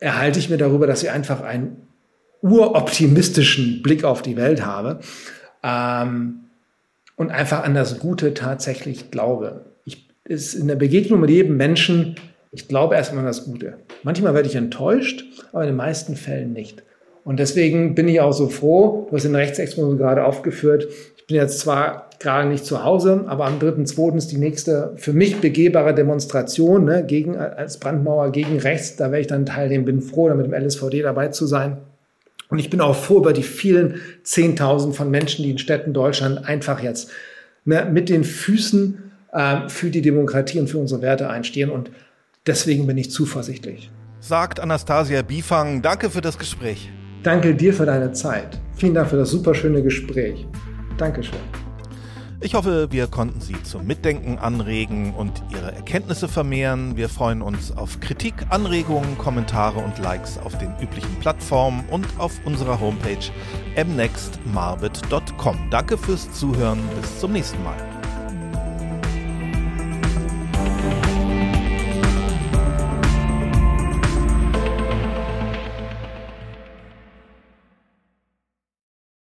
erhalte 0.00 0.40
ich 0.40 0.50
mir 0.50 0.56
darüber, 0.56 0.88
dass 0.88 1.04
ich 1.04 1.12
einfach 1.12 1.42
einen 1.42 1.76
uroptimistischen 2.42 3.82
Blick 3.84 4.02
auf 4.02 4.20
die 4.20 4.36
Welt 4.36 4.66
habe 4.66 4.98
ähm, 5.62 6.40
und 7.14 7.30
einfach 7.30 7.62
an 7.62 7.74
das 7.74 8.00
Gute 8.00 8.34
tatsächlich 8.34 9.12
glaube. 9.12 9.64
Ich, 9.84 10.08
ist 10.24 10.54
in 10.54 10.66
der 10.66 10.74
Begegnung 10.74 11.20
mit 11.20 11.30
jedem 11.30 11.56
Menschen, 11.56 12.16
ich 12.50 12.66
glaube 12.66 12.96
erstmal 12.96 13.20
an 13.20 13.26
das 13.26 13.44
Gute. 13.44 13.74
Manchmal 14.02 14.34
werde 14.34 14.48
ich 14.48 14.56
enttäuscht, 14.56 15.24
aber 15.52 15.62
in 15.62 15.68
den 15.68 15.76
meisten 15.76 16.16
Fällen 16.16 16.52
nicht. 16.52 16.82
Und 17.22 17.38
deswegen 17.38 17.94
bin 17.94 18.08
ich 18.08 18.20
auch 18.20 18.32
so 18.32 18.48
froh, 18.48 19.06
du 19.08 19.16
hast 19.16 19.22
den 19.22 19.36
Rechtsextremismus 19.36 19.98
gerade 19.98 20.24
aufgeführt, 20.24 20.88
ich 21.24 21.28
bin 21.28 21.36
jetzt 21.38 21.60
zwar 21.60 22.10
gerade 22.18 22.46
nicht 22.50 22.66
zu 22.66 22.84
Hause, 22.84 23.24
aber 23.28 23.46
am 23.46 23.58
3.2. 23.58 24.14
ist 24.14 24.30
die 24.30 24.36
nächste 24.36 24.92
für 24.96 25.14
mich 25.14 25.40
begehbare 25.40 25.94
Demonstration 25.94 26.84
ne, 26.84 27.02
gegen, 27.02 27.38
als 27.38 27.78
Brandmauer 27.78 28.30
gegen 28.30 28.58
rechts. 28.58 28.96
Da 28.96 29.04
werde 29.04 29.20
ich 29.22 29.26
dann 29.26 29.46
teilnehmen, 29.46 29.86
bin 29.86 30.02
froh, 30.02 30.28
da 30.28 30.34
mit 30.34 30.44
dem 30.44 30.52
LSVD 30.52 31.00
dabei 31.00 31.28
zu 31.28 31.46
sein. 31.46 31.78
Und 32.50 32.58
ich 32.58 32.68
bin 32.68 32.82
auch 32.82 32.94
froh 32.94 33.16
über 33.16 33.32
die 33.32 33.42
vielen 33.42 34.02
Zehntausend 34.22 34.96
von 34.96 35.10
Menschen, 35.10 35.44
die 35.44 35.50
in 35.52 35.56
Städten 35.56 35.94
Deutschland 35.94 36.46
einfach 36.46 36.82
jetzt 36.82 37.10
ne, 37.64 37.88
mit 37.90 38.10
den 38.10 38.22
Füßen 38.22 39.10
äh, 39.32 39.68
für 39.68 39.88
die 39.88 40.02
Demokratie 40.02 40.60
und 40.60 40.68
für 40.68 40.76
unsere 40.76 41.00
Werte 41.00 41.30
einstehen. 41.30 41.70
Und 41.70 41.90
deswegen 42.46 42.86
bin 42.86 42.98
ich 42.98 43.10
zuversichtlich. 43.10 43.90
Sagt 44.20 44.60
Anastasia 44.60 45.22
Bifang, 45.22 45.80
danke 45.80 46.10
für 46.10 46.20
das 46.20 46.38
Gespräch. 46.38 46.90
Danke 47.22 47.54
dir 47.54 47.72
für 47.72 47.86
deine 47.86 48.12
Zeit. 48.12 48.60
Vielen 48.76 48.92
Dank 48.92 49.08
für 49.08 49.16
das 49.16 49.30
super 49.30 49.54
schöne 49.54 49.82
Gespräch. 49.82 50.46
Dankeschön. 50.96 51.40
Ich 52.40 52.54
hoffe, 52.54 52.88
wir 52.90 53.06
konnten 53.06 53.40
Sie 53.40 53.62
zum 53.62 53.86
Mitdenken 53.86 54.38
anregen 54.38 55.14
und 55.14 55.42
Ihre 55.50 55.72
Erkenntnisse 55.72 56.28
vermehren. 56.28 56.94
Wir 56.94 57.08
freuen 57.08 57.40
uns 57.40 57.74
auf 57.74 58.00
Kritik, 58.00 58.34
Anregungen, 58.50 59.16
Kommentare 59.16 59.78
und 59.78 59.98
Likes 59.98 60.36
auf 60.38 60.58
den 60.58 60.74
üblichen 60.78 61.14
Plattformen 61.20 61.84
und 61.90 62.06
auf 62.18 62.38
unserer 62.44 62.78
Homepage 62.80 63.30
mnextmarbit.com. 63.76 65.70
Danke 65.70 65.96
fürs 65.96 66.30
Zuhören. 66.32 66.80
Bis 67.00 67.18
zum 67.18 67.32
nächsten 67.32 67.62
Mal. 67.64 67.76